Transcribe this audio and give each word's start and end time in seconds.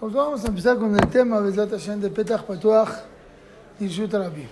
Pues 0.00 0.12
vamos 0.12 0.44
a 0.44 0.48
empezar 0.48 0.76
con 0.76 0.92
el 0.92 1.08
tema 1.08 1.38
Besat 1.38 1.70
Hashem 1.70 2.00
de 2.00 2.10
Petach 2.10 2.42
Patuach 2.42 3.04
Lirshut 3.78 4.12
Rabim. 4.12 4.48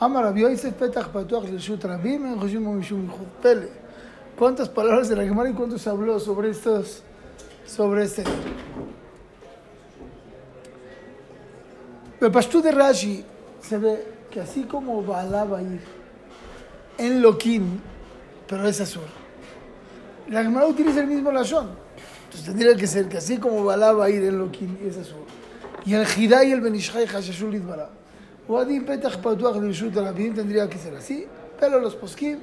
Amar 0.00 0.24
Rabbi 0.24 0.40
Yosef 0.40 0.72
Petach 0.74 1.08
Patuach 1.08 1.44
Lirshut 1.44 1.84
Rabim 1.84 2.24
en 2.24 2.40
Joshim 2.40 2.66
Mishum 2.74 3.06
Pele. 3.42 3.68
¿Cuántas 4.38 4.70
palabras 4.70 5.10
de 5.10 5.16
la 5.16 5.24
Gemara 5.24 5.50
y 5.50 5.52
cuántos 5.52 5.86
habló 5.86 6.18
sobre 6.18 6.50
estos, 6.50 7.02
sobre 7.66 8.04
este? 8.04 8.24
El 12.18 12.32
pastú 12.32 12.62
de 12.62 12.72
Rashi 12.72 13.22
se 13.60 13.76
ve 13.76 14.08
que 14.30 14.40
así 14.40 14.62
como 14.62 15.02
Baalá 15.02 15.44
va 15.44 15.58
a 15.58 15.62
ir 15.62 15.80
en 16.96 17.20
Loquín, 17.20 17.82
pero 18.48 18.66
es 18.66 18.80
azul. 18.80 19.02
La 20.30 20.42
Gemara 20.42 20.66
utiliza 20.66 21.00
el 21.00 21.08
mismo 21.08 21.30
lashon. 21.30 21.83
Entonces 22.34 22.52
tendría 22.52 22.76
que 22.76 22.86
ser 22.88 23.08
que 23.08 23.18
así 23.18 23.38
como 23.38 23.64
Balá 23.64 23.92
va 23.92 24.06
a 24.06 24.10
ir 24.10 24.24
el 24.24 24.36
Loquín, 24.36 24.76
ese 24.84 25.02
es 25.02 25.14
Y 25.86 25.94
el 25.94 26.04
Jirá 26.04 26.42
y 26.42 26.50
el 26.50 26.60
Benishai 26.60 27.06
Hashashul 27.06 27.54
Itbará. 27.54 27.90
Wadim 28.48 28.84
Petach 28.84 29.18
Patuach 29.18 29.56
Lishut 29.62 29.94
Rabin 29.94 30.34
tendría 30.34 30.68
que 30.68 30.76
ser 30.76 30.96
así, 30.96 31.26
pero 31.60 31.78
los 31.78 31.94
poskim, 31.94 32.38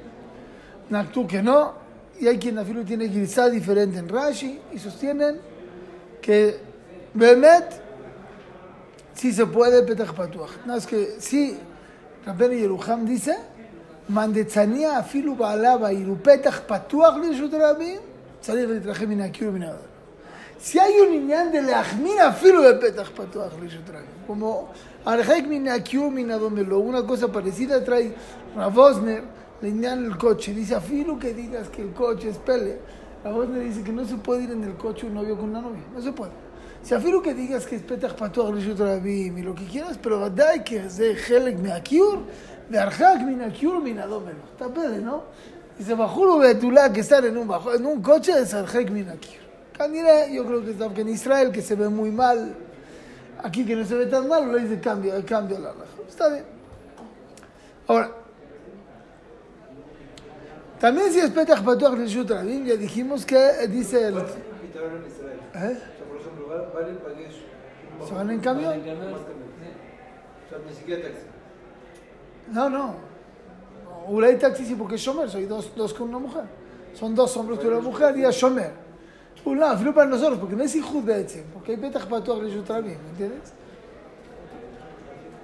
Naktú 0.89 1.27
que 1.27 1.43
no, 1.43 1.73
y 2.19 2.27
hay 2.27 2.39
quien 2.39 2.57
afirma 2.57 2.85
tiene 2.85 3.09
quizá 3.09 3.49
diferente 3.49 3.99
en 3.99 4.07
Rashi 4.07 4.59
y 4.71 4.79
sostienen 4.79 5.39
que 6.21 6.57
Behemet 7.13 7.81
sí 9.13 9.33
se 9.33 9.45
puede 9.45 9.83
Petach 9.83 10.13
Patuach. 10.13 10.65
No, 10.65 10.77
es 10.77 10.87
que 10.87 11.17
sí, 11.19 11.57
Rabben 12.25 12.51
Yeruham 12.51 13.05
dice, 13.05 13.37
Mandetzania 14.07 14.97
afilu 14.97 15.35
Balá 15.35 15.75
va 15.75 15.89
a 15.89 15.93
ir 15.93 16.07
Petach 16.15 16.61
Patuach 16.61 17.17
Lishut 17.17 17.51
Rabin 17.51 18.10
צריך 18.40 18.70
להתרחב 18.70 19.06
מן 19.06 19.20
הקיר 19.20 19.48
ומן 19.48 19.62
העולם. 19.62 19.96
Si 20.58 20.78
hay 20.80 21.00
un 21.00 21.12
עניין 21.12 21.52
de 21.52 21.60
להחמיר 21.60 22.28
אפילו 22.28 22.62
בפתח 22.62 23.10
פתוח 23.14 23.52
לרשות 23.62 23.80
הרבים, 23.88 24.06
como 24.28 24.74
הרחק 25.04 25.42
מן 25.48 25.68
הקיר 25.68 26.02
ומן 26.02 26.30
הדום 26.30 26.54
ולא, 26.56 26.76
una 26.76 27.02
cosa 27.06 27.28
parecida 27.28 27.84
trae 27.84 28.12
Rav 28.56 28.78
Osner 28.78 29.22
לעניין 29.62 30.06
el 30.06 30.16
coche, 30.16 30.54
dice 30.54 30.74
אפילו 30.74 31.18
que 31.18 31.34
digas 31.34 31.68
que 31.68 31.82
el 31.82 31.92
coche 31.92 32.30
es 32.30 32.38
pele, 32.38 32.78
Rav 33.24 33.36
Osner 33.36 33.60
dice 33.60 33.82
que 33.82 33.92
no 33.92 34.04
se 34.04 34.16
puede 34.16 34.44
ir 34.44 34.50
en 34.50 34.64
el 34.64 34.76
coche 34.76 35.06
un 35.06 35.14
novio 35.14 35.36
con 35.36 35.50
una 35.50 35.60
novia, 35.60 35.82
no 35.94 36.00
se 36.00 36.12
puede. 36.12 36.32
Si 36.82 36.94
אפילו 36.94 37.22
que 37.22 37.34
digas 37.34 37.66
que 37.66 37.76
es 37.76 37.82
פתח 37.82 38.12
פתוח 38.16 38.50
לרשות 38.50 38.80
הרבים 38.80 39.36
y 39.36 39.42
lo 39.42 39.54
que 39.54 39.66
quieras, 39.72 39.96
pero 40.00 40.20
ודאי 40.20 40.60
que 40.64 40.88
זה 40.88 41.12
חלק 41.16 41.54
מהקיור, 41.62 42.16
והרחק 42.70 43.14
מן 43.26 43.40
הקיור 43.40 43.80
מן 43.84 43.98
הדומנו. 43.98 44.42
está 44.54 44.68
pele, 44.68 44.98
¿no? 44.98 45.22
Dice, 45.77 45.95
Bajulu 45.95 46.39
Betulá, 46.39 46.91
que 46.91 46.99
estar 46.99 47.25
en 47.25 47.37
un, 47.37 47.47
bajo, 47.47 47.73
en 47.73 47.85
un 47.85 48.01
coche 48.01 48.33
es 48.39 48.53
Arjek 48.53 48.89
Minakir. 48.91 49.39
Candiré, 49.77 50.31
yo 50.33 50.45
creo 50.45 50.63
que 50.63 50.93
que 50.93 51.01
en 51.01 51.09
Israel, 51.09 51.51
que 51.51 51.61
se 51.61 51.75
ve 51.75 51.89
muy 51.89 52.11
mal. 52.11 52.55
Aquí 53.43 53.65
que 53.65 53.75
no 53.75 53.83
se 53.85 53.95
ve 53.95 54.05
tan 54.05 54.27
mal, 54.27 54.51
le 54.51 54.59
dice 54.59 54.79
cambio, 54.79 55.13
cambio 55.25 55.57
la 55.57 55.71
raja. 55.71 55.85
Está 56.07 56.29
bien. 56.29 56.45
Ahora, 57.87 58.11
también 60.79 61.11
si 61.11 61.19
es 61.19 61.29
Petach 61.29 61.63
Patuach 61.63 61.93
Rishut 61.93 62.29
Rabim, 62.29 62.65
ya 62.65 62.75
dijimos 62.75 63.25
que 63.25 63.67
dice 63.67 64.07
el... 64.07 64.17
¿Eh? 64.17 65.77
¿Se 68.07 68.13
van 68.13 68.31
en 68.31 68.39
camión? 68.39 68.81
No, 72.51 72.69
no. 72.69 73.10
Ulay 74.08 74.38
taxi 74.38 74.64
sí, 74.64 74.74
porque 74.74 74.94
es 74.94 75.00
Shomer, 75.00 75.28
soy 75.28 75.46
dos, 75.46 75.70
dos 75.74 75.92
con 75.92 76.08
una 76.08 76.18
mujer. 76.18 76.44
Son 76.94 77.14
dos 77.14 77.36
hombres 77.36 77.58
con 77.58 77.68
una 77.68 77.80
mujer 77.80 78.16
y 78.16 78.24
es 78.24 78.34
Shomer. 78.34 78.86
Ulay, 79.44 79.76
filo 79.78 79.94
para 79.94 80.08
nosotros, 80.08 80.38
porque 80.40 80.56
no 80.56 80.64
es 80.64 80.74
Ijud 80.74 81.04
Beetzem, 81.04 81.44
porque 81.52 81.72
hay 81.72 81.76
Petach 81.76 82.06
Patuach 82.06 82.40
Rishut 82.40 82.68
Rabim, 82.68 82.98
¿me 83.00 83.10
entiendes? 83.10 83.52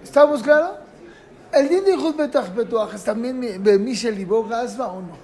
¿Estamos 0.02 0.42
claros? 0.42 0.72
El 1.52 1.68
din 1.68 1.84
de 1.84 1.92
Ijud 1.92 2.16
Petach 2.16 2.50
Patuach 2.50 2.94
es 2.94 3.04
también 3.04 3.40
במי 3.62 3.94
שליבו 3.94 4.44
גזבה 4.48 4.86
o 4.86 5.00
no. 5.00 5.16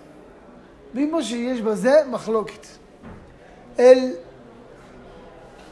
vimos 0.94 1.24
שיש 1.24 1.60
בזה 1.60 2.04
מחלוקת. 2.10 2.66
El 3.76 4.16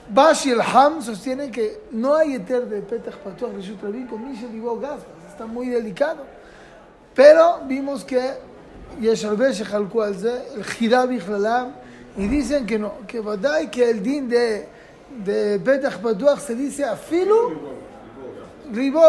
Bash 0.09 0.47
y 0.47 0.51
el 0.51 0.61
Ham 0.61 1.03
sostienen 1.03 1.51
que 1.51 1.81
no 1.91 2.15
hay 2.15 2.35
eter 2.35 2.67
de 2.67 2.81
Petach 2.81 3.19
Patuach 3.19 3.55
Rishut 3.55 3.83
Rabim 3.83 4.09
con 4.09 4.25
mí 4.25 4.37
שליבו 4.37 4.81
גזבה, 4.81 4.97
está 5.33 5.47
muy 5.47 5.69
delicado. 5.69 6.25
Pero 7.16 7.62
vimos 7.66 8.04
que 8.04 8.20
el 9.00 10.66
Hirabi 10.80 11.18
y 11.18 12.22
y 12.22 12.28
dicen 12.28 12.66
que 12.66 12.78
no, 12.78 12.94
que 13.08 13.22
que 13.72 13.90
el 13.90 14.04
din 14.04 14.28
de, 14.30 14.68
de 15.24 15.58
Betach 15.58 16.40
se 16.40 16.56
dice 16.56 16.84
a 16.86 16.96
Filu, 16.96 17.54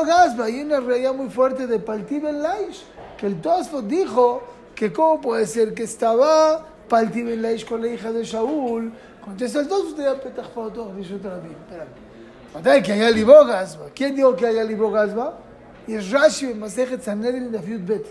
Gasba, 0.07 0.51
y 0.51 0.63
una 0.63 0.81
realidad 0.81 1.15
muy 1.15 1.29
fuerte 1.29 1.67
de 1.67 1.79
Paltib 1.79 2.27
el 2.27 2.43
Laish, 2.43 2.85
que 3.17 3.27
el 3.27 3.41
Tosfot 3.41 3.87
dijo 3.87 4.43
que 4.75 4.93
cómo 4.93 5.21
puede 5.21 5.47
ser 5.47 5.75
que 5.75 5.85
estaba 5.85 6.67
Paltib 6.89 7.29
el 7.29 7.43
Laish 7.43 7.65
con 7.67 7.83
la 7.83 7.89
hija 7.89 8.13
de 8.13 8.25
Shaul, 8.25 8.93
contesta 9.25 9.61
el 9.61 9.69
Tosfot 9.69 9.97
de 9.97 10.05
Betach 10.05 10.49
Patuach, 10.49 10.95
dice 10.95 11.15
otra 11.15 11.37
vez, 11.37 11.53
espérame. 11.53 12.83
que 12.83 12.93
haya 12.93 13.11
Libogasba? 13.11 13.87
¿Quién 13.95 14.15
dijo 14.15 14.35
que 14.37 14.47
haya 14.47 14.65
Libogasba? 14.65 15.39
Y 15.87 15.95
es 15.95 16.11
Rashi 16.11 16.47
en 16.47 16.61
Masejet 16.61 17.03
Sanedrin 17.03 17.51
de 17.51 17.61
Fiut 17.61 17.85
Bet, 17.85 18.07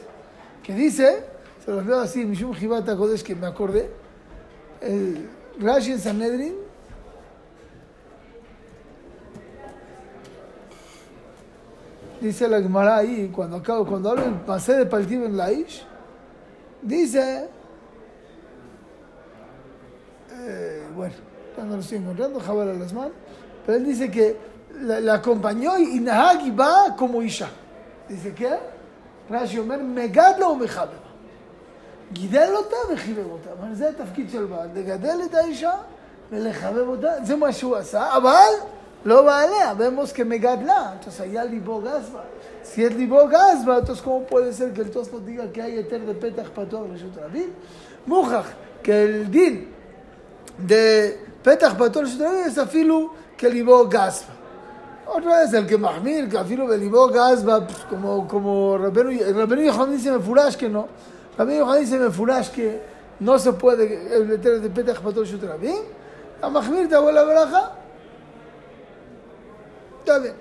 que 0.61 0.73
dice, 0.73 1.23
se 1.63 1.71
los 1.71 1.85
leo 1.85 1.99
así, 1.99 2.25
Mishum 2.25 2.53
Jibata 2.53 2.97
que 3.23 3.35
me 3.35 3.47
acordé, 3.47 3.89
el 4.81 5.29
Rashi 5.57 5.93
en 5.93 5.99
Sanedrin, 5.99 6.55
dice 12.19 12.47
la 12.47 12.61
Gemara 12.61 12.97
ahí, 12.97 13.31
cuando 13.33 13.57
acabo, 13.57 13.85
cuando 13.85 14.09
hablo 14.09 14.23
del 14.23 14.33
pasé 14.41 14.75
de 14.75 14.85
Paltiv 14.85 15.23
en 15.23 15.37
Laish, 15.37 15.85
dice, 16.81 17.49
eh, 20.33 20.83
bueno, 20.93 21.13
ya 21.55 21.63
no 21.63 21.75
lo 21.75 21.81
estoy 21.81 21.99
encontrando, 21.99 22.39
Jabal 22.41 22.69
Alasman, 22.69 23.11
pero 23.65 23.77
él 23.77 23.85
dice 23.85 24.11
que 24.11 24.35
la, 24.81 24.99
la 24.99 25.13
acompañó 25.15 25.77
y 25.77 26.01
Nahagi 26.01 26.51
va 26.51 26.95
como 26.97 27.21
Isha. 27.21 27.49
איזה 28.09 28.29
כן? 28.35 28.57
רש"י 29.31 29.59
אומר, 29.59 29.77
מגד 29.81 30.33
לו 30.39 30.47
ומחבר. 30.47 31.01
גידל 32.13 32.49
אותה 32.55 32.75
וחיבר 32.93 33.25
אותה. 33.31 33.49
אבל 33.59 33.73
זה 33.73 33.89
התפקיד 33.89 34.29
של 34.29 34.45
בעל, 34.45 34.69
לגדל 34.75 35.17
את 35.25 35.33
האישה 35.33 35.73
ולחבר 36.31 36.87
אותה, 36.87 37.11
זה 37.23 37.35
מה 37.35 37.51
שהוא 37.51 37.75
עשה, 37.75 38.17
אבל 38.17 38.49
לא 39.05 39.21
בעליה, 39.21 39.73
במוס 39.73 40.11
כמגדלה. 40.11 40.91
תוס 41.01 41.21
היה 41.21 41.43
ליבו 41.43 41.81
גזבה, 41.81 42.19
ציית 42.61 42.93
ליבו 42.93 43.19
גזבה, 43.27 43.85
תוס 43.85 44.01
כמו 44.01 44.23
פולסל 44.29 44.69
גלטוס 44.69 45.13
לא 45.13 45.19
דיגה 45.19 45.43
כי 45.53 45.61
היה 45.61 45.79
יתר 45.79 45.99
לפתח 46.07 46.49
פתוח 46.53 46.81
לרשות 46.91 47.17
רבים. 47.25 47.49
מוכח, 48.07 48.47
כאל 48.83 49.23
דין, 49.29 49.65
דפתח 50.65 51.73
פתוח 51.77 52.03
לרשות 52.03 52.21
רבים, 52.21 52.43
אז 52.45 52.59
אפילו 52.59 53.09
כליבו 53.39 53.87
גזבה. 53.89 54.40
Otra 55.13 55.41
vez, 55.41 55.53
el 55.53 55.67
que 55.67 55.77
Mahmir, 55.77 56.29
que 56.29 56.37
afilo 56.37 56.65
Belibó, 56.67 57.09
Gazba, 57.09 57.67
pues, 57.67 57.79
como, 57.89 58.25
como 58.29 58.77
Rabenu 58.77 59.11
Yohanan 59.11 59.91
dice 59.91 60.09
Mefurash 60.09 60.55
que 60.55 60.69
no. 60.69 60.87
Rabenu 61.37 61.59
Yohanan 61.59 61.81
dice 61.81 61.99
Mefurash 61.99 62.49
que 62.51 62.81
no 63.19 63.37
se 63.37 63.51
puede 63.51 63.93
eh, 63.93 64.15
el 64.15 64.29
letrero 64.29 64.59
de 64.61 64.69
Petach 64.69 65.01
Patol 65.01 65.25
Shutrabim. 65.25 65.83
A 66.41 66.49
Mahmir 66.49 66.87
te 66.87 66.95
hago 66.95 67.11
la 67.11 67.23
baraja. 67.23 67.73
Está 69.99 70.19
bien. 70.19 70.35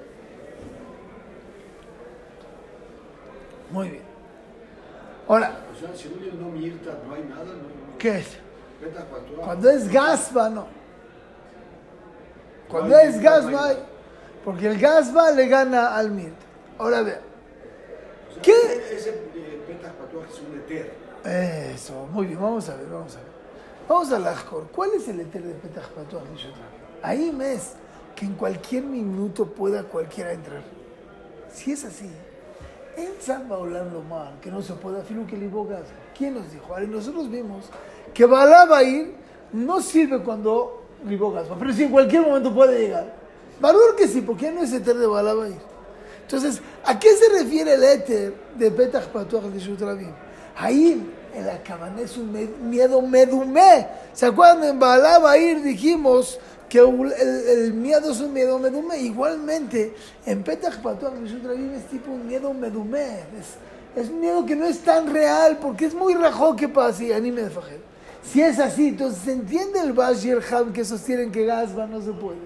Muy 3.73 3.89
bien. 3.89 4.03
Ahora. 5.27 5.65
O 5.75 5.81
sea, 5.81 5.97
si 5.97 6.09
no 6.39 6.49
mirta, 6.49 6.93
no 7.09 7.15
hay 7.15 7.25
nada. 7.25 7.45
No, 7.45 7.99
¿Qué 7.99 8.19
es? 8.19 8.39
Cuando 9.37 9.69
es 9.69 9.93
Gazba, 9.93 10.49
no. 10.49 10.67
Cuando 12.69 12.97
es 12.97 13.21
Gazba, 13.21 13.67
hay. 13.67 13.90
Porque 14.45 14.67
el 14.67 14.79
gasba 14.79 15.31
le 15.33 15.49
gana 15.49 15.95
al 15.95 16.11
mirta. 16.11 16.47
Ahora 16.79 17.03
vean. 17.03 17.21
O 18.29 18.33
sea, 18.35 18.43
¿Qué? 18.43 18.53
Ese 18.93 19.11
eh, 19.11 19.25
es 20.29 20.41
un 20.41 20.59
eter. 20.59 20.95
Eso, 21.25 22.07
muy 22.13 22.27
bien, 22.27 22.41
vamos 22.41 22.69
a 22.69 22.77
ver, 22.77 22.87
vamos 22.87 23.15
a 23.17 23.19
ver. 23.19 23.29
Vamos 23.89 24.13
a 24.13 24.19
la 24.19 24.31
Ajcor. 24.31 24.69
¿Cuál 24.75 24.91
es 24.95 25.09
el 25.09 25.21
eter 25.21 25.43
de 25.43 25.53
Patuach 25.55 26.25
Rishut 26.33 26.53
Rabim? 26.53 26.81
Ahí 27.03 27.33
mes 27.33 27.75
que 28.15 28.25
en 28.25 28.35
cualquier 28.35 28.85
minuto 28.85 29.47
pueda 29.47 29.83
cualquiera 29.83 30.33
entrar. 30.33 30.63
Si 31.53 31.73
es 31.73 31.85
así, 31.85 32.11
en 32.97 33.21
San 33.21 33.49
Baolán 33.49 33.93
Lomar, 33.93 34.35
que 34.41 34.51
no 34.51 34.63
se 34.63 34.75
puede 34.75 35.01
afirmar 35.01 35.27
que 35.27 35.37
libo 35.37 35.67
gas. 35.67 35.85
¿Quién 36.17 36.35
nos 36.35 36.53
dijo? 36.53 36.73
Ahora, 36.73 36.87
nosotros 36.87 37.31
vimos 37.31 37.67
que 38.15 38.25
Balá 38.27 38.83
ir, 38.83 39.15
no 39.53 39.81
sirve 39.81 40.23
cuando 40.23 40.85
libo 41.07 41.33
gas, 41.33 41.47
pero 41.59 41.73
si 41.73 41.85
en 41.85 41.91
cualquier 41.91 42.23
momento 42.23 42.55
puede 42.55 42.81
llegar. 42.81 43.20
Valor 43.61 43.97
que 43.97 44.09
sí, 44.09 44.23
porque 44.23 44.51
no 44.51 44.63
es 44.63 44.73
eter 44.73 44.97
de 44.97 45.07
Balá 45.07 45.35
va 45.35 45.45
a 45.45 45.49
ir. 45.49 45.61
Entonces, 46.23 46.61
¿a 46.85 46.99
qué 46.99 47.09
se 47.15 47.29
refiere 47.29 47.75
el 47.75 47.83
éter 47.83 48.35
de 48.57 48.71
Petach 48.71 49.07
Patuach 49.07 49.45
de 49.45 49.59
Shutrabim? 49.59 50.13
Ahí, 50.57 51.13
en 51.35 51.47
la 51.47 51.63
cabana 51.63 52.01
es 52.01 52.17
un 52.17 52.33
miedo 52.71 53.03
medumé. 53.03 53.87
¿Se 54.13 54.27
acuerdan? 54.27 54.65
En 54.65 54.79
Balá 54.79 55.19
va 55.19 55.33
a 55.33 55.39
ir, 55.39 55.63
dijimos 55.63 56.39
que 56.69 56.79
el, 56.79 57.13
el 57.13 57.75
miedo 57.75 58.13
es 58.13 58.21
un 58.21 58.33
miedo 58.33 58.59
medume. 58.59 58.99
Igualmente, 58.99 59.95
en 60.25 60.43
Petach 60.43 60.81
Patuach 60.81 61.15
Rishut 61.21 61.45
Rabim 61.45 61.75
es 61.75 61.87
tipo 61.87 62.13
un 62.13 62.27
miedo 62.27 62.55
medume. 62.55 63.25
Es, 63.39 64.03
es 64.03 64.09
un 64.09 64.21
miedo 64.21 64.47
que 64.47 64.55
no 64.55 64.67
es 64.67 64.79
tan 64.81 65.13
real 65.13 65.59
porque 65.61 65.87
es 65.87 65.95
muy 65.95 66.15
rajo 66.15 66.55
que 66.55 66.69
pasa 66.69 67.03
y 67.03 67.13
anime 67.13 67.43
de 67.43 67.51
fajer. 67.51 67.81
Si 68.23 68.41
es 68.41 68.59
así, 68.59 68.89
entonces 68.89 69.23
se 69.25 69.33
entiende 69.33 69.81
el 69.81 69.93
Bash 69.93 70.27
y 70.27 70.31
el 70.31 70.43
Ham 70.53 70.73
que 70.73 70.85
sostienen 70.85 71.33
que 71.33 71.45
Gasba 71.45 71.87
no 71.87 72.01
se 72.01 72.13
puede. 72.13 72.39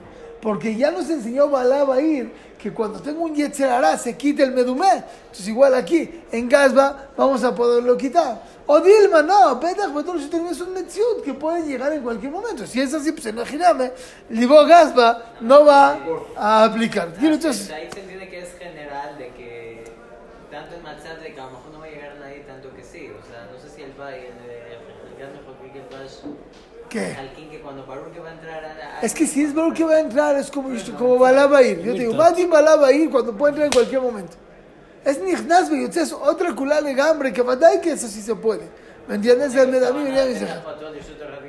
Porque 0.45 0.77
ya 0.77 0.91
nos 0.91 1.09
enseñó 1.09 1.49
Balá 1.49 1.85
Bair 1.85 2.31
que 2.59 2.71
cuando 2.71 3.01
tengo 3.01 3.25
un 3.25 3.35
Yetzerará 3.35 3.97
se 3.97 4.15
quita 4.15 4.43
el 4.43 4.53
Medumé. 4.53 5.03
Entonces, 5.23 5.49
igual 5.49 5.75
aquí, 5.75 6.21
en 6.31 6.51
Gasba, 6.51 7.09
vamos 7.17 7.43
a 7.45 7.55
poderlo 7.55 7.97
quitar. 7.97 8.43
O 8.67 8.79
Dilma, 8.79 9.23
no, 9.23 9.59
Petach 9.59 9.91
Patuach 9.91 10.17
Rishut 10.17 10.33
Rabim 10.35 10.49
es 10.49 10.61
un 10.61 10.75
Metziut 10.75 11.25
que 11.25 11.33
puede 11.33 11.67
llegar 11.67 11.95
en 11.95 12.03
cualquier 12.03 12.31
momento. 12.31 12.67
Si 12.67 12.79
es 12.79 12.93
así, 12.93 13.13
pues 13.13 13.25
imagíname, 13.25 13.93
Libo 14.29 14.63
Gasba 14.67 15.33
no 15.41 15.65
va 15.65 15.97
a 16.37 16.65
aplicar. 16.65 17.09
Entonces. 17.19 17.71
Ahí 17.71 17.89
se 17.91 18.01
entiende 18.01 18.29
que 18.29 18.41
es 18.41 18.53
general 18.59 19.17
de 19.17 19.29
que 19.29 19.85
tanto 20.51 20.75
en 20.77 20.83
Matzat 20.83 21.21
de 21.21 21.33
que 21.33 21.41
a 21.41 21.45
lo 21.47 21.53
mejor 21.53 21.73
no 21.73 21.79
va 21.79 21.87
a 21.87 21.89
llegar 21.89 22.17
nadie 22.21 22.41
tanto 22.41 22.69
que 22.77 22.85
sí. 22.85 23.11
O 23.19 23.27
sea, 23.27 23.49
no 23.51 23.59
sé 23.59 23.75
si 23.75 23.83
el 23.83 23.93
Bay, 23.95 24.27
el, 24.27 24.51
el, 24.51 25.11
el 25.11 25.19
gas 25.19 25.33
mejor 25.33 25.55
que 25.73 25.79
el 25.79 25.89
Bash, 25.89 26.21
¿Qué? 26.95 27.17
al 27.19 27.33
King 27.33 27.49
que 27.51 27.61
cuando 27.61 27.85
Baruch 27.85 28.13
que 28.13 28.21
va 28.21 28.29
a 28.29 28.33
entrar 28.35 28.65
a, 28.65 28.99
a- 28.99 29.01
Es 29.01 29.13
que 29.15 29.27
si 29.27 29.43
es 29.43 29.53
Baruch 29.53 29.75
que 29.75 29.83
va 29.85 29.95
a 29.95 30.01
entrar, 30.01 30.37
es 30.37 30.49
como, 30.51 30.71
como 30.97 31.19
Balá 31.19 31.49
va 31.49 31.59
a 31.59 31.63
ir. 31.63 31.79
Yo 31.83 31.93
te 31.93 31.99
digo, 31.99 32.15
Batim 32.17 32.49
Balá 32.49 32.77
va 32.77 32.87
a 32.87 32.93
ir 32.93 33.11
cuando 33.11 33.37
puede 33.37 33.51
entrar 33.51 33.67
en 33.67 33.73
cualquier 33.73 34.01
momento. 34.01 34.37
Es 35.05 35.21
Nichnas 35.21 35.69
Beyotze, 35.71 36.03
es 36.03 36.13
otra 36.13 36.55
culá 36.55 36.81
de 36.81 36.95
gambre, 36.95 37.33
que 37.33 37.43
Badai 37.43 37.81
que 37.81 37.91
eso 37.91 38.07
sí 38.07 38.23
se 38.23 38.37
puede. 38.37 38.63
¿Me 39.09 39.17
entiendes? 39.17 39.55
El 39.57 39.71
venía 39.73 39.89
a 39.89 40.27
mi. 40.27 40.35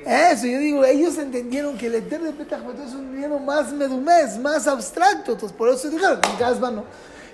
Eso, 0.06 0.46
yo 0.48 0.60
digo, 0.60 0.84
ellos 0.84 1.18
entendieron 1.18 1.78
que 1.78 1.88
el 1.88 1.96
eterno 1.96 2.26
de 2.28 2.34
Petach 2.34 2.62
Patuach 2.62 2.88
es 2.88 2.94
un 2.94 3.18
miedo 3.18 3.40
más 3.40 3.72
medumés, 3.72 4.38
más 4.40 4.68
abstracto. 4.68 5.34
Entonces, 5.34 5.56
por 5.58 5.70
eso 5.70 5.90
dijeron, 5.90 6.20
en 6.32 6.40
Gasba 6.40 6.72
no. 6.72 6.84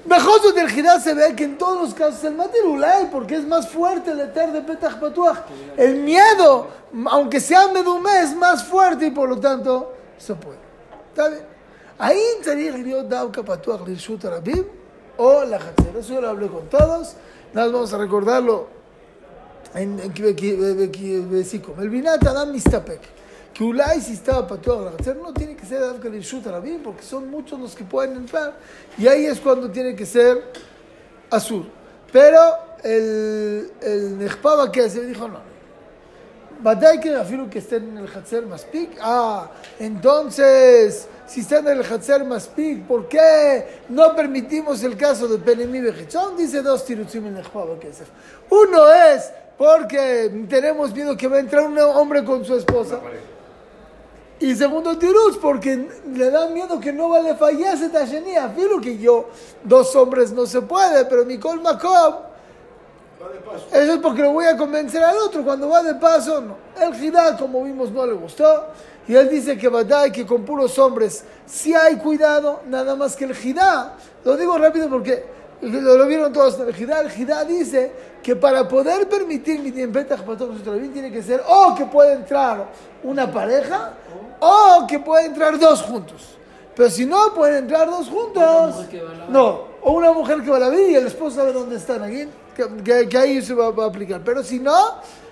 Bejosos 0.04 0.56
del 0.56 0.70
Jirá 0.70 1.00
se 1.00 1.14
ve 1.14 1.36
que 1.36 1.44
en 1.44 1.58
todos 1.58 1.80
los 1.80 1.94
casos 1.94 2.24
el 2.24 2.36
Matirulay, 2.36 3.10
porque 3.12 3.36
es 3.36 3.48
más 3.48 3.70
fuerte 3.70 4.12
el 4.12 4.20
eter 4.22 4.52
de 4.52 4.62
Petach 4.62 5.00
Patuach. 5.00 5.38
El 5.78 5.98
miedo, 5.98 6.68
aunque 7.10 7.40
sea 7.40 7.68
Medumé, 7.68 8.22
es 8.22 8.36
más 8.36 8.64
fuerte 8.64 9.08
y 9.08 9.12
por 9.12 9.30
lo 9.30 9.40
tanto 9.40 9.94
se 10.18 10.34
puede. 10.36 10.58
¿Está 11.10 11.30
bien? 11.30 11.44
Ahí 12.00 12.20
sería 12.44 12.76
el 12.76 13.10
Davka 13.10 13.44
Patuach 13.44 13.88
Lirshut 13.88 14.24
Rabib 14.24 14.66
o 15.18 15.44
la 15.44 15.60
Eso 16.00 16.14
yo 16.14 16.22
lo 16.22 16.30
hablé 16.30 16.48
con 16.48 16.68
todos. 16.68 17.16
Nada 17.54 17.68
vamos 17.72 17.94
a 17.94 17.98
recordarlo 17.98 18.68
en 19.76 20.00
que 23.54 23.64
Ulay 23.64 24.02
si 24.02 24.14
estaba 24.14 24.48
pateado 24.48 24.88
al 24.88 24.94
Hatzer, 24.96 25.18
no 25.18 25.34
tiene 25.34 25.56
que 25.56 25.66
ser 25.66 25.82
Davka 25.82 26.10
Lirshut 26.10 26.46
Rabim, 26.46 26.82
porque 26.82 27.04
son 27.04 27.30
muchos 27.30 27.60
los 27.60 27.76
que 27.76 27.84
pueden 27.84 28.16
entrar, 28.16 28.54
y 28.98 29.08
ahí 29.08 29.26
es 29.26 29.40
cuando 29.40 29.70
tiene 29.70 29.96
que 29.96 30.06
ser 30.06 30.52
Azur. 31.30 31.66
Pero 32.12 32.40
el, 32.84 33.72
el 33.82 34.18
Nechpaba 34.18 34.72
que 34.72 34.90
se 34.90 35.06
dijo, 35.06 35.28
no, 35.28 35.40
Badai 36.62 37.00
que 37.00 37.16
afirmo 37.16 37.50
que 37.50 37.58
estén 37.58 37.90
en 37.90 37.98
el 37.98 38.08
Hatzer 38.08 38.46
Maspik, 38.46 38.92
ah, 39.02 39.50
entonces, 39.80 41.08
si 41.26 41.42
están 41.42 41.68
en 41.68 41.80
el 41.80 41.86
Hatzer 41.86 42.24
Maspik, 42.24 42.86
¿por 42.86 43.08
qué 43.08 43.82
no 43.90 44.16
permitimos 44.16 44.84
el 44.84 44.96
caso 44.96 45.28
de 45.28 45.40
Penemi 45.40 45.80
Bejechón? 45.80 46.38
Dice 46.38 46.62
dos 46.62 46.86
tirutzim 46.86 47.26
en 47.26 47.34
Nechpaba 47.36 47.80
que 47.80 47.90
Uno 48.50 48.92
es 48.92 49.32
porque 49.58 50.46
tenemos 50.48 50.94
miedo 50.94 51.18
que 51.18 51.28
va 51.28 51.38
a 51.38 51.40
entrar 51.40 51.66
un 51.66 51.78
hombre 51.80 52.24
con 52.24 52.46
su 52.46 52.56
esposa. 52.56 53.00
Y 54.42 54.56
segundo 54.56 54.98
tiruz, 54.98 55.38
porque 55.38 55.88
le 56.16 56.32
da 56.32 56.48
miedo 56.48 56.80
que 56.80 56.92
no 56.92 57.10
vale 57.10 57.36
fallece 57.36 57.90
Tashenia. 57.90 58.50
Filo 58.50 58.82
que 58.82 58.98
yo, 58.98 59.30
dos 59.64 59.96
hombres 59.96 60.32
no 60.32 60.48
se 60.48 60.62
puede, 60.62 61.06
pero 61.06 61.24
mi 61.26 61.38
Macob, 61.38 62.24
Va 63.22 63.30
de 63.32 63.40
paso. 63.40 63.68
eso 63.72 63.94
es 63.94 64.00
porque 64.00 64.24
lo 64.24 64.32
voy 64.32 64.46
a 64.46 64.58
convencer 64.58 65.04
al 65.04 65.16
otro. 65.18 65.44
Cuando 65.44 65.70
va 65.70 65.84
de 65.84 65.94
paso, 65.94 66.42
no. 66.42 66.56
El 66.84 66.96
Jidá, 66.96 67.38
como 67.38 67.64
vimos, 67.64 67.92
no 67.92 68.04
le 68.04 68.14
gustó. 68.14 68.66
Y 69.08 69.14
él 69.14 69.30
dice 69.30 69.56
que 69.60 69.68
Badai, 69.68 70.12
que 70.12 70.26
con 70.26 70.44
puros 70.44 70.80
hombres 70.80 71.24
sí 71.46 71.76
hay 71.76 71.98
cuidado, 71.98 72.62
nada 72.68 72.96
más 72.96 73.16
que 73.16 73.26
el 73.26 73.36
Jidá. 73.36 73.94
Lo 74.26 74.36
digo 74.38 74.58
rápido 74.58 74.90
porque 74.90 75.24
lo, 75.62 75.98
lo 75.98 76.08
vieron 76.08 76.34
todos. 76.34 76.60
El 76.62 76.74
Jidá, 76.74 77.02
el 77.02 77.12
Jidá 77.12 77.46
dice 77.46 77.92
que 78.24 78.36
para 78.36 78.68
poder 78.68 79.08
permitir 79.08 79.60
mi 79.60 79.72
tiene 79.72 81.12
que 81.12 81.22
ser 81.22 81.44
o 81.48 81.76
que 81.76 81.86
pueda 81.86 82.14
entrar 82.14 82.66
una 83.04 83.32
pareja 83.32 83.94
o 84.42 84.86
que 84.88 85.00
pueda 85.00 85.26
entrar 85.26 85.58
dos 85.58 85.82
juntos. 85.82 86.36
Pero 86.76 86.90
si 86.90 87.06
no 87.06 87.34
pueden 87.34 87.64
entrar 87.64 87.90
dos 87.90 88.08
juntos, 88.10 88.76
no, 89.30 89.64
o 89.82 89.92
una 89.94 90.12
mujer 90.12 90.42
que 90.42 90.50
va 90.50 90.58
a 90.58 90.60
la 90.62 90.70
vida 90.70 90.90
y 90.90 90.96
el 90.96 91.08
esposo 91.08 91.38
sabe 91.38 91.54
dónde 91.54 91.76
están 91.78 92.02
aquí, 92.04 92.28
que, 92.56 92.68
que- 92.84 93.08
que 93.10 93.18
ahí 93.18 93.42
se 93.42 93.54
va, 93.54 93.72
va 93.72 93.86
a 93.86 93.88
aplicar. 93.88 94.22
Pero 94.24 94.44
si 94.44 94.60
no, 94.60 94.76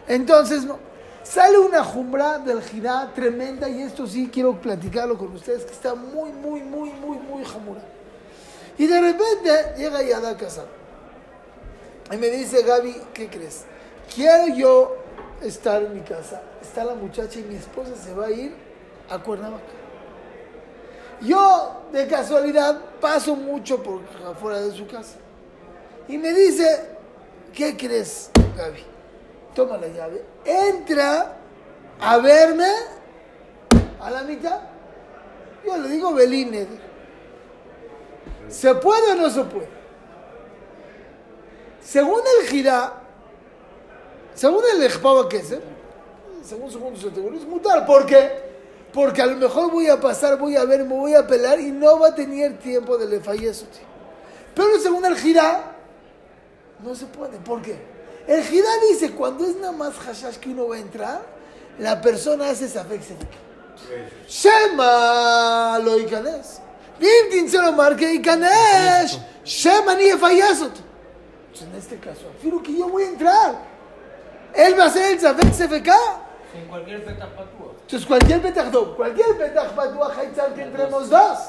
entonces 0.07 0.63
no. 0.63 0.77
Sale 1.23 1.57
una 1.59 1.83
jumbra 1.83 2.39
del 2.39 2.61
Jidá 2.63 3.11
tremenda 3.13 3.69
y 3.69 3.81
esto 3.81 4.07
sí 4.07 4.29
quiero 4.33 4.53
platicarlo 4.59 5.17
con 5.17 5.33
ustedes, 5.33 5.63
que 5.63 5.73
está 5.73 5.93
muy, 5.93 6.31
muy, 6.31 6.61
muy, 6.61 6.89
muy, 6.91 7.17
muy 7.17 7.45
jamura. 7.45 7.81
Y 8.77 8.87
de 8.87 8.99
repente 9.01 9.73
llega 9.77 10.01
Yada 10.01 10.31
a 10.31 10.37
casa 10.37 10.63
y 12.11 12.17
me 12.17 12.27
dice, 12.29 12.63
Gaby, 12.63 12.95
¿qué 13.13 13.27
crees? 13.29 13.63
Quiero 14.13 14.55
yo 14.55 14.95
estar 15.43 15.83
en 15.83 15.93
mi 15.93 16.01
casa. 16.01 16.41
Está 16.61 16.83
la 16.83 16.95
muchacha 16.95 17.39
y 17.39 17.43
mi 17.43 17.55
esposa 17.55 17.91
se 17.95 18.13
va 18.13 18.27
a 18.27 18.31
ir 18.31 18.55
a 19.09 19.19
Cuernavaca. 19.19 19.63
Yo, 21.21 21.83
de 21.91 22.07
casualidad, 22.07 22.79
paso 23.01 23.35
mucho 23.35 23.81
por 23.83 24.01
afuera 24.25 24.61
de 24.61 24.71
su 24.71 24.87
casa. 24.87 25.17
Y 26.07 26.17
me 26.17 26.33
dice, 26.33 26.89
¿qué 27.53 27.75
crees, 27.75 28.31
Gaby? 28.55 28.83
Toma 29.53 29.77
la 29.77 29.87
llave. 29.87 30.23
Entra 30.45 31.35
a 31.99 32.17
verme 32.17 32.69
a 33.99 34.09
la 34.09 34.23
mitad. 34.23 34.61
Yo 35.65 35.77
le 35.77 35.89
digo 35.89 36.13
Belínez. 36.13 36.67
¿Se 38.47 38.73
puede 38.75 39.11
o 39.11 39.15
no 39.15 39.29
se 39.29 39.43
puede? 39.43 39.67
Según 41.81 42.21
el 42.39 42.47
Girá, 42.47 42.93
según 44.33 44.63
el 44.73 44.83
Ejpaba 44.83 45.27
Kesef, 45.27 45.63
según 46.43 46.71
segundo 46.71 46.99
seguro, 46.99 47.35
es 47.35 47.45
mutar. 47.45 47.85
¿Por 47.85 48.05
qué? 48.05 48.48
Porque 48.93 49.21
a 49.21 49.25
lo 49.27 49.35
mejor 49.35 49.71
voy 49.71 49.87
a 49.87 49.99
pasar, 49.99 50.37
voy 50.37 50.55
a 50.55 50.65
ver, 50.65 50.83
me 50.83 50.95
voy 50.95 51.13
a 51.13 51.27
pelar 51.27 51.59
y 51.59 51.71
no 51.71 51.99
va 51.99 52.09
a 52.09 52.15
tener 52.15 52.57
tiempo 52.57 52.97
de 52.97 53.07
le 53.07 53.19
fallecer. 53.19 53.67
Pero 54.55 54.79
según 54.79 55.05
el 55.05 55.15
Girá, 55.15 55.75
no 56.83 56.95
se 56.95 57.05
puede. 57.05 57.37
¿Por 57.37 57.61
qué? 57.61 57.79
El 58.27 58.43
Girá 58.43 58.69
dice, 58.89 59.11
cuando 59.11 59.45
es 59.45 59.55
nada 59.55 59.71
más 59.71 59.93
hashash 59.95 60.37
que 60.37 60.49
uno 60.49 60.67
va 60.67 60.75
a 60.75 60.79
entrar, 60.79 61.21
la 61.77 62.01
persona 62.01 62.49
hace 62.49 62.67
safek 62.67 63.01
sedik. 63.01 63.29
Shema 64.27 65.79
lo 65.79 65.97
ikanes. 65.99 66.61
Bien, 66.99 67.29
tinselo 67.29 67.71
marque 67.71 68.13
ikanes. 68.13 69.19
Shema 69.45 69.95
ni 69.95 70.09
efayasot. 70.09 70.73
Pues 71.51 71.61
en 71.61 71.75
este 71.75 71.97
caso, 71.97 72.21
afirmo 72.35 72.61
que 72.61 72.75
yo 72.75 72.89
voy 72.89 73.03
a 73.03 73.07
entrar. 73.07 73.55
Él 74.53 74.77
va 74.77 74.85
a 74.85 74.87
hacer 74.87 75.13
el 75.13 75.19
safek 75.19 75.53
sefeká. 75.53 75.97
En 76.55 76.67
cualquier. 76.67 77.05
Entonces, 77.89 78.07
cualquier 78.07 78.39
Petach 78.39 78.69
Dom, 78.69 78.93
cualquier 78.95 79.35
Patuach, 79.75 80.15
hay 80.19 80.27
que 80.53 80.61
entremos 80.61 81.09
dos. 81.09 81.39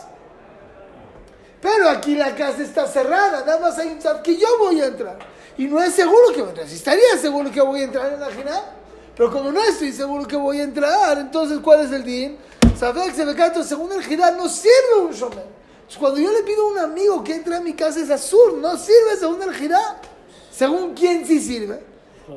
Pero 1.61 1.91
aquí 1.91 2.15
la 2.15 2.35
casa 2.35 2.63
está 2.63 2.87
cerrada, 2.87 3.45
nada 3.45 3.59
más 3.61 3.79
hay 3.79 3.89
un 3.89 4.01
zaf 4.01 4.23
que 4.23 4.39
yo 4.39 4.47
voy 4.59 4.81
a 4.81 4.87
entrar. 4.87 5.19
Y 5.59 5.67
no 5.67 5.83
es 5.83 5.93
seguro 5.93 6.33
que 6.33 6.41
voy 6.41 6.47
a 6.47 6.49
entrar. 6.49 6.67
Si 6.67 6.77
estaría 6.77 7.19
seguro 7.21 7.51
que 7.51 7.61
voy 7.61 7.83
a 7.83 7.85
entrar 7.85 8.11
en 8.15 8.21
la 8.21 8.31
Jina, 8.31 8.59
pero 9.15 9.31
como 9.31 9.53
no 9.53 9.63
estoy 9.63 9.93
seguro 9.93 10.27
que 10.27 10.37
voy 10.37 10.61
a 10.61 10.63
entrar, 10.63 11.19
entonces, 11.19 11.59
¿cuál 11.63 11.85
es 11.85 11.93
el 11.93 12.05
din? 12.05 12.39
Zafek 12.75 13.13
CFK, 13.13 13.39
entonces, 13.39 13.67
según 13.67 13.93
el 13.93 14.03
Jina, 14.03 14.31
no 14.31 14.49
sirve 14.49 14.99
un 14.99 15.13
shomer. 15.13 15.45
Cuando 15.99 16.21
yo 16.21 16.33
le 16.33 16.43
pido 16.43 16.69
a 16.69 16.71
un 16.71 16.79
amigo 16.79 17.23
que 17.23 17.35
entre 17.35 17.55
a 17.55 17.61
mi 17.61 17.75
casa 17.75 18.01
es 18.01 18.09
azul, 18.09 18.63
no 18.63 18.79
sirve 18.79 19.15
según 19.19 19.43
el 19.43 19.53
Jina. 19.53 20.01
Según 20.51 20.95
quién 20.95 21.27
sí 21.27 21.39
sirve. 21.39 21.83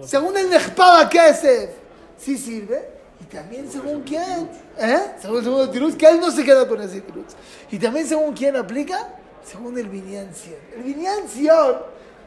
Según 0.06 0.36
el 0.36 0.50
Nechpaba 0.50 1.08
Kesef, 1.08 1.70
sí 2.18 2.38
sirve. 2.38 2.93
También 3.34 3.70
según 3.70 4.02
quién. 4.04 4.50
¿Eh? 4.78 5.16
Según, 5.20 5.44
según 5.44 5.72
Tiruz, 5.72 5.96
que 5.96 6.08
él 6.08 6.20
no 6.20 6.30
se 6.32 6.44
queda 6.44 6.68
con 6.68 6.80
ese 6.82 7.02
Tiruz. 7.02 7.34
Y 7.72 7.80
también 7.80 8.08
según 8.08 8.34
quién 8.34 8.56
aplica. 8.56 9.10
Según 9.44 9.78
el 9.78 9.90
Binyan 9.90 10.34
Sion. 10.34 10.60
El 10.76 10.84
Binyan 10.84 11.28
Sion 11.28 11.78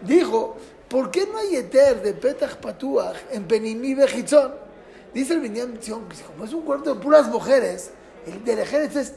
dijo, 0.02 0.56
¿por 0.88 1.10
qué 1.10 1.26
no 1.26 1.38
hay 1.38 1.56
eter 1.56 2.02
de 2.02 2.12
Petach 2.12 2.56
Patuach 2.56 3.16
en 3.30 3.44
Penimí 3.44 3.94
Bejitzón? 3.94 4.54
Dice 5.14 5.34
el 5.34 5.40
Binyan 5.40 5.80
Sion, 5.80 6.06
que 6.08 6.20
como 6.22 6.44
es 6.44 6.52
un 6.52 6.62
cuarto 6.62 6.94
de 6.94 7.00
puras 7.00 7.28
mujeres, 7.28 7.90
el 8.26 8.44
del 8.44 8.58
ejército 8.58 9.00
es 9.00 9.14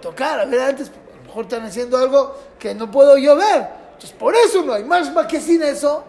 tocar. 0.00 0.40
A 0.40 0.46
ver, 0.46 0.60
antes 0.60 0.88
a 0.88 1.16
lo 1.16 1.22
mejor 1.24 1.44
están 1.44 1.62
haciendo 1.64 1.96
algo 1.96 2.34
que 2.58 2.74
no 2.74 2.90
puedo 2.90 3.16
yo 3.18 3.36
ver. 3.36 3.68
Entonces, 3.92 4.12
por 4.12 4.34
eso 4.34 4.62
no 4.62 4.72
hay 4.72 4.84
más 4.84 5.10
que 5.28 5.40
sin 5.40 5.62
eso. 5.62 6.04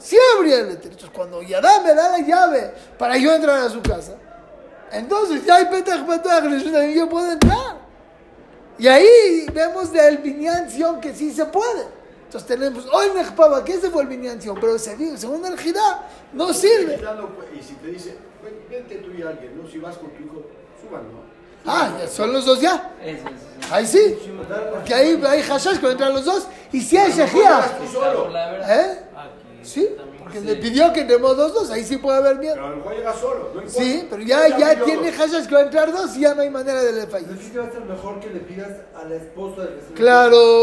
Sí 0.00 0.16
habría 0.36 0.60
el 0.60 0.70
eter. 0.70 0.86
Entonces, 0.92 1.10
cuando 1.14 1.42
Yadá 1.42 1.80
me 1.82 1.94
da 1.94 2.08
la 2.10 2.18
llave 2.18 2.72
para 2.98 3.16
yo 3.16 3.32
entrar 3.34 3.58
a 3.60 3.68
su 3.70 3.80
casa, 3.82 4.14
Entonces 4.92 5.44
ya 5.44 5.54
hay 5.56 5.66
Petach 5.66 6.04
Patuach, 6.04 6.42
yo 6.92 7.08
puedo 7.08 7.30
entrar. 7.30 7.76
Y 8.76 8.88
ahí 8.88 9.46
vemos 9.52 9.92
del 9.92 10.18
Binyan 10.18 10.68
Sion 10.68 11.00
que 11.00 11.14
sí 11.14 11.32
se 11.32 11.44
puede. 11.44 11.86
Entonces 12.24 12.48
tenemos 12.48 12.86
hoy 12.92 13.10
Nechpaba, 13.14 13.62
que 13.64 13.74
ese 13.74 13.88
fue 13.90 14.02
el 14.02 14.08
Binyan 14.08 14.40
Sion, 14.42 14.58
pero 14.60 14.76
se- 14.78 15.16
según 15.16 15.44
el 15.46 15.56
Jidá 15.58 16.08
no 16.32 16.52
sirve. 16.52 16.96
Y 17.56 17.62
si 17.62 17.74
te 17.74 17.86
dice, 17.88 18.16
"Ven, 18.42 18.54
vente 18.68 18.96
tú 18.96 19.10
y 19.16 19.22
alguien, 19.22 19.62
¿no? 19.62 19.68
Si 19.70 19.78
vas 19.78 19.96
con 19.96 20.10
tu 20.10 20.24
hijo, 20.24 20.42
suban, 20.82 21.02
¿no? 21.12 21.20
Ah, 21.66 21.90
ya 22.00 22.08
son 22.08 22.32
los 22.32 22.46
dos 22.46 22.60
ya. 22.60 22.92
Eso, 23.04 23.18
eso, 23.28 23.28
eso. 23.28 23.74
Ahí 23.74 23.86
sí. 23.86 24.18
Porque 24.72 24.94
ahí 24.94 25.22
hay 25.28 25.42
hashash 25.42 25.72
cuando 25.78 25.90
entran 25.90 26.14
los 26.14 26.24
dos. 26.24 26.46
Y 26.72 26.80
si 26.80 26.96
hay 26.96 27.12
verdad. 27.12 28.80
¿eh? 28.80 29.04
Sí, 29.62 29.88
porque 30.18 30.40
Sí. 30.40 30.44
le 30.46 30.56
pidió 30.56 30.92
que 30.92 31.00
entremos 31.00 31.36
los 31.36 31.52
dos, 31.52 31.70
ahí 31.70 31.84
sí 31.84 31.96
puede 31.98 32.18
haber 32.18 32.38
Pero 32.38 32.54
miedo. 32.54 32.66
a 32.66 32.70
lo 32.70 32.76
mejor 32.76 32.96
llega 32.96 33.12
solo, 33.14 33.50
no 33.54 33.60
importa. 33.62 33.70
Sí, 33.82 34.06
pero 34.08 34.22
ya, 34.22 34.48
ya 34.58 34.84
tiene 34.84 35.10
dos. 35.10 35.20
hashash 35.20 35.46
que 35.46 35.54
va 35.54 35.60
a 35.60 35.64
entrar 35.64 35.92
dos 35.92 36.16
y 36.16 36.20
ya 36.20 36.34
no 36.34 36.42
hay 36.42 36.50
manera 36.50 36.82
de 36.82 36.92
le 36.92 37.06
fallar. 37.06 37.30
Entonces, 37.30 37.52
¿qué 37.52 37.58
va 37.58 37.66
a 37.66 37.70
ser 37.70 37.80
mejor 37.84 38.20
que 38.20 38.30
le 38.30 38.40
pidas 38.40 38.68
a 38.94 39.04
la 39.04 39.14
esposa 39.16 39.62
del 39.62 39.74
vecino? 39.74 39.94
Claro, 39.96 40.62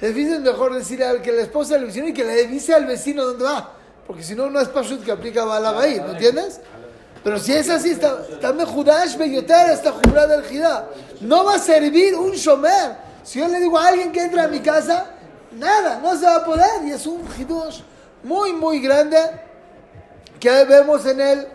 es 0.00 0.14
difícil 0.14 0.40
mejor 0.40 0.74
decir 0.74 1.02
al 1.04 1.20
que 1.22 1.32
la 1.32 1.42
esposa 1.42 1.74
del 1.74 1.86
vecino 1.86 2.08
y 2.08 2.14
que 2.14 2.24
le 2.24 2.46
dice 2.46 2.74
al 2.74 2.86
vecino 2.86 3.24
dónde 3.24 3.44
va. 3.44 3.74
Porque 4.06 4.22
si 4.22 4.34
no, 4.34 4.48
no 4.48 4.58
es 4.60 4.68
Pashut 4.68 5.04
que 5.04 5.12
aplica 5.12 5.44
Balagaí, 5.44 5.98
¿no 6.00 6.12
entiendes? 6.12 6.60
Pero 7.22 7.38
si 7.38 7.52
es 7.52 7.68
así, 7.68 7.90
está, 7.90 8.22
está 8.30 8.52
Mejudash 8.54 9.16
Beyoter, 9.18 9.70
está 9.70 9.92
jurada 9.92 10.36
el 10.36 10.44
Jidá. 10.44 10.88
No 11.20 11.44
va 11.44 11.56
a 11.56 11.58
servir 11.58 12.14
un 12.14 12.30
Shomer. 12.32 12.96
Si 13.24 13.40
yo 13.40 13.48
le 13.48 13.60
digo 13.60 13.76
a 13.78 13.88
alguien 13.88 14.10
que 14.12 14.22
entra 14.22 14.44
a 14.44 14.48
mi 14.48 14.60
casa, 14.60 15.10
nada, 15.52 15.98
no 16.02 16.16
se 16.16 16.24
va 16.24 16.36
a 16.36 16.44
poder. 16.44 16.84
Y 16.86 16.92
es 16.92 17.06
un 17.06 17.20
Hidush 17.38 17.80
muy, 18.22 18.52
muy 18.52 18.80
grande 18.80 19.18
que 20.40 20.64
vemos 20.64 21.04
en 21.06 21.20
el, 21.20 21.46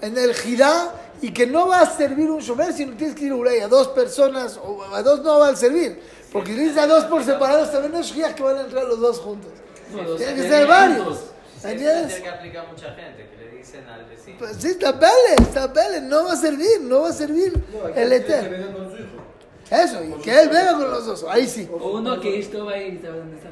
en 0.00 0.18
el 0.18 0.34
Jidá 0.34 0.92
y 1.20 1.32
que 1.32 1.46
no 1.46 1.68
va 1.68 1.80
a 1.80 1.86
servir 1.86 2.30
un 2.30 2.40
Shomer, 2.40 2.72
sino 2.72 2.96
tienes 2.96 3.14
que 3.16 3.24
ir 3.26 3.32
Urey, 3.32 3.60
a 3.60 3.68
dos 3.68 3.88
personas, 3.88 4.58
o 4.62 4.82
a 4.92 5.02
dos 5.02 5.22
no 5.22 5.38
va 5.38 5.48
a 5.48 5.56
servir. 5.56 6.00
Porque 6.32 6.52
si 6.52 6.60
dices 6.60 6.78
a 6.78 6.86
dos 6.86 7.04
por 7.04 7.22
separados, 7.22 7.70
también 7.70 7.92
no 7.92 7.98
es 8.00 8.06
Shia 8.06 8.34
que 8.34 8.42
van 8.42 8.56
a 8.56 8.60
entrar 8.62 8.84
los 8.84 8.98
dos 8.98 9.20
juntos. 9.20 9.52
No, 9.92 10.16
Tienen 10.16 10.36
que 10.36 10.48
ser 10.48 10.66
varios. 10.66 11.20
¿Entiendes? 11.62 12.14
es 12.14 12.20
que 12.22 12.28
aplica 12.28 12.62
a 12.62 12.64
mucha 12.64 12.92
gente, 12.94 13.28
que 13.28 13.36
le 13.44 13.56
dicen 13.58 13.86
al 13.86 14.04
vecino. 14.06 14.36
Pues 14.38 14.56
sí, 14.58 14.68
está 14.68 14.98
pele, 14.98 15.34
está 15.40 15.72
pele, 15.72 16.00
no 16.00 16.24
va 16.24 16.32
a 16.32 16.36
servir, 16.36 16.80
no 16.80 17.02
va 17.02 17.10
a 17.10 17.12
servir 17.12 17.52
No, 17.72 17.86
el 17.86 17.94
quiere 17.94 18.08
que 18.08 18.16
Eter. 18.16 18.50
venga 18.50 18.72
con 18.72 18.90
su 18.90 18.96
hijo. 18.96 19.22
Eso, 19.70 20.02
y 20.02 20.22
que 20.22 20.40
él 20.40 20.48
venga 20.48 20.72
con 20.72 20.90
los 20.90 21.06
dos, 21.06 21.24
ahí 21.28 21.46
sí. 21.46 21.68
O 21.72 21.92
uno 21.98 22.18
que 22.20 22.38
esto 22.40 22.64
va 22.66 22.72
a 22.72 22.78
ir, 22.78 23.00
¿sabe 23.00 23.18
dónde 23.18 23.36
está? 23.36 23.48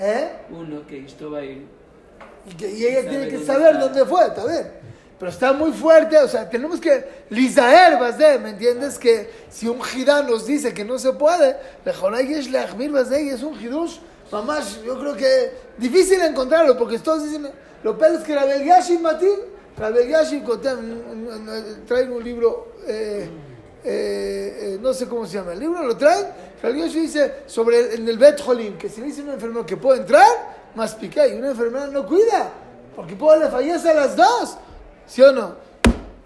¿Eh? 0.00 0.32
Uno 0.50 0.84
que 0.86 1.04
esto 1.04 1.30
va 1.30 1.38
a 1.38 1.44
ir. 1.44 1.66
Y, 2.50 2.54
que, 2.54 2.70
y 2.70 2.86
ella 2.86 3.08
tiene 3.08 3.28
que 3.28 3.44
saber 3.44 3.74
está. 3.74 3.84
dónde 3.84 4.04
fue, 4.04 4.26
está 4.26 4.46
bien. 4.46 4.78
Pero 5.18 5.30
está 5.32 5.52
muy 5.52 5.72
fuerte, 5.72 6.16
o 6.18 6.28
sea, 6.28 6.48
tenemos 6.48 6.80
que 6.80 7.04
lisaer, 7.30 7.98
Basde, 7.98 8.38
¿me 8.38 8.50
entiendes? 8.50 8.98
Que 8.98 9.28
si 9.50 9.66
un 9.66 9.82
Jidá 9.82 10.22
nos 10.22 10.46
dice 10.46 10.72
que 10.72 10.84
no 10.84 10.96
se 10.96 11.12
puede, 11.12 11.56
y 11.84 13.28
es 13.28 13.42
un 13.42 13.60
Hidush, 13.60 13.98
mamás, 14.30 14.80
yo 14.84 14.98
creo 15.00 15.16
que 15.16 15.50
difícil 15.76 16.20
encontrarlo, 16.22 16.78
porque 16.78 17.00
todos 17.00 17.24
dicen, 17.24 17.50
lo 17.82 17.98
peor 17.98 18.14
es 18.14 18.20
que 18.20 18.32
Rabel 18.32 18.64
Yashim 18.64 19.00
Matin, 19.00 19.40
Rabel 19.76 20.08
Yashim 20.08 20.44
traen 21.88 22.12
un 22.12 22.22
libro, 22.22 22.74
eh, 22.86 23.28
eh, 23.82 24.58
eh, 24.60 24.78
no 24.80 24.94
sé 24.94 25.08
cómo 25.08 25.26
se 25.26 25.38
llama 25.38 25.52
el 25.52 25.58
libro, 25.58 25.82
lo 25.82 25.96
traen, 25.96 26.26
Yashim 26.62 27.02
dice 27.02 27.34
sobre 27.46 27.80
el, 27.80 28.00
en 28.00 28.08
el 28.08 28.18
Bet 28.18 28.40
Holim, 28.46 28.78
que 28.78 28.88
si 28.88 29.00
le 29.00 29.08
dice 29.08 29.22
un 29.22 29.30
enfermero 29.30 29.66
que 29.66 29.76
puede 29.76 30.02
entrar, 30.02 30.57
más 30.74 30.94
pica, 30.94 31.26
y 31.26 31.34
una 31.34 31.48
enfermera 31.48 31.86
no 31.86 32.06
cuida, 32.06 32.50
porque 32.94 33.16
puede 33.16 33.40
le 33.40 33.48
fallece 33.48 33.90
a 33.90 33.94
las 33.94 34.16
dos, 34.16 34.56
¿sí 35.06 35.22
o 35.22 35.32
no? 35.32 35.68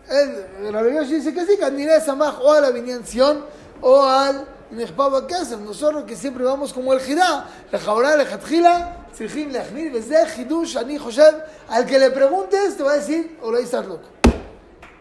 El 0.08 0.72
Rabbi 0.72 0.98
dice 1.06 1.32
que 1.32 1.46
sí, 1.46 1.56
que 1.56 2.00
Samaj 2.00 2.40
o 2.42 2.52
a 2.52 2.60
la 2.60 2.70
Vinyación 2.70 3.44
o 3.80 4.02
al 4.02 4.46
Nechpaba 4.70 5.26
Kesef. 5.26 5.60
Nosotros 5.60 6.04
que 6.04 6.16
siempre 6.16 6.44
vamos 6.44 6.72
como 6.72 6.92
el 6.92 7.00
Jidá, 7.00 7.46
la 7.70 7.78
Jaurá, 7.78 8.16
la 8.16 8.24
Jatjila, 8.24 9.06
Sirjim, 9.12 9.50
Lechmir, 9.50 9.92
Bezeh, 9.92 10.26
Hidush, 10.38 10.76
Ani, 10.76 10.98
Joshev. 10.98 11.34
Al 11.68 11.86
que 11.86 11.98
le 11.98 12.10
preguntes 12.10 12.76
te 12.76 12.82
va 12.82 12.92
a 12.92 12.96
decir, 12.96 13.38
o 13.42 13.54
estás 13.56 13.86
loco. 13.86 14.08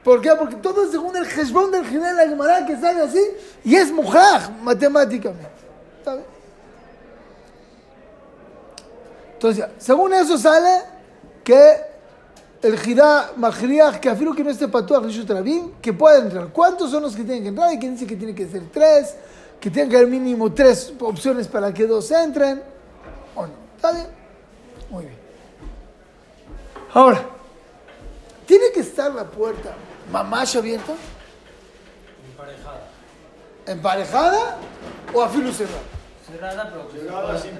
¿Por 0.03 0.21
qué? 0.21 0.31
Porque 0.37 0.55
todo 0.55 0.89
según 0.89 1.15
el 1.15 1.25
Heshbon 1.25 1.71
del 1.71 1.85
Jidá 1.85 2.09
de 2.09 2.25
la 2.25 2.29
Gemara 2.29 2.65
que 2.65 2.75
sale 2.75 3.01
así 3.01 3.23
y 3.63 3.75
es 3.75 3.91
mujaj 3.91 4.49
matemáticamente. 4.61 5.49
¿Está 5.99 6.15
bien? 6.15 6.25
Entonces, 9.41 9.65
según 9.79 10.13
eso 10.13 10.37
sale 10.37 10.83
que 11.43 11.77
el 12.61 12.77
Jidá 12.77 13.31
Majriach, 13.37 13.99
que 13.99 14.07
afirma 14.07 14.35
que 14.35 14.43
no 14.43 14.51
esté 14.51 14.67
patuach 14.67 15.03
Rabim, 15.27 15.71
que 15.81 15.93
puede 15.93 16.19
entrar. 16.19 16.49
¿Cuántos 16.49 16.91
son 16.91 17.01
los 17.01 17.15
que 17.15 17.23
tienen 17.23 17.41
que 17.41 17.49
entrar? 17.49 17.69
Hay 17.69 17.79
quien 17.79 17.93
dice 17.93 18.05
que 18.05 18.15
tiene 18.15 18.35
que 18.35 18.47
ser 18.47 18.69
tres, 18.71 19.15
que 19.59 19.71
tienen 19.71 19.89
que 19.89 19.97
haber 19.97 20.09
mínimo 20.09 20.53
tres 20.53 20.93
opciones 20.99 21.47
para 21.47 21.73
que 21.73 21.87
dos 21.87 22.11
entren. 22.11 22.61
¿O 23.35 23.47
no? 23.47 23.53
¿Está 23.77 23.93
bien? 23.93 24.07
Muy 24.91 25.05
bien. 25.05 25.17
Ahora, 26.93 27.25
¿tiene 28.45 28.65
que 28.71 28.81
estar 28.81 29.11
la 29.11 29.23
puerta 29.23 29.73
mamash 30.11 30.57
abierta? 30.57 30.93
Emparejada. 32.29 32.87
¿Emparejada 33.65 34.57
o 35.11 35.23
a 35.23 35.29
filo 35.29 35.51
cerrado? 35.51 35.79
Cerrada, 36.27 36.69
pero 36.69 36.91
Cerrada 36.91 37.23
pueda 37.23 37.39
sin. 37.39 37.57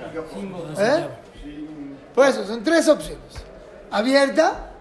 ¿Eh? 0.78 1.31
Por 2.14 2.28
eso, 2.28 2.46
son 2.46 2.64
tres 2.64 2.88
opciones. 2.88 3.20
Abierta, 3.90 4.72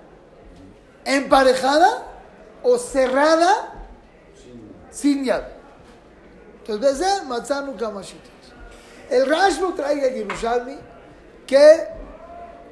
emparejada 1.04 2.06
o 2.62 2.78
cerrada 2.78 3.86
sin 4.90 5.24
llave. 5.24 5.48
Entonces, 6.66 7.24
Matzanu 7.24 7.76
Kamashitos. 7.76 8.30
El 9.08 9.26
Rashbo 9.26 9.74
trae 9.74 10.04
a 10.04 10.12
Yerushalmi 10.12 10.76
que 11.46 11.88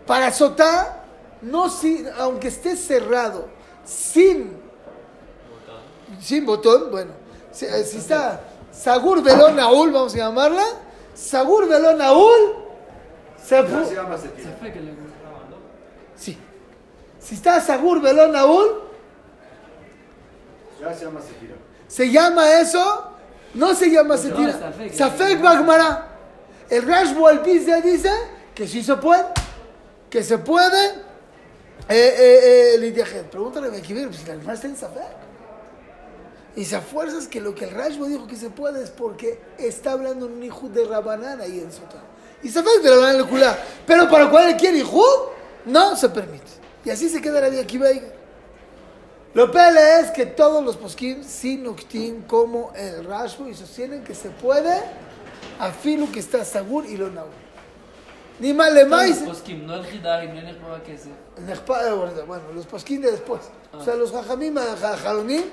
para 0.06 0.32
Sotá, 0.32 1.02
no 1.42 1.68
si, 1.68 2.06
aunque 2.16 2.48
esté 2.48 2.76
cerrado, 2.76 3.48
sin, 3.84 4.56
sin 6.20 6.46
botón, 6.46 6.90
bueno, 6.90 7.10
si, 7.50 7.66
si 7.84 7.98
está 7.98 8.40
Sagur 8.70 9.22
Velón 9.22 9.56
Naul, 9.56 9.90
vamos 9.90 10.14
a 10.14 10.18
llamarla, 10.18 10.64
Sagur 11.14 11.68
Velón 11.68 11.98
Naul, 11.98 12.67
se 13.48 13.54
Ya 13.56 13.62
pu- 13.64 13.84
se 13.86 13.94
llama 13.94 14.16
Se 14.18 14.22
Sephira. 14.28 14.56
fue 14.60 14.72
que 14.72 14.80
le 14.80 14.92
Sí. 16.16 16.36
Si 17.20 17.34
está 17.34 17.60
Sagur 17.60 18.00
Belón 18.02 18.32
Naúl, 18.32 18.82
Ya 20.80 20.94
se 20.94 21.04
llama 21.06 21.20
Sephira. 21.20 21.54
se 21.88 22.10
llama 22.10 22.60
eso, 22.60 23.12
no 23.54 23.74
se 23.74 23.90
llama 23.90 24.14
No, 24.16 24.20
Setira. 24.20 24.52
Safek. 24.52 25.40
Bagmara. 25.42 26.08
El 26.70 26.82
Rashbo 26.86 27.26
al 27.26 27.42
dice 27.82 28.12
que 28.54 28.68
sí 28.68 28.82
se 28.82 28.96
puede, 28.96 29.24
que 30.10 30.22
se 30.22 30.38
puede. 30.38 30.86
Eh, 31.88 32.14
eh, 32.18 32.74
eh, 32.74 32.78
pregúntale 33.30 33.68
a 33.68 33.70
Mekibir, 33.70 34.08
pues 34.08 34.26
la 34.28 34.34
hermana 34.34 34.52
está 34.52 34.66
en 34.66 34.76
Safek. 34.76 35.16
Y 36.56 36.64
se 36.64 36.80
fuerzas 36.80 37.26
que 37.28 37.40
lo 37.40 37.54
que 37.54 37.64
el 37.64 37.70
Rashbo 37.70 38.06
dijo 38.06 38.26
que 38.26 38.36
se 38.36 38.50
puede 38.50 38.82
es 38.82 38.90
porque 38.90 39.40
está 39.58 39.92
hablando 39.92 40.26
un 40.26 40.42
hijo 40.42 40.68
de 40.68 40.84
Rabanán 40.84 41.40
ahí 41.40 41.60
en 41.60 41.72
Sotá. 41.72 42.02
Y 42.42 42.48
Safek 42.48 42.82
de 42.82 42.90
Rabanán 42.90 43.18
le 43.18 43.24
culá. 43.24 43.58
Pero 43.86 44.08
para 44.08 44.30
cualquier 44.30 44.74
hijo, 44.76 45.02
no 45.64 45.96
se 45.96 46.08
permite. 46.08 46.46
Y 46.84 46.90
así 46.90 47.08
se 47.08 47.20
queda 47.20 47.40
la 47.40 47.48
vida 47.48 47.62
aquí, 47.62 47.78
Lo 49.34 49.50
pele 49.50 50.00
es 50.00 50.10
que 50.10 50.26
todos 50.26 50.64
los 50.64 50.76
posquín 50.76 51.22
sin 51.24 51.64
noctín 51.64 52.22
como 52.22 52.72
el 52.74 53.04
Rashbo 53.04 53.48
y 53.48 53.54
sostienen 53.54 54.02
que 54.04 54.14
se 54.14 54.30
puede 54.30 54.74
a 55.58 55.70
filo 55.70 56.10
que 56.10 56.20
está 56.20 56.44
sagur 56.44 56.86
y 56.86 56.96
lo 56.96 57.10
naur. 57.10 57.28
Ni 58.40 58.54
más 58.54 58.72
le 58.72 58.84
más. 58.84 59.18
Poskim, 59.18 59.66
no 59.66 59.74
el 59.74 59.94
Hidar 59.94 60.24
y 60.24 60.28
no 60.28 60.38
el 60.38 60.44
Nechpaba 60.46 60.82
Kesef. 60.82 62.26
Bueno, 62.26 62.52
los 62.54 62.66
posquín 62.66 63.02
de 63.02 63.10
después. 63.10 63.40
O 63.72 63.82
sea, 63.82 63.94
los 63.96 64.12
jajamim, 64.12 64.54
jajaronim, 64.54 65.44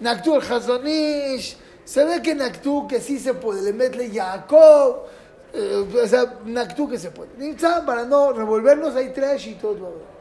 Naktu 0.00 0.36
el 0.36 0.42
Hazonish. 0.42 1.56
Se 1.84 2.04
ve 2.04 2.20
que 2.20 2.34
Naktu 2.34 2.86
que 2.86 3.00
sí 3.00 3.18
se 3.18 3.32
puede. 3.34 3.62
Le 3.62 3.72
metle 3.72 4.10
Jacob. 4.10 5.06
Eh, 5.52 6.00
o 6.02 6.06
sea, 6.06 6.38
Naktu 6.44 6.88
que 6.88 6.98
se 6.98 7.10
puede. 7.10 7.30
Para 7.86 8.04
no 8.04 8.32
revolvernos, 8.32 8.94
hay 8.94 9.12
trash 9.12 9.48
y 9.48 9.54
todo. 9.54 10.16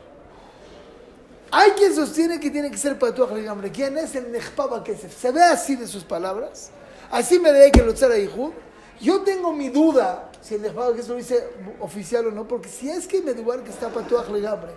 Hay 1.52 1.72
quien 1.72 1.94
sostiene 1.94 2.40
que 2.40 2.50
tiene 2.50 2.72
que 2.72 2.78
ser 2.78 2.98
patuach 2.98 3.32
legambre. 3.32 3.72
¿Quién 3.72 3.98
es 3.98 4.16
el 4.16 4.32
Nechpaba 4.32 4.84
Kesef? 4.84 5.16
Se 5.16 5.32
ve 5.32 5.44
así 5.44 5.76
de 5.76 5.88
sus 5.88 6.04
palabras. 6.04 6.72
Así 7.12 7.40
me 7.40 7.52
debe 7.52 7.72
que 7.72 7.82
lo 7.82 7.94
Yehud. 7.94 8.52
Yo 9.00 9.22
tengo 9.22 9.52
mi 9.52 9.70
duda 9.70 10.32
si 10.42 10.56
el 10.56 10.62
Nechpaba 10.62 10.94
Kesef 10.94 11.10
lo 11.10 11.16
dice 11.16 11.48
oficial 11.80 12.28
o 12.28 12.32
no, 12.32 12.48
porque 12.48 12.70
si 12.70 12.90
es 12.90 13.08
que 13.08 13.22
me 13.22 13.34
duda 13.34 13.64
que 13.64 13.70
está 13.70 13.90
patuach 13.90 14.30
legambre, 14.30 14.72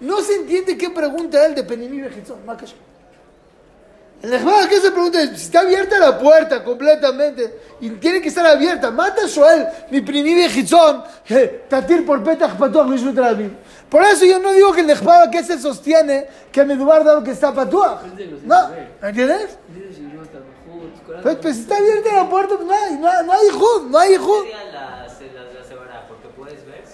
no 0.00 0.20
se 0.20 0.36
entiende 0.36 0.76
qué 0.76 0.90
pregunta 0.90 1.44
él 1.46 1.54
de 1.54 1.64
Penimí 1.64 2.00
Bejitzón. 2.00 2.38
El 4.24 4.30
Nehmad 4.30 4.68
que 4.70 4.80
se 4.80 4.90
pregunta 4.90 5.20
si 5.20 5.34
está 5.34 5.60
abierta 5.60 5.98
la 5.98 6.18
puerta 6.18 6.64
completamente 6.64 7.60
y 7.78 7.90
tiene 7.90 8.22
que 8.22 8.28
estar 8.28 8.46
abierta, 8.46 8.90
mata 8.90 9.24
a 9.24 9.26
Shoel, 9.26 9.66
mi 9.90 10.00
primi 10.00 10.32
viejizón, 10.32 11.04
tatir 11.68 12.06
por 12.06 12.24
petach 12.24 12.56
patuach. 12.56 12.88
Por 13.90 14.02
eso 14.02 14.24
yo 14.24 14.38
no 14.38 14.52
digo 14.52 14.72
que 14.72 14.80
el 14.80 14.86
Nehmad 14.86 15.28
que 15.28 15.44
se 15.44 15.58
sostiene 15.58 16.26
que 16.50 16.64
Medubar 16.64 17.04
dado 17.04 17.22
que 17.22 17.32
está 17.32 17.52
patuach. 17.52 18.00
No, 18.44 18.70
¿entiendes? 19.02 19.58
Pues, 21.22 21.36
pues 21.36 21.58
está 21.58 21.76
abierta 21.76 22.14
la 22.14 22.30
puerta, 22.30 22.54
pues 22.56 22.66
no 22.66 22.72
hay, 22.72 22.94
no, 22.94 23.22
no 23.24 23.32
hay 23.32 23.48
jud, 23.50 23.90
no 23.90 23.98
hay 23.98 24.16
jud. 24.16 24.46
la, 24.72 24.72
la, 24.72 25.06
la 25.06 25.08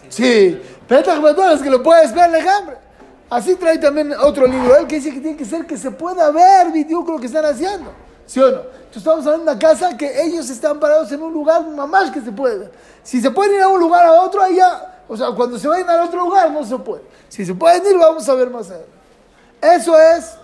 Sí, 0.09 0.61
Petach 0.89 1.23
Patuach 1.23 1.55
es 1.55 1.63
que 1.63 1.71
lo 1.71 1.81
puedes 1.81 2.13
ver 2.13 2.29
legambre. 2.29 2.90
Así 3.31 3.55
trae 3.55 3.79
también 3.79 4.13
otro 4.13 4.45
libro, 4.47 4.77
él 4.77 4.89
que 4.89 4.97
dice 4.97 5.13
que 5.13 5.21
tiene 5.21 5.37
que 5.37 5.45
ser 5.45 5.65
que 5.65 5.79
se 5.79 5.93
pueda 5.93 6.33
ver, 6.33 6.73
video, 6.73 7.05
lo 7.07 7.19
que 7.21 7.27
están 7.27 7.45
haciendo. 7.45 7.93
¿Sí 8.27 8.41
o 8.41 8.51
no? 8.51 8.59
Entonces 8.59 8.97
estamos 8.97 9.25
hablando 9.25 9.47
de 9.47 9.53
una 9.53 9.59
casa 9.59 9.97
que 9.97 10.23
ellos 10.23 10.51
están 10.51 10.81
parados 10.81 11.11
en 11.13 11.23
un 11.23 11.33
lugar 11.33 11.65
mamás 11.65 12.11
que 12.11 12.21
se 12.21 12.33
puede 12.33 12.59
ver. 12.59 12.73
Si 13.05 13.21
se 13.21 13.31
pueden 13.31 13.55
ir 13.55 13.63
a 13.63 13.69
un 13.69 13.79
lugar 13.79 14.05
a 14.05 14.13
otro, 14.23 14.47
ya, 14.49 15.05
o 15.09 15.17
sea, 15.17 15.31
cuando 15.31 15.59
se 15.59 15.69
vayan 15.69 15.89
al 15.89 16.01
otro 16.01 16.21
lugar 16.21 16.51
no 16.51 16.65
se 16.65 16.77
puede. 16.79 17.03
Si 17.29 17.47
se 17.47 17.55
pueden 17.55 17.87
ir, 17.87 17.97
vamos 17.97 18.29
a 18.29 18.35
ver 18.35 18.51
más 18.51 18.69
adelante. 18.69 18.93
Eso 19.61 19.97
es 19.99 20.35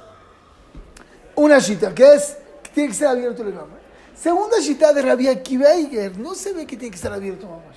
una 1.35 1.59
shita, 1.59 1.93
que 1.93 2.14
es 2.14 2.37
que 2.62 2.71
tiene 2.71 2.88
que 2.90 2.95
ser 2.95 3.09
abierto 3.09 3.43
el 3.43 3.50
legambre. 3.50 3.81
Segunda 4.14 4.59
shita 4.61 4.93
de 4.93 5.02
Rabbi 5.02 5.28
Akiva 5.28 5.73
Eiger, 5.73 6.16
no 6.19 6.35
se 6.35 6.52
ve 6.52 6.66
que 6.66 6.76
tiene 6.76 6.90
que 6.90 6.97
estar 6.97 7.12
abierto 7.12 7.47
mamás. 7.47 7.76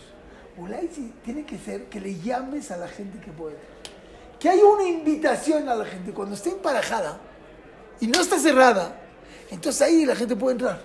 Ulay 0.57 0.87
tiene 1.23 1.45
que 1.45 1.57
ser 1.57 1.85
que 1.85 1.99
le 1.99 2.19
llames 2.19 2.69
a 2.71 2.77
la 2.77 2.87
gente 2.87 3.19
que 3.19 3.31
puede. 3.31 3.55
Que 4.39 4.49
haya 4.49 4.65
una 4.65 4.87
invitación 4.87 5.67
a 5.67 5.75
la 5.75 5.85
gente. 5.85 6.13
Cuando 6.13 6.35
esté 6.35 6.51
emparejada 6.51 7.19
y 7.99 8.07
no 8.07 8.21
está 8.21 8.39
cerrada, 8.39 8.95
entonces 9.51 9.81
ahí 9.81 10.05
la 10.05 10.15
gente 10.15 10.35
puede 10.35 10.53
entrar. 10.53 10.81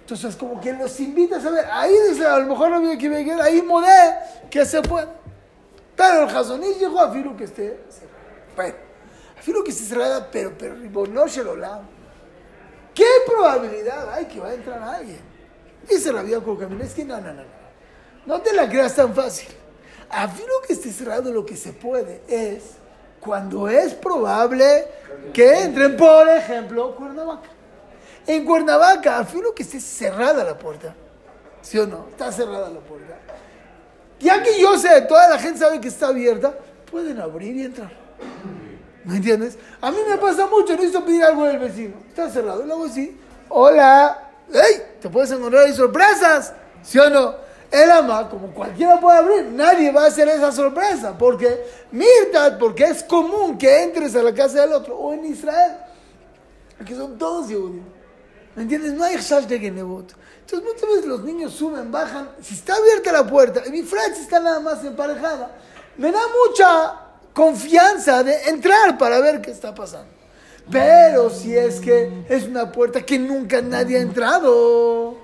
Entonces, 0.00 0.36
como 0.36 0.60
que 0.60 0.72
los 0.74 1.00
invitas 1.00 1.44
a 1.46 1.50
ver. 1.50 1.66
Ahí 1.70 1.94
a 2.24 2.38
lo 2.38 2.46
mejor 2.46 2.70
no 2.70 2.80
viene 2.80 2.98
que 2.98 3.08
venga, 3.08 3.42
ahí 3.42 3.62
modé 3.62 4.14
que 4.50 4.64
se 4.66 4.82
puede. 4.82 5.08
Pero 5.96 6.28
el 6.28 6.36
Hasonish 6.36 6.78
llegó 6.78 7.00
a 7.00 7.10
Firu 7.10 7.34
que 7.36 7.44
esté 7.44 7.84
cerrada. 7.88 8.14
Bueno, 8.54 8.74
a 9.36 9.64
que 9.64 9.70
esté 9.70 9.84
cerrada, 9.84 10.28
pero, 10.30 10.52
pero, 10.58 10.76
no 11.06 11.28
se 11.28 11.42
lo 11.42 11.56
lavo. 11.56 11.84
¿Qué 12.94 13.06
probabilidad 13.26 14.12
hay 14.12 14.26
que 14.26 14.40
va 14.40 14.48
a 14.48 14.54
entrar 14.54 14.82
alguien? 14.82 15.20
Dice 15.88 16.12
la 16.12 16.22
vida 16.22 16.40
con 16.40 16.56
camino. 16.56 16.84
Es 16.84 16.94
que 16.94 17.04
no, 17.04 17.20
no, 17.20 17.32
no, 17.32 17.42
no. 17.42 17.64
No 18.26 18.40
te 18.40 18.52
la 18.52 18.68
creas 18.68 18.94
tan 18.94 19.14
fácil. 19.14 19.48
A 20.10 20.30
que 20.66 20.72
esté 20.74 20.92
cerrado 20.92 21.32
lo 21.32 21.44
que 21.44 21.56
se 21.56 21.72
puede 21.72 22.22
es 22.28 22.76
cuando 23.24 23.68
es 23.68 23.94
probable 23.94 24.86
que 25.32 25.62
entren, 25.62 25.96
por 25.96 26.28
ejemplo, 26.28 26.94
Cuernavaca. 26.94 27.48
En 28.26 28.44
Cuernavaca, 28.44 29.18
a 29.18 29.24
fin 29.24 29.42
que 29.54 29.62
esté 29.62 29.80
cerrada 29.80 30.44
la 30.44 30.58
puerta. 30.58 30.94
¿Sí 31.62 31.78
o 31.78 31.86
no? 31.86 32.06
Está 32.10 32.30
cerrada 32.30 32.68
la 32.70 32.80
puerta. 32.80 33.14
Ya 34.20 34.42
que 34.42 34.60
yo 34.60 34.78
sé, 34.78 35.02
toda 35.02 35.28
la 35.28 35.38
gente 35.38 35.58
sabe 35.58 35.80
que 35.80 35.88
está 35.88 36.08
abierta, 36.08 36.54
pueden 36.90 37.20
abrir 37.20 37.56
y 37.56 37.64
entrar. 37.64 37.92
¿Me 39.04 39.16
entiendes? 39.16 39.58
A 39.80 39.90
mí 39.90 39.98
me 40.08 40.16
pasa 40.16 40.46
mucho, 40.46 40.72
necesito 40.72 41.04
pedir 41.04 41.24
algo 41.24 41.44
del 41.44 41.58
vecino. 41.58 41.96
Está 42.08 42.30
cerrado, 42.30 42.64
luego 42.64 42.88
sí. 42.88 43.20
Hola. 43.48 44.30
¡Ey! 44.52 44.98
Te 45.00 45.08
puedes 45.08 45.30
encontrar 45.30 45.64
ahí 45.64 45.74
sorpresas. 45.74 46.54
¿Sí 46.82 46.98
o 46.98 47.10
no? 47.10 47.34
El 47.74 47.90
ama, 47.90 48.28
como 48.30 48.54
cualquiera 48.54 49.00
puede 49.00 49.18
abrir, 49.18 49.46
nadie 49.46 49.90
va 49.90 50.04
a 50.04 50.06
hacer 50.06 50.28
esa 50.28 50.52
sorpresa. 50.52 51.18
Porque, 51.18 51.66
Mirtat, 51.90 52.56
porque 52.56 52.84
es 52.84 53.02
común 53.02 53.58
que 53.58 53.82
entres 53.82 54.14
a 54.14 54.22
la 54.22 54.32
casa 54.32 54.60
del 54.60 54.74
otro. 54.74 54.96
O 54.96 55.12
en 55.12 55.24
Israel, 55.24 55.72
que 56.86 56.94
son 56.94 57.18
todos 57.18 57.46
judíos. 57.46 57.84
¿Me 58.54 58.62
entiendes? 58.62 58.92
No 58.92 59.02
hay 59.02 59.16
Shash 59.16 59.46
de 59.46 59.58
Genebot. 59.58 60.14
Entonces 60.42 60.68
muchas 60.72 60.88
veces 60.88 61.06
los 61.06 61.24
niños 61.24 61.52
suben, 61.52 61.90
bajan. 61.90 62.28
Si 62.40 62.54
está 62.54 62.76
abierta 62.76 63.10
la 63.10 63.26
puerta 63.26 63.62
y 63.66 63.70
mi 63.72 63.82
Francia 63.82 64.22
está 64.22 64.38
nada 64.38 64.60
más 64.60 64.84
emparejada, 64.84 65.50
me 65.96 66.12
da 66.12 66.20
mucha 66.46 66.94
confianza 67.32 68.22
de 68.22 68.50
entrar 68.50 68.96
para 68.96 69.18
ver 69.18 69.40
qué 69.40 69.50
está 69.50 69.74
pasando. 69.74 70.12
Pero 70.70 71.28
si 71.28 71.56
es 71.56 71.80
que 71.80 72.24
es 72.28 72.44
una 72.44 72.70
puerta 72.70 73.04
que 73.04 73.18
nunca 73.18 73.60
nadie 73.60 73.96
ha 73.96 74.00
entrado. 74.00 75.16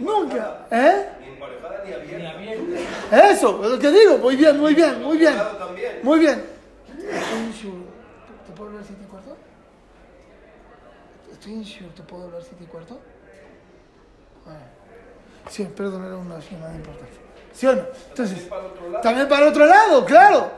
Nunca. 0.00 0.66
¿Eh? 0.72 1.18
Ni 1.88 1.96
emparejada 1.96 2.18
ni 2.18 2.26
abierta. 2.26 3.30
Eso, 3.30 3.64
es 3.64 3.70
lo 3.70 3.78
que 3.78 3.90
digo. 3.90 4.18
Muy 4.18 4.36
bien, 4.36 4.58
muy 4.58 4.74
bien, 4.74 5.02
muy 5.02 5.16
bien. 5.18 5.34
Muy 6.02 6.18
bien. 6.20 6.44
¿Te 8.46 8.52
puedo 8.54 8.70
hablar 8.70 8.84
siete 8.86 9.02
y 9.04 9.10
cuarto? 9.10 9.36
Estoy 11.32 11.52
en 11.52 11.62
Shur. 11.62 11.90
¿Te 11.94 12.02
puedo 12.02 12.24
hablar 12.24 12.42
siete 12.42 12.64
y 12.64 12.66
cuarto? 12.66 13.00
Sí, 15.50 15.64
perdón, 15.74 16.04
era 16.04 16.16
una 16.16 16.38
llamada 16.38 16.74
importante. 16.74 17.16
¿Sí 17.52 17.66
o 17.66 17.74
no? 17.74 17.82
Entonces, 18.08 18.48
también 19.02 19.26
para 19.28 19.48
otro 19.48 19.64
lado, 19.66 20.04
claro. 20.04 20.50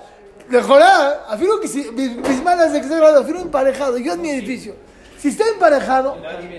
Mejorar, 0.49 1.27
afirmo 1.29 1.61
que 1.61 1.69
si 1.69 1.91
mis, 1.93 2.17
mis 2.17 2.43
malas 2.43 2.73
de 2.73 2.81
que 2.81 2.89
grado, 2.89 3.21
afirmo 3.21 3.43
emparejado, 3.43 3.99
yo 3.99 4.15
en 4.15 4.21
mi 4.21 4.31
edificio. 4.31 4.75
Si 5.17 5.29
está 5.29 5.47
emparejado, 5.49 6.17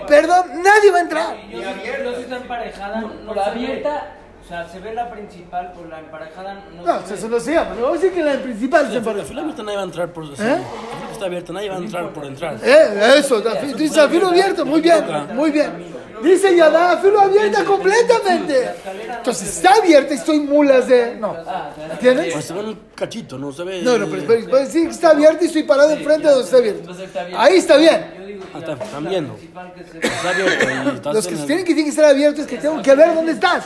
perdón, 0.07 0.61
nadie 0.63 0.91
va 0.91 0.97
a 0.99 1.01
entrar. 1.01 1.35
Yo 1.49 1.59
sí, 1.59 1.65
yo 2.03 2.15
sí 2.15 2.21
está 2.21 2.37
emparejada, 2.37 3.01
no 3.01 3.33
la 3.33 3.43
se 3.43 3.49
abierta- 3.49 4.15
sea, 4.51 4.67
se 4.69 4.79
ve 4.79 4.93
la 4.93 5.09
principal, 5.09 5.71
por 5.73 5.87
la 5.87 5.99
emparejada 5.99 6.65
no, 6.75 6.83
No, 6.85 7.07
se 7.07 7.13
eso 7.15 7.27
ve. 7.27 7.35
no 7.35 7.39
se 7.39 7.53
llama, 7.53 7.69
pero 7.71 7.81
vamos 7.83 7.97
a 7.99 8.01
decir 8.01 8.13
que 8.17 8.23
la 8.23 8.41
principal 8.41 8.85
se 8.87 8.91
La 8.93 8.97
empareja. 8.99 9.25
fila 9.25 9.41
abierta 9.41 9.63
nadie 9.63 9.75
va 9.77 9.81
a 9.81 9.85
entrar 9.85 10.13
por... 10.13 10.25
sí. 10.25 10.33
¿Eh? 10.43 10.45
La 10.45 10.57
fila 10.57 11.11
está 11.11 11.25
abierta, 11.25 11.53
nadie 11.53 11.69
va 11.69 11.75
a 11.75 11.79
entrar 11.79 12.09
por 12.13 12.25
entrar. 12.25 12.57
Eh, 12.63 13.15
eso, 13.17 13.41
tú 13.41 13.77
dices 13.77 13.97
afilo 13.97 14.27
abierto, 14.27 14.65
muy 14.65 14.81
bien, 14.81 15.03
muy 15.35 15.51
bien. 15.51 16.01
Dice 16.21 16.55
Yadá, 16.55 16.91
afilo 16.91 17.19
abierta 17.19 17.63
completamente. 17.65 18.69
Entonces, 19.17 19.55
está 19.57 19.73
abierta 19.81 20.13
y 20.13 20.17
estoy 20.17 20.39
mulas 20.39 20.87
de. 20.87 21.15
No. 21.15 21.33
Pues 21.33 21.91
¿Entiendes? 21.93 22.45
se 22.45 22.53
ve 22.53 22.59
un 22.59 22.79
cachito, 22.93 23.39
¿no? 23.39 23.51
Se 23.51 23.63
ve... 23.63 23.81
No, 23.81 23.97
no, 23.97 24.05
pero 24.07 24.23
pero- 24.27 24.57
decir 24.57 24.85
que 24.85 24.91
está 24.93 25.09
abierta 25.09 25.43
y 25.43 25.47
estoy 25.47 25.63
parado 25.63 25.89
enfrente 25.89 26.27
de 26.27 26.33
donde 26.35 26.45
está 26.45 26.57
abierto. 26.57 26.91
Ahí 27.39 27.55
está 27.57 27.77
bien. 27.77 28.13
Yo 28.19 28.25
digo, 28.27 28.43
Ah, 28.53 28.59
está- 28.59 28.73
están 28.73 29.09
viendo. 29.09 29.35
se. 29.35 29.97
Está 30.07 30.29
abierto 30.29 31.13
Los 31.13 31.25
que 31.27 31.33
en 31.33 31.39
el- 31.39 31.45
tienen 31.47 31.65
que, 31.65 31.73
tienen 31.73 31.85
que 31.85 31.89
estar 31.89 32.05
abiertos 32.05 32.41
es 32.41 32.47
que 32.47 32.57
tengo 32.57 32.81
que 32.83 32.95
ver 32.95 33.15
dónde 33.15 33.31
estás. 33.31 33.65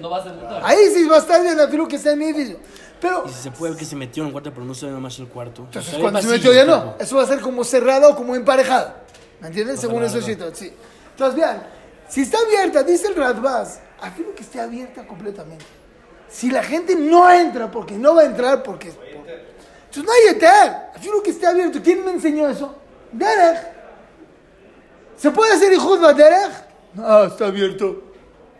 No 0.00 0.10
vas 0.10 0.26
a 0.26 0.30
entrar. 0.30 0.62
Ahí 0.64 0.88
sí 0.92 1.06
va 1.06 1.16
a 1.16 1.20
estar 1.20 1.42
bien 1.42 1.58
afilo 1.60 1.86
que 1.86 1.96
está 1.96 2.12
en 2.12 2.18
mi 2.18 2.26
edificio. 2.26 2.58
Pero, 3.00 3.24
Y 3.26 3.30
si 3.30 3.42
se 3.42 3.50
puede 3.50 3.72
ver 3.72 3.80
que 3.80 3.84
se 3.84 3.96
metió 3.96 4.22
en 4.22 4.28
el 4.28 4.32
cuarto, 4.32 4.52
pero 4.54 4.64
no 4.64 4.74
se 4.74 4.86
ve 4.86 4.92
nada 4.92 5.02
más 5.02 5.18
el 5.18 5.26
cuarto. 5.26 5.62
entonces 5.62 5.98
cuando 5.98 6.22
se 6.22 6.28
metió 6.28 6.52
ya 6.52 6.64
no. 6.64 6.94
Eso 6.98 7.16
va 7.16 7.24
a 7.24 7.26
ser 7.26 7.40
como 7.40 7.64
cerrado 7.64 8.10
o 8.10 8.16
como 8.16 8.36
emparejado. 8.36 8.94
¿Me 9.40 9.48
entiendes? 9.48 9.80
Según 9.80 10.04
esos 10.04 10.24
sí. 10.24 10.32
Entonces, 10.32 10.72
vean, 11.34 11.66
si 12.08 12.22
está 12.22 12.38
abierta, 12.38 12.84
dice 12.84 13.08
el 13.08 13.16
Radbaz, 13.16 13.80
afilo 14.00 14.34
que 14.34 14.42
esté 14.42 14.60
abierta 14.60 15.04
completamente. 15.06 15.64
Si 16.28 16.50
la 16.50 16.62
gente 16.62 16.94
no 16.94 17.30
entra, 17.30 17.70
porque 17.70 17.94
no 17.94 18.14
va 18.14 18.22
a 18.22 18.26
entrar, 18.26 18.62
porque. 18.62 18.88
Entonces 18.88 20.04
no 20.04 20.12
hay 20.12 20.34
eter. 20.36 20.72
Afilo 20.94 21.22
que 21.22 21.30
esté 21.30 21.46
abierto. 21.46 21.80
¿Quién 21.82 22.04
me 22.04 22.12
enseñó 22.12 22.48
eso? 22.48 22.74
Derech. 23.10 23.58
¿Se 25.16 25.30
puede 25.30 25.52
hacer 25.52 25.72
hijos 25.72 26.00
de 26.00 26.14
Derech? 26.14 26.52
No, 26.94 27.24
está 27.24 27.46
abierto. 27.46 28.11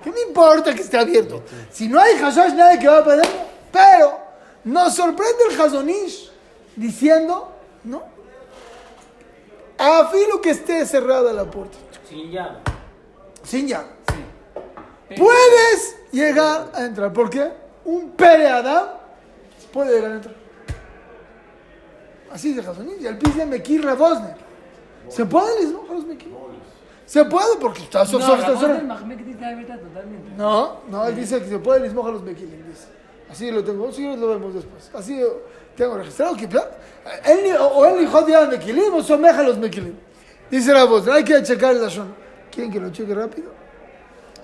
¿Qué 0.03 0.11
me 0.11 0.21
importa 0.23 0.75
que 0.75 0.83
esté 0.83 0.99
abierto? 0.99 1.43
Si 1.71 1.89
no 1.89 2.01
hay 2.01 2.17
hashash, 2.17 2.55
nadie 2.55 2.79
que 2.79 2.89
va 2.89 2.99
a 2.99 3.05
perder. 3.05 3.29
Pero 3.71 4.19
nos 4.65 4.95
sorprende 4.95 5.45
el 5.51 5.61
Hazonish 5.61 6.31
diciendo, 6.77 7.53
¿no? 7.85 8.03
Afilo 9.79 10.41
que 10.41 10.51
esté 10.51 10.85
cerrada 10.87 11.33
la 11.33 11.45
puerta. 11.51 11.77
Sin 12.09 12.31
llave. 12.31 12.59
Sin 13.43 13.69
llave. 13.69 13.89
Puedes 15.17 15.97
llegar 16.11 16.71
a 16.75 16.85
entrar. 16.85 17.13
¿Por 17.13 17.31
qué? 17.31 17.53
Un 17.85 18.11
Pere 18.13 18.49
Adam 18.49 18.89
puede 19.73 19.95
llegar 19.95 20.13
a 20.13 20.15
entrar. 20.15 20.35
Así 22.31 22.55
de 22.55 22.61
Hazonish. 22.61 23.01
Y 23.03 23.07
el 23.07 23.19
pise 23.19 23.45
Mekir 23.47 23.85
Ravosner. 23.85 24.37
¿Se 25.09 25.27
puede 25.27 25.63
les 25.63 25.73
los 25.73 26.07
Mekir? 26.07 26.33
Se 27.13 27.27
puede 27.27 27.57
porque 27.61 27.83
está 27.83 27.99
No, 27.99 28.07
so- 28.07 28.21
so- 28.21 28.37
Ramón 28.37 28.41
está- 28.55 28.69
no, 30.39 30.81
no, 30.89 31.07
él 31.07 31.15
dice 31.15 31.41
que 31.41 31.47
se 31.47 31.59
puede 31.59 31.81
lismoja 31.81 32.11
los 32.11 32.23
mequilim, 32.23 32.67
dice. 32.67 32.87
Así 33.31 33.51
lo 33.51 33.63
tengo, 33.63 33.93
sí 33.93 34.17
lo 34.17 34.29
vemos 34.29 34.55
después. 34.55 34.91
Así 34.95 35.21
tengo 35.77 35.99
registrado 35.99 36.35
que 36.35 36.45
él 36.47 37.41
ni- 37.43 37.51
o 37.53 37.85
él 37.85 37.99
dijo 38.01 38.23
de 38.23 38.47
mequilim 38.47 38.95
o 38.95 39.03
someja 39.03 39.43
los 39.43 39.59
mequilim. 39.59 39.95
Dice 40.51 40.73
la 40.73 40.85
voz, 40.85 41.07
hay 41.07 41.23
que 41.23 41.43
checar 41.43 41.73
el 41.75 41.83
lashon. 41.83 42.15
¿Quieren 42.51 42.73
que 42.73 42.81
lo 42.81 42.89
cheque 42.91 43.15
rápido? 43.15 43.51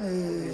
Eh, 0.02 0.52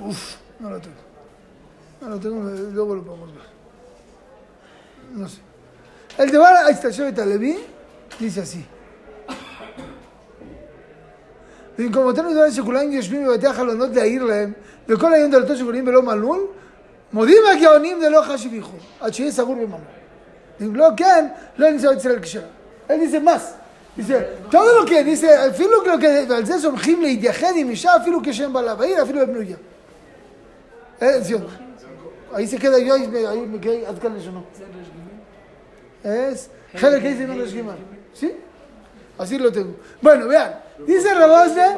Uf, 0.00 0.36
no 0.63 0.69
lo 0.69 0.79
tengo. 0.79 1.01
No 2.01 2.09
lo 2.09 2.19
tengo, 2.19 2.49
luego 2.73 2.95
lo 2.95 3.03
podemos 3.03 3.29
ver. 3.33 3.43
No 5.13 5.27
sé. 5.27 5.39
El 6.17 6.31
de 6.31 6.37
Bar, 6.37 6.55
ahí 6.65 6.73
está, 6.73 6.89
Shevet 6.89 7.19
Alevi, 7.19 7.57
dice 8.19 8.41
así. 8.41 8.65
במקומותינו 11.77 12.29
גדולה 12.31 12.51
שכולם 12.51 12.91
יושבים 12.91 13.27
בבתי 13.27 13.47
החלונות 13.47 13.89
להעיר 13.95 14.23
להם, 14.23 14.53
וכל 14.87 15.13
היום 15.13 15.31
דלתו 15.31 15.55
של 15.55 15.63
גולים 15.63 15.87
ולא 15.87 16.01
מלול, 16.01 16.47
מודיעים 17.13 17.43
הגאונים 17.51 17.99
זה 18.01 18.09
לא 18.09 18.21
חשי 18.21 18.47
וייחוד, 18.49 18.79
עד 18.99 19.13
שיהיה 19.13 19.31
סגור 19.31 19.55
במלול. 19.55 19.79
אם 20.61 20.75
לא 20.75 20.87
כן, 20.97 21.27
לא 21.57 21.69
נמצא 21.69 21.93
אצל 21.93 22.19
כשרה. 22.19 22.43
él 22.89 22.99
dice 22.99 23.19
más. 23.19 23.55
Dice, 23.95 24.27
todo 24.49 24.79
lo 24.79 24.85
que 24.85 25.03
dice, 25.03 25.27
אפילו 25.49 25.83
lo 25.85 25.99
que, 25.99 26.29
ועל 26.29 26.45
זה 26.45 26.59
סומכים 26.59 27.01
להתייחד 27.01 27.51
עם 27.55 27.69
אישה, 27.69 27.95
אפילו 27.95 28.19
כשהם 28.23 28.53
בעלה 28.53 28.75
בעיר, 28.75 29.03
אפילו 29.03 29.19
בבנויה. 29.19 29.57
Eh, 31.00 31.20
sí, 31.24 31.34
ahí 32.32 32.46
se 32.46 32.58
queda 32.58 32.78
yo 32.78 32.96
y 32.96 33.08
me, 33.08 33.26
ahí 33.26 33.40
me 33.46 33.60
quedé, 33.60 33.86
haz 33.86 33.98
que 33.98 34.08
no. 34.08 34.44
Es 36.04 36.50
Hele 36.72 37.00
que 37.00 37.12
dice 37.12 37.26
no 37.26 37.34
Reshgimar. 37.34 37.76
¿Sí? 38.12 38.36
Así 39.16 39.38
lo 39.38 39.52
tengo. 39.52 39.76
Bueno, 40.02 40.26
vean. 40.26 40.60
Dice 40.86 41.14
Rabosne, 41.14 41.76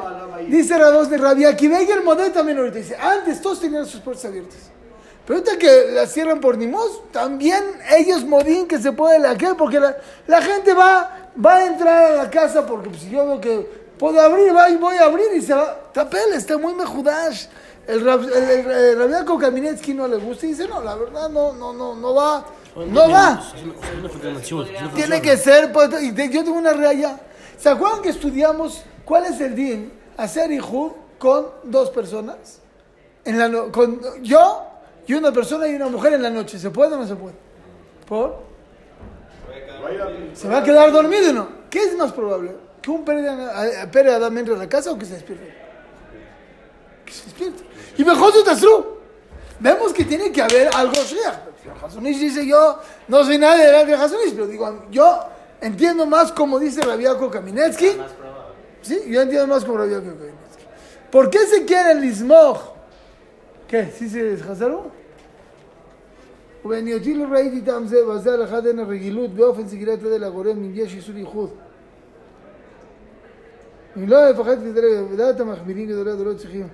dice 0.48 0.79
Rabosne, 0.79 1.18
Rabbi 1.18 1.44
Akivei 1.44 1.88
el 1.90 2.02
modelo 2.02 2.33
también 2.33 2.59
ahorita 2.59 2.79
dice, 2.79 2.96
antes 2.96 3.42
todos 3.42 3.61
tenían 3.61 3.85
sus 3.85 4.00
puertas 4.00 4.24
abiertas. 4.24 4.70
Pero 5.26 5.40
ahorita 5.40 5.59
que 5.59 5.90
la 5.92 6.07
cierran 6.07 6.40
por 6.40 6.57
Nimos, 6.57 7.11
también 7.12 7.62
ellos 7.98 8.24
modín 8.24 8.66
que 8.66 8.79
se 8.79 8.92
puede 8.92 9.18
la 9.18 9.37
que, 9.37 9.55
porque 9.55 9.79
la, 9.79 9.96
la, 10.26 10.40
gente 10.40 10.72
va, 10.72 11.31
va 11.44 11.57
a 11.57 11.66
entrar 11.66 12.12
a 12.12 12.16
la 12.16 12.31
casa 12.31 12.64
porque 12.64 12.94
si 12.94 13.11
yo 13.11 13.26
veo 13.26 13.40
que 13.40 13.68
puedo 13.98 14.18
abrir, 14.20 14.55
va 14.55 14.70
y 14.70 14.76
voy 14.76 14.96
a 14.96 15.05
abrir 15.05 15.26
y 15.35 15.42
se 15.42 15.52
va. 15.52 15.90
Tapel, 15.92 16.33
está 16.33 16.57
muy 16.57 16.74
mejudash. 16.74 17.46
El, 17.87 18.07
el, 18.09 18.25
el, 18.33 18.70
el 18.70 18.99
Rabiaco 18.99 19.38
Kaminetsky 19.38 19.94
no 19.94 20.09
le 20.09 20.16
gusta 20.16 20.46
y 20.46 20.51
dice, 20.51 20.66
no, 20.66 20.83
la 20.83 20.96
verdad 20.96 21.29
no, 21.29 21.53
no, 21.53 21.72
no, 21.72 21.94
no 21.94 22.14
va. 22.14 22.44
No 22.77 23.09
va. 23.09 23.40
Tiene 24.94 25.22
que 25.22 25.37
ser, 25.37 25.72
pues, 25.72 25.90
y 26.03 26.12
te- 26.12 26.29
yo 26.29 26.44
tengo 26.44 26.59
una 26.59 26.72
raya. 26.72 27.18
¿Se 27.57 27.68
acuerdan 27.70 28.03
que 28.03 28.11
estudiamos 28.11 28.83
cuál 29.05 29.27
es 29.27 29.40
el 29.40 29.55
din? 29.55 29.92
Hacer 30.16 30.51
hijo 30.53 30.96
con 31.18 31.46
dos 31.64 31.90
personas. 31.90 32.61
En 33.25 33.38
la 33.38 33.49
no- 33.49 33.70
con 33.72 34.01
yo 34.22 34.66
y 35.07 35.14
una 35.14 35.33
persona 35.33 35.66
y 35.68 35.75
una 35.75 35.88
mujer 35.88 36.12
en 36.14 36.22
la 36.22 36.31
noche. 36.31 36.59
¿Se 36.59 36.70
puede 36.70 36.94
o 36.94 36.99
no 36.99 37.07
se 37.07 37.16
puede? 37.16 37.35
¿Por? 38.07 38.44
¿Se 40.35 40.49
va 40.49 40.59
a 40.59 40.62
quedar 40.64 40.90
dormido 40.92 41.31
o 41.31 41.33
no? 41.33 41.49
¿Qué 41.70 41.79
es 41.85 41.96
más 41.96 42.12
probable? 42.12 42.55
¿Que 42.83 42.90
un 42.90 43.05
Pere 43.05 43.20
eh, 43.27 43.87
Pere 43.90 44.12
Adam 44.14 44.37
entre 44.38 44.55
a 44.55 44.59
la 44.59 44.68
casa 44.68 44.90
o 44.92 44.99
que 44.99 45.05
se 45.07 45.14
despierte? 45.14 45.55
Que 47.05 47.12
se 47.12 47.25
despierte. 47.25 47.62
Y 47.97 48.03
mejor 48.03 48.34
su 48.34 48.43
tasru. 48.43 48.86
Vemos 49.60 49.93
que 49.93 50.03
tiene 50.05 50.31
que 50.31 50.41
haber 50.41 50.69
algo 50.73 50.93
shriach. 50.93 51.39
El 51.65 51.86
Hasunish 51.86 52.19
dice 52.19 52.45
yo, 52.45 52.79
no 53.07 53.23
soy 53.23 53.38
nadie 53.38 53.65
del 53.65 53.93
Hasunish, 53.93 54.34
pero 54.34 54.47
digo, 54.47 54.86
yo 54.89 55.19
entiendo 55.62 56.05
más 56.05 56.31
como 56.31 56.57
dice 56.57 56.81
Rabiako 56.81 57.29
Kaminetsky. 57.29 57.95
Más 57.97 58.12
probable. 58.13 58.55
Sí, 58.81 59.03
yo 59.07 59.21
entiendo 59.21 59.47
más 59.47 59.63
como 59.63 59.77
Rabiako 59.77 60.05
Kaminetsky. 60.05 60.65
¿Por 61.12 61.29
qué 61.29 61.39
se 61.45 61.65
quiere 61.65 61.91
el 61.91 62.03
Ismoj? 62.03 62.57
¿Qué? 63.67 63.91
¿Sí 63.97 64.10
se 64.10 64.23
deshazaron? 64.23 64.91
ובהניותי 66.65 67.13
לא 67.13 67.25
ראיתי 67.31 67.62
טעם 67.62 67.88
זה, 67.88 68.07
ועל 68.07 68.19
זה 68.19 68.34
הלכה 68.34 68.62
דין 68.62 68.79
הרגילות 68.79 69.29
באופן 69.36 69.67
סגירת 69.67 69.99
ידי 69.99 70.19
לגורם 70.19 70.57
אם 70.57 70.71
יש 70.73 70.95
איסור 70.95 71.15
ייחוד. 71.15 71.49
אם 73.97 74.10
לא 74.10 74.29
יפחד 74.29 74.57
כדי 74.60 75.01
ודעת 75.12 75.39
המחמירים 75.39 75.88
גדולי 75.88 76.12
הדורות 76.12 76.38
צריכים. 76.38 76.67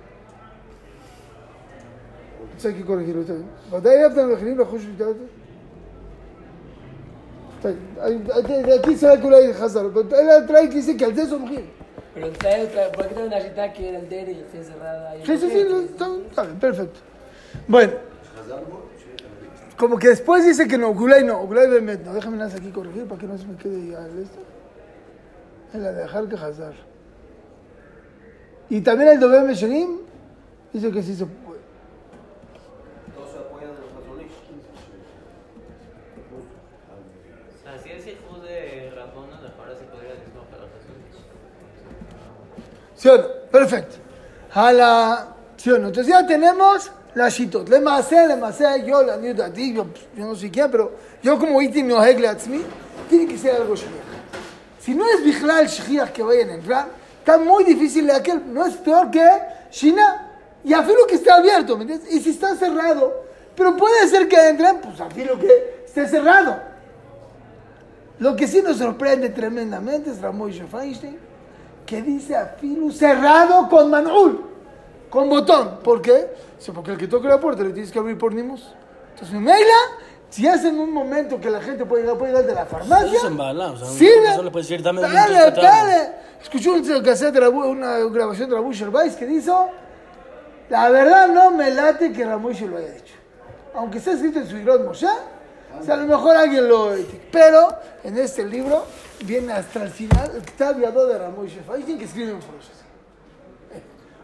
רוצה 2.54 2.72
כי 2.72 2.82
כל 2.86 2.98
הגילוי 2.98 3.24
טוב. 3.24 3.36
ודאי 3.70 4.02
אהבת 4.02 4.18
המחמירים 4.18 4.58
לחוש 4.58 4.82
שליטה 4.82 5.04
יותר. 5.04 5.24
טוב, 7.62 7.72
de 8.66 8.72
aquí 8.74 8.96
se 8.96 9.06
ve 9.06 9.20
que 9.20 9.24
אולי 9.24 9.54
חזר, 9.54 9.86
אבל 9.86 10.02
él 10.10 10.46
trae 10.46 10.68
que 10.68 10.74
dice 10.74 10.96
que 10.96 11.04
al 11.04 11.14
de 11.14 11.26
סומכים. 11.26 11.66
Pero 12.14 12.30
trae 12.32 12.64
otra, 12.64 12.92
¿por 12.92 13.08
qué 13.08 13.14
trae 13.14 13.26
una 13.26 13.40
cita 13.40 13.72
que 13.72 13.88
era 13.88 13.98
entera 13.98 14.30
y 14.30 14.38
está 14.40 14.56
encerrada? 14.58 15.16
y 15.16 15.26
Sí, 15.26 15.38
sí, 15.38 15.46
¿por 15.46 15.50
sí, 15.50 15.56
qué? 15.56 15.64
no, 15.64 15.80
está, 15.80 16.06
está 16.30 16.42
bien, 16.42 16.58
perfecto. 16.58 17.00
Bueno, 17.66 17.92
como 19.76 19.98
que 19.98 20.08
después 20.08 20.44
dice 20.44 20.66
que 20.68 20.78
no, 20.78 20.94
Gulay 20.94 21.24
no, 21.24 21.46
Gulay 21.46 21.68
Bemet 21.68 22.04
no. 22.04 22.14
Déjame 22.14 22.36
nada 22.36 22.50
más 22.50 22.58
aquí 22.60 22.70
corregir 22.70 23.04
para 23.06 23.20
que 23.20 23.26
no 23.26 23.38
se 23.38 23.46
me 23.46 23.56
quede 23.56 23.90
ya 23.92 23.98
el 24.06 24.18
esto. 24.22 24.40
Es 25.74 25.80
la 25.80 25.92
de 25.92 26.02
dejar 26.02 26.28
que 26.28 26.36
Hazar. 26.36 26.74
Y 28.70 28.80
también 28.82 29.08
el 29.10 29.20
Dobem 29.20 29.46
Mesherim 29.46 29.98
dice 30.72 30.90
que 30.90 31.02
sí 31.02 31.14
se 31.14 31.26
puede. 31.26 31.41
¿Sí 43.03 43.09
o 43.09 43.17
no? 43.17 43.27
Perfecto. 43.51 43.97
A 44.53 44.71
la... 44.71 45.27
¿Sí 45.57 45.69
no? 45.69 45.75
Entonces 45.75 46.07
ya 46.07 46.25
tenemos 46.25 46.89
la 47.15 47.27
shitot. 47.27 47.67
Le 47.67 47.81
masé, 47.81 48.25
le 48.27 48.37
masé, 48.37 48.85
yo 48.85 49.03
la 49.03 49.17
niuta 49.17 49.47
a 49.47 49.51
ti, 49.51 49.73
yo, 49.73 49.87
yo 50.15 50.25
no 50.25 50.35
sé 50.35 50.49
quién, 50.49 50.71
pero 50.71 50.93
yo 51.21 51.37
como 51.37 51.61
itim 51.61 51.85
no 51.85 51.99
atzmi, 51.99 52.63
tiene 53.09 53.27
que 53.27 53.37
ser 53.37 53.57
algo 53.57 53.75
shliach. 53.75 53.91
Si 54.79 54.95
no 54.95 55.03
es 55.09 55.21
Bichlal 55.21 55.67
Shliach 55.67 56.13
que 56.13 56.23
vayan 56.23 56.51
a 56.51 56.53
entrar, 56.53 56.87
está 57.19 57.37
muy 57.37 57.65
difícil 57.65 58.07
de 58.07 58.13
aquel, 58.13 58.41
no 58.53 58.65
es 58.65 58.75
peor 58.75 59.11
que 59.11 59.27
Shina. 59.69 60.29
Y 60.63 60.73
afilo 60.73 61.05
que 61.05 61.15
esté 61.15 61.29
abierto, 61.29 61.75
¿me 61.75 61.83
entiendes? 61.83 62.09
Y 62.09 62.21
si 62.21 62.29
está 62.29 62.55
cerrado, 62.55 63.25
pero 63.53 63.75
puede 63.75 64.07
ser 64.07 64.29
que 64.29 64.47
entren, 64.47 64.79
pues 64.79 65.01
afilo 65.01 65.37
que 65.37 65.83
esté 65.85 66.07
cerrado. 66.07 66.57
Lo 68.19 68.33
que 68.37 68.47
sí 68.47 68.61
nos 68.61 68.77
sorprende 68.77 69.27
tremendamente 69.27 70.11
es 70.11 70.21
Ramoy 70.21 70.53
Feinstein, 70.53 71.32
que 71.93 72.01
dice 72.01 72.35
afilo 72.35 72.91
cerrado 72.91 73.69
con 73.69 73.91
manul, 73.91 74.41
con 75.11 75.29
botón. 75.29 75.79
¿Por 75.83 76.01
qué? 76.01 76.33
Porque 76.73 76.91
el 76.91 76.97
que 76.97 77.07
toque 77.07 77.27
la 77.27 77.39
puerta 77.39 77.61
le 77.63 77.69
tienes 77.69 77.91
que 77.91 77.99
abrir 77.99 78.17
por 78.17 78.33
nimos. 78.33 78.73
Entonces, 79.13 79.39
Meila, 79.39 79.75
si 80.29 80.47
es 80.47 80.65
en 80.65 80.79
un 80.79 80.91
momento 80.91 81.39
que 81.39 81.51
la 81.51 81.61
gente 81.61 81.85
puede 81.85 82.01
llegar, 82.01 82.17
puede 82.17 82.31
llegar 82.31 82.47
de 82.47 82.55
la 82.55 82.65
farmacia, 82.65 83.05
Eso 83.05 83.17
es 83.17 83.23
embala, 83.25 83.71
o 83.71 83.77
sea, 83.77 83.87
sirve. 83.89 84.43
le 84.43 84.49
puede 84.49 84.63
decir, 84.63 84.81
dame 84.81 85.01
dale, 85.01 85.39
minuto, 85.39 85.61
dale. 85.61 86.11
Escuché 86.41 86.69
un 86.71 87.03
cassette 87.03 87.33
de 87.35 87.41
Rabu- 87.41 87.69
una 87.69 87.99
grabación 87.99 88.49
de 88.49 88.55
Rabu 88.55 88.73
Sherbais 88.73 89.15
que 89.15 89.27
dice, 89.27 89.51
la 90.69 90.89
verdad 90.89 91.27
no 91.27 91.51
me 91.51 91.69
late 91.69 92.11
que 92.11 92.25
Ramoshi 92.25 92.65
lo 92.65 92.77
haya 92.77 92.89
dicho. 92.91 93.13
Aunque 93.75 93.99
está 93.99 94.13
escrito 94.13 94.39
en 94.39 94.47
su 94.47 94.55
Moshe, 94.55 95.07
o 95.79 95.83
sea, 95.83 95.95
a 95.95 95.97
lo 95.97 96.05
mejor 96.05 96.35
alguien 96.35 96.67
lo... 96.67 96.91
Pero 97.31 97.75
en 98.03 98.17
este 98.17 98.45
libro 98.45 98.85
viene 99.25 99.53
hasta 99.53 99.83
el 99.83 99.89
final 99.89 100.31
el 100.35 100.43
Ktaviado 100.43 101.07
de 101.07 101.17
Ramoshi 101.17 101.59
Feinstein 101.65 101.97
que 101.97 102.05
escribe 102.05 102.31
en 102.31 102.41
Frosh. 102.41 102.67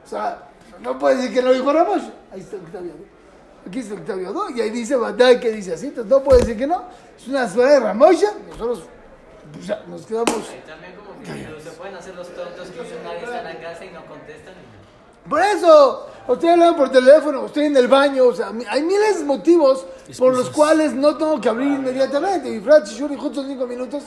O 0.05 0.07
sea, 0.09 0.43
no 0.81 0.97
puede 0.97 1.17
decir 1.17 1.33
que 1.33 1.41
lo 1.41 1.53
dijo 1.53 1.71
Ramoshi. 1.71 2.12
Ahí 2.31 2.41
está 2.41 2.55
el 2.55 2.63
Ktaviado. 2.63 2.99
Aquí 3.67 3.79
está 3.79 3.93
el 3.95 4.01
Ktaviado 4.01 4.49
y 4.49 4.62
ahí 4.62 4.69
dice 4.69 4.95
Badai 4.95 5.39
que 5.39 5.51
dice 5.51 5.73
así. 5.73 5.88
Entonces 5.88 6.09
no 6.09 6.23
puede 6.23 6.41
decir 6.41 6.57
que 6.57 6.67
no. 6.67 6.83
Es 7.17 7.27
una 7.27 7.49
suerte 7.49 7.73
de 7.73 7.79
Ramoshi. 7.79 8.25
Nosotros 8.49 8.83
pues, 9.53 9.67
ya, 9.67 9.83
nos 9.88 10.05
quedamos... 10.05 10.27
También 10.67 10.95
como 10.95 11.19
que 11.21 11.62
se 11.62 11.71
pueden 11.71 11.95
hacer 11.95 12.15
los 12.15 12.27
tontos 12.33 12.69
que 12.69 12.83
dicen 12.83 13.03
nadie 13.03 13.23
está 13.23 13.39
en 13.39 13.43
la 13.45 13.59
casa 13.59 13.85
y 13.85 13.89
no 13.91 14.05
contestan. 14.05 14.53
Por 15.29 15.41
eso, 15.41 16.07
estoy 16.33 16.49
hablando 16.49 16.77
por 16.77 16.91
teléfono, 16.91 17.45
estoy 17.45 17.65
en 17.65 17.77
el 17.77 17.87
baño, 17.87 18.25
o 18.25 18.33
sea, 18.33 18.51
hay 18.69 18.83
miles 18.83 19.19
de 19.19 19.25
motivos 19.25 19.85
por 20.17 20.35
los 20.35 20.49
cuales 20.49 20.93
no 20.93 21.15
tengo 21.17 21.39
que 21.41 21.49
abrir 21.49 21.67
inmediatamente. 21.67 22.49
Y 22.49 22.59
Frat 22.59 22.87
Shuri 22.87 23.15
justo 23.15 23.43
cinco 23.45 23.65
minutos, 23.65 24.03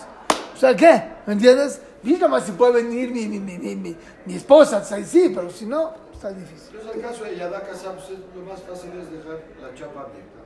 o 0.55 0.57
sea, 0.57 0.77
¿qué? 0.77 1.03
¿Me 1.27 1.35
entiendes? 1.35 1.81
Fíjate 2.03 2.29
más 2.29 2.45
si 2.45 2.53
puede 2.53 2.83
venir 2.83 3.11
mi, 3.11 3.27
mi, 3.27 3.39
mi, 3.39 3.59
mi, 3.59 3.77
mi, 3.77 3.97
mi 4.27 4.35
esposa, 4.35 4.79
o 4.79 4.85
sea, 4.85 5.03
sí, 5.05 5.33
pero 5.35 5.51
si 5.51 5.67
no, 5.67 5.93
está 6.13 6.31
difícil. 6.31 6.77
Entonces, 6.77 6.97
el 6.97 7.03
caso 7.03 7.25
de 7.25 7.37
Yadaka 7.37 7.75
Saps, 7.75 8.11
lo 8.35 8.43
más 8.43 8.61
fácil 8.63 8.91
es 9.01 9.11
dejar 9.11 9.41
la 9.61 9.75
chapa 9.75 10.01
abierta. 10.01 10.43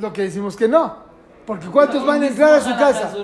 Lo 0.00 0.12
que 0.12 0.22
decimos 0.22 0.56
que 0.56 0.68
no, 0.68 0.96
porque 1.46 1.66
¿cuántos 1.68 2.04
van 2.04 2.22
a 2.22 2.26
entrar 2.26 2.54
a 2.54 2.60
su 2.60 2.70
casa? 2.76 3.14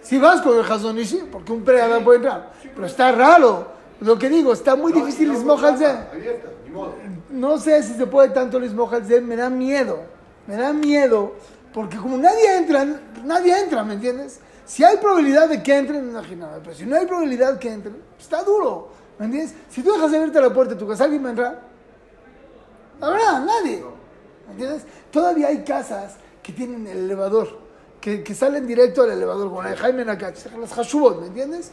Si 0.00 0.18
vas 0.18 0.40
con 0.40 0.58
el 0.58 0.64
Hazonishi, 0.64 1.24
porque 1.30 1.52
un 1.52 1.62
preadán 1.62 2.04
puede 2.04 2.18
entrar, 2.18 2.52
pero 2.74 2.86
está 2.86 3.12
raro. 3.12 3.77
Lo 4.00 4.18
que 4.18 4.28
digo, 4.28 4.52
está 4.52 4.76
muy 4.76 4.92
No, 4.92 5.04
difícil 5.04 5.32
no. 5.32 6.92
No 7.30 7.58
sé 7.58 7.82
si 7.82 7.94
se 7.94 8.06
puede 8.06 8.28
tanto 8.30 8.60
Lismojalze, 8.60 9.20
me 9.20 9.36
da 9.36 9.50
miedo. 9.50 10.00
Me 10.46 10.56
da 10.56 10.72
miedo, 10.72 11.34
porque 11.74 11.98
como 11.98 12.16
nadie 12.16 12.56
entra, 12.56 12.86
nadie 13.24 13.58
entra, 13.60 13.84
¿me 13.84 13.94
entiendes? 13.94 14.40
Si 14.64 14.82
hay 14.82 14.96
probabilidad 14.96 15.48
de 15.48 15.62
que 15.62 15.76
entren, 15.76 16.08
imagínate, 16.08 16.60
pero 16.62 16.74
si 16.74 16.86
no 16.86 16.96
hay 16.96 17.06
probabilidad 17.06 17.58
que 17.58 17.70
entren, 17.70 17.96
está 18.18 18.42
duro, 18.42 18.88
¿me 19.18 19.26
entiendes? 19.26 19.54
Si 19.68 19.82
tú 19.82 19.92
dejas 19.92 20.12
abierta 20.12 20.40
la 20.40 20.52
puerta 20.52 20.72
de 20.74 20.80
tu 20.80 20.88
casa, 20.88 21.04
¿alguien 21.04 21.22
va 21.22 21.28
a 21.28 21.30
entrar? 21.30 21.60
La 23.00 23.10
verdad, 23.10 23.44
nadie. 23.44 23.84
¿Me 24.46 24.52
entiendes? 24.52 24.84
Todavía 25.10 25.48
hay 25.48 25.64
casas 25.64 26.14
que 26.42 26.52
tienen 26.52 26.86
el 26.86 26.98
elevador, 26.98 27.58
que, 28.00 28.22
que 28.22 28.34
salen 28.34 28.66
directo 28.66 29.02
al 29.02 29.10
elevador, 29.10 29.68
de 29.68 29.76
Jaime 29.76 30.04
Nakach, 30.04 30.46
las 30.58 30.72
Hashubot, 30.72 31.20
¿me 31.20 31.26
entiendes? 31.26 31.72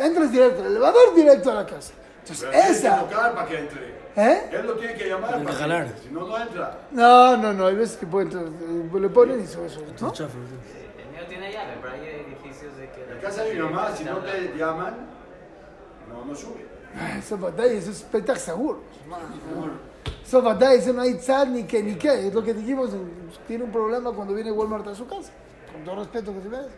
Entras 0.00 0.32
directo 0.32 0.60
al 0.62 0.66
elevador, 0.68 1.14
directo 1.14 1.50
a 1.50 1.54
la 1.54 1.66
casa. 1.66 1.92
Entonces, 2.22 2.48
Pero 2.50 2.52
tiene 2.62 2.66
que 2.66 2.78
esa. 2.78 3.00
tocar 3.00 3.34
para 3.34 3.48
que 3.48 3.58
entre. 3.58 4.00
¿Eh? 4.16 4.48
Él 4.52 4.66
lo 4.66 4.72
tiene 4.74 4.94
que 4.94 5.08
llamar 5.08 5.38
que 5.38 5.44
para 5.44 5.56
que 5.58 5.64
entre. 5.76 5.98
Si 6.02 6.08
no, 6.10 6.26
no 6.26 6.38
entra. 6.38 6.78
No, 6.90 7.36
no, 7.36 7.52
no, 7.52 7.66
hay 7.66 7.74
veces 7.76 7.96
que 7.96 8.06
puede 8.06 8.24
entrar, 8.26 8.44
eh, 8.44 9.00
le 9.00 9.08
ponen 9.08 9.40
y 9.40 9.46
se 9.46 9.64
eso, 9.64 9.80
¿no? 10.00 10.12
El 10.12 10.28
mío 11.12 11.22
tiene 11.28 11.52
llave, 11.52 11.74
pero 11.80 11.92
hay 11.94 12.00
edificios 12.26 12.76
de 12.76 12.90
que... 12.90 13.12
En 13.12 13.18
casa 13.20 13.44
de 13.44 13.54
mi 13.54 13.60
mamá, 13.60 13.94
si 13.96 14.04
no 14.04 14.18
te 14.18 14.52
llaman, 14.56 14.96
no, 16.08 16.24
no 16.24 16.34
sube. 16.34 16.66
Ah, 16.98 17.18
Eso 17.18 17.38
batalla, 17.38 17.72
eso 17.72 17.90
es 17.92 18.02
petach 18.02 18.38
seguro. 18.38 18.80
Eso 20.24 20.42
batalla, 20.42 20.74
eso 20.74 20.92
no 20.92 21.02
hay 21.02 21.14
tzad 21.14 21.46
ni 21.46 21.64
que 21.64 21.82
ni 21.82 21.94
qué. 21.94 22.26
Es 22.28 22.34
lo 22.34 22.42
que 22.42 22.52
dijimos, 22.54 22.90
tiene 23.46 23.64
un 23.64 23.70
problema 23.70 24.10
cuando 24.12 24.34
viene 24.34 24.50
Walmart 24.50 24.86
a 24.88 24.94
su 24.94 25.06
casa. 25.06 25.30
Con 25.72 25.84
todo 25.84 25.96
respeto 25.96 26.34
que 26.34 26.42
se 26.42 26.48
merece. 26.48 26.70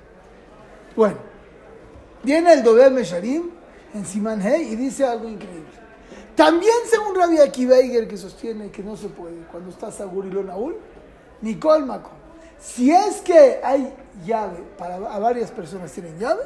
Bueno, 0.95 1.17
viene 2.23 2.53
el 2.53 2.63
Dober 2.63 2.91
Mesharim 2.91 3.51
en 3.95 4.07
Siman 4.07 4.41
Hey 4.41 4.69
y 4.73 4.77
dice 4.77 5.05
algo 5.05 5.29
increíble. 5.29 5.83
También 6.35 6.75
según 6.89 7.15
Rabbi 7.15 7.39
Akiva 7.39 7.77
que 8.09 8.17
sostiene 8.17 8.71
que 8.71 8.83
no 8.83 8.97
se 8.97 9.09
puede 9.09 9.37
cuando 9.51 9.71
está 9.71 9.91
Sagur 9.91 10.27
y 10.27 10.31
lo 10.31 10.43
Naúl, 10.43 10.77
Nicol 11.43 11.85
Maco. 11.85 12.11
Si 12.59 12.91
es 12.91 13.21
que 13.21 13.61
hay 13.63 13.93
llave, 14.25 14.63
para 14.79 14.97
a 14.97 15.19
varias 15.19 15.51
personas 15.51 15.93
tienen 15.93 16.19
llave, 16.19 16.43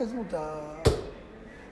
es 0.00 0.12
mutar. 0.12 0.82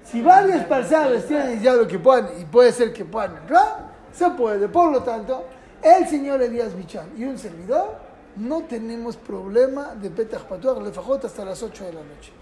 Si 0.04 0.20
varias 0.20 0.64
personas 0.66 1.26
tienen 1.26 1.60
llave 1.60 1.86
que 1.86 1.98
puedan, 1.98 2.28
y 2.40 2.44
puede 2.44 2.70
ser 2.70 2.92
que 2.92 3.04
puedan 3.04 3.36
entrar, 3.38 3.92
se 4.12 4.30
puede. 4.30 4.68
Por 4.68 4.92
lo 4.92 5.02
tanto, 5.02 5.46
el 5.82 6.06
señor 6.06 6.42
Elías 6.42 6.76
Bichan 6.76 7.10
y 7.16 7.24
un 7.24 7.38
servidor 7.38 7.96
no 8.36 8.62
tenemos 8.62 9.16
problema 9.16 9.94
de 9.94 10.10
Petach 10.10 10.42
Patuach 10.42 10.78
Lefajot 10.82 11.24
hasta 11.24 11.44
las 11.44 11.62
8 11.62 11.84
de 11.84 11.92
la 11.92 12.00
noche. 12.00 12.32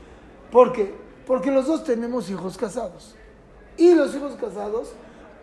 ¿Por 0.50 0.72
qué? 0.72 0.94
Porque 1.26 1.50
los 1.50 1.66
dos 1.66 1.84
tenemos 1.84 2.28
hijos 2.30 2.56
casados. 2.56 3.14
Y 3.76 3.94
los 3.94 4.14
hijos 4.14 4.32
casados 4.40 4.88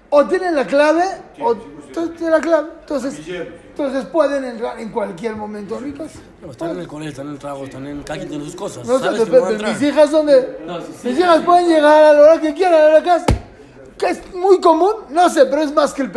o 0.09 0.25
tienen 0.25 0.55
la 0.55 0.65
clave 0.65 1.03
o 1.41 1.53
entonces 1.53 2.15
tienen 2.15 2.31
la 2.31 2.39
clave. 2.41 2.69
Entonces, 2.81 3.19
entonces 3.27 4.05
pueden 4.05 4.43
entrar 4.45 4.79
en 4.79 4.89
cualquier 4.91 5.35
momento 5.35 5.75
a 5.75 5.79
mi 5.79 5.91
casa. 5.93 6.19
No, 6.41 6.51
están 6.51 6.71
en 6.71 6.79
el 6.79 6.87
colegio, 6.87 7.11
están 7.11 7.27
en 7.27 7.33
el 7.33 7.39
trabajo, 7.39 7.65
están 7.65 7.85
en 7.87 8.03
cada 8.03 8.17
quien 8.17 8.29
tiene 8.29 8.45
sus 8.45 8.55
cosas. 8.55 8.85
No 8.87 8.99
sé, 8.99 9.05
Sabes 9.05 9.29
que 9.29 9.37
entrar. 9.37 9.73
mis 9.73 9.81
hijas 9.81 10.09
son 10.11 10.25
de. 10.27 10.59
No, 10.65 10.79
sí, 10.81 10.87
sí. 11.01 11.07
mis 11.09 11.19
hijas 11.19 11.41
pueden 11.43 11.67
llegar 11.67 12.03
a 12.03 12.13
la 12.13 12.21
hora 12.21 12.41
que 12.41 12.53
quieran 12.53 12.81
a 12.81 12.89
la 12.99 13.03
casa. 13.03 13.25
Que 13.97 14.09
es 14.09 14.35
muy 14.35 14.61
común, 14.61 14.93
no 15.09 15.27
sé, 15.27 15.45
pero 15.47 15.63
es 15.63 15.73
más 15.73 15.91
que 15.91 16.03
el 16.03 16.11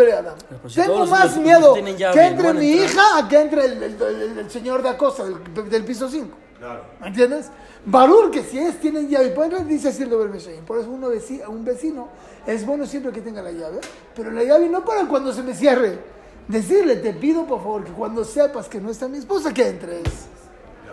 si 0.69 0.81
Tengo 0.83 1.07
más 1.07 1.35
miedo 1.39 1.73
que 1.73 1.81
no 1.83 2.21
entre 2.21 2.53
mi 2.53 2.73
hija 2.73 3.03
a 3.17 3.27
que 3.27 3.41
entre 3.41 3.65
el, 3.65 3.83
el- 3.83 4.03
el- 4.03 4.39
el 4.41 4.51
señor 4.51 4.83
de 4.83 4.91
Acosta, 4.91 5.25
del, 5.25 5.71
del 5.71 5.85
piso 5.87 6.07
5. 6.07 6.29
Claro. 6.61 6.85
¿Me 7.01 7.07
entiendes? 7.09 7.51
Barur, 7.87 8.31
que 8.31 8.45
si 8.45 8.59
es, 8.59 8.79
tienen 8.81 9.09
llave 9.09 9.29
y 9.29 9.31
pueden 9.31 9.53
entrar, 9.53 9.67
dice 9.67 9.89
así 9.89 10.03
el 10.03 10.11
doble 10.11 10.39
Por 10.67 10.79
eso 10.79 10.91
uno 10.91 11.11
veci- 11.11 11.43
un 11.49 11.65
vecino 11.65 12.09
es 12.47 12.67
bueno 12.67 12.85
siempre 12.85 13.13
que 13.13 13.23
tenga 13.23 13.41
la 13.41 13.51
llave, 13.51 13.81
pero 14.15 14.31
la 14.31 14.45
llave 14.45 14.69
no 14.69 14.85
para 14.85 15.07
cuando 15.07 15.33
se 15.33 15.43
me 15.43 15.55
cierre. 15.55 15.99
Decirle, 16.49 16.97
te 16.97 17.15
pido 17.15 17.47
por 17.47 17.61
favor 17.61 17.85
que 17.85 17.93
cuando 17.93 18.25
sepas 18.25 18.69
que 18.69 18.79
no 18.79 18.91
está 18.91 19.09
mi 19.09 19.17
esposa, 19.17 19.55
que 19.55 19.69
entres. 19.69 20.03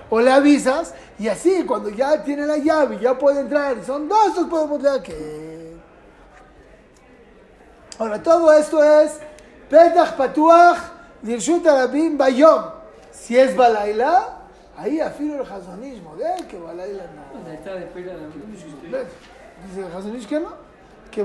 O 0.10 0.22
le 0.22 0.32
avisas 0.32 0.94
y 1.20 1.28
así 1.28 1.66
cuando 1.66 1.90
ya 1.90 2.24
tiene 2.24 2.46
la 2.46 2.58
llave, 2.58 2.98
ya 3.00 3.18
puede 3.18 3.42
entrar 3.42 3.84
son 3.86 4.08
dos, 4.08 4.48
podemos 4.50 4.82
ya 4.82 5.04
que... 5.04 5.76
Ahora, 8.00 8.24
todo 8.24 8.54
esto 8.54 8.82
es 8.82 9.14
Petach 9.70 10.16
Patuach 10.16 10.78
Dirshut 11.22 11.66
Arabim 11.68 12.18
Bayom. 12.18 12.64
Si 13.12 13.38
es 13.38 13.54
Balaila, 13.56 14.37
ahí 14.78 15.00
afilo 15.02 15.36
el 15.36 15.52
Hazonish 15.52 16.02
model, 16.02 16.46
que 16.48 16.58
Balaila 16.58 17.04
no. 17.16 17.50
Ahí 17.50 17.56
está 17.56 17.74
de 17.74 17.82
la. 17.82 19.00
Dice 19.68 19.88
el 19.88 19.94
Hazonish 19.98 20.28
que 20.28 20.40
no. 20.40 20.68
Que 21.12 21.24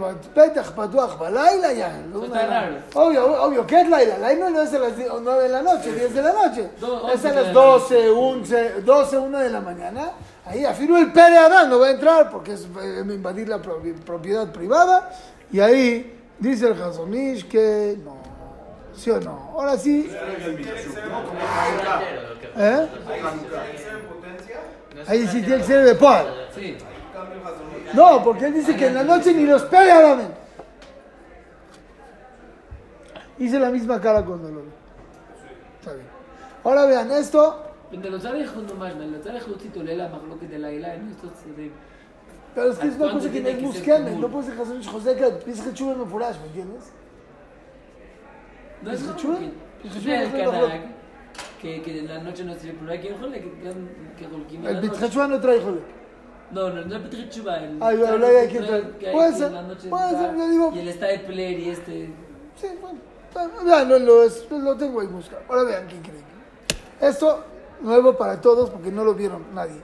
ya. 1.72 1.88
Eso 2.08 2.24
está 2.24 2.46
raro. 2.46 2.76
Obvio, 2.94 3.42
obvio, 3.42 3.66
¿qué 3.66 3.80
es 3.80 3.88
Laila? 3.90 4.18
Laila 4.18 4.50
no 4.50 4.62
es 4.62 4.72
a 4.72 4.78
las 4.78 4.92
9 4.96 5.42
de 5.42 5.48
la 5.48 5.62
noche, 5.62 5.92
10 5.92 6.14
de 6.14 6.22
la 6.22 6.32
noche. 6.32 6.70
Es 7.12 7.24
a 7.24 7.28
de 7.28 7.34
las 7.34 7.46
la 7.48 7.52
12, 7.52 8.08
11, 8.10 8.70
12, 8.82 9.18
1 9.18 9.38
de 9.38 9.50
la 9.50 9.60
mañana. 9.60 10.10
Ahí 10.46 10.64
afirmo 10.64 10.96
el 10.98 11.12
Pere 11.12 11.36
Adán, 11.36 11.68
no 11.68 11.78
va 11.80 11.88
a 11.88 11.90
entrar 11.90 12.30
porque 12.30 12.52
es 12.54 12.66
eh, 12.80 13.00
invadir 13.04 13.48
la 13.48 13.58
propi- 13.60 13.94
propiedad 13.94 14.50
privada. 14.52 15.10
Y 15.52 15.60
ahí 15.60 16.18
dice 16.38 16.68
el 16.68 16.80
Hazonish 16.80 17.46
que 17.48 17.98
no. 18.04 18.21
¿Sí 18.94 19.10
o 19.10 19.20
no? 19.20 19.52
Ahora 19.54 19.76
sí. 19.76 20.10
¿Eh? 22.56 22.88
Ahí 25.06 25.26
sí 25.26 25.42
tiene 25.42 25.58
que 25.58 25.64
ser 25.64 25.84
de. 25.84 25.94
Sí. 26.54 26.76
No, 27.94 28.22
porque 28.22 28.46
él 28.46 28.54
dice 28.54 28.76
que 28.76 28.86
en 28.86 28.94
la 28.94 29.04
noche 29.04 29.34
ni 29.34 29.44
los 29.44 29.62
Pere 29.64 29.92
Adán. 29.92 30.34
Hice 33.38 33.58
la 33.58 33.70
misma 33.70 34.00
cara 34.00 34.24
cuando 34.24 34.48
lo 34.50 34.62
vi. 34.62 34.68
Está 35.80 35.94
bien. 35.94 36.06
Ahora 36.64 36.86
vean 36.86 37.10
esto. 37.10 37.66
La 37.90 37.96
la. 40.78 40.94
Pero 42.54 42.70
es 42.70 42.78
que 42.78 42.88
es 42.88 42.94
una 42.94 43.04
¿Cuánto 43.04 43.18
cosa 43.18 43.32
que 43.32 43.40
no 43.40 43.48
es 43.48 43.62
buscando. 43.62 44.10
No 44.10 44.28
puede 44.28 44.46
ser 44.46 44.60
Hazonish 44.60 44.88
José 44.88 45.16
que 45.16 45.26
piensa 45.44 45.64
que 45.64 45.72
chuve 45.72 45.94
me 45.96 46.04
furash, 46.04 46.38
¿me 46.38 46.46
entiendes? 46.46 46.92
No 48.82 48.90
es 48.90 49.00
¿Es 49.00 49.06
como 49.06 49.38
que... 49.38 50.92
Que, 51.60 51.80
que 51.80 51.98
en 52.00 52.08
la 52.08 52.18
noche 52.18 52.44
no 52.44 52.54
sirve, 52.54 52.76
pero 52.80 52.92
aquí 52.92 53.08
en 53.08 53.18
Jole 53.18 53.40
que 53.40 53.50
que 54.18 54.26
Jolquín 54.26 54.60
en 54.60 54.66
El 54.66 54.74
la 54.74 54.80
noche. 54.80 54.90
Bitchachua 54.90 55.28
no 55.28 55.40
trae 55.40 55.60
jole. 55.60 55.80
No, 56.50 56.68
no, 56.70 56.84
no 56.84 56.96
es 56.96 57.02
Petri 57.02 57.28
Chuba. 57.30 57.60
Ah, 57.80 57.94
yo 57.94 58.08
hablé 58.08 58.28
de 58.28 58.48
Puede 59.12 59.32
ser, 59.32 59.52
puede 59.88 60.10
ser, 60.10 60.36
yo 60.36 60.48
digo- 60.50 60.72
Y 60.74 60.78
el 60.80 60.88
está 60.88 61.06
de 61.06 61.18
Player 61.20 61.58
y 61.60 61.68
este... 61.70 62.14
Sí, 62.56 62.66
bueno. 62.80 62.98
Está- 63.28 63.48
Vean, 63.64 63.88
lo, 64.04 64.22
es- 64.24 64.50
lo 64.50 64.76
tengo 64.76 65.00
ahí 65.00 65.06
buscado. 65.06 65.42
Ahora 65.48 65.62
vean 65.62 65.86
qué 65.86 65.96
increíble. 65.96 66.26
Esto, 67.00 67.44
nuevo 67.80 68.16
para 68.16 68.40
todos 68.40 68.68
porque 68.68 68.90
no 68.90 69.04
lo 69.04 69.14
vieron 69.14 69.54
nadie. 69.54 69.80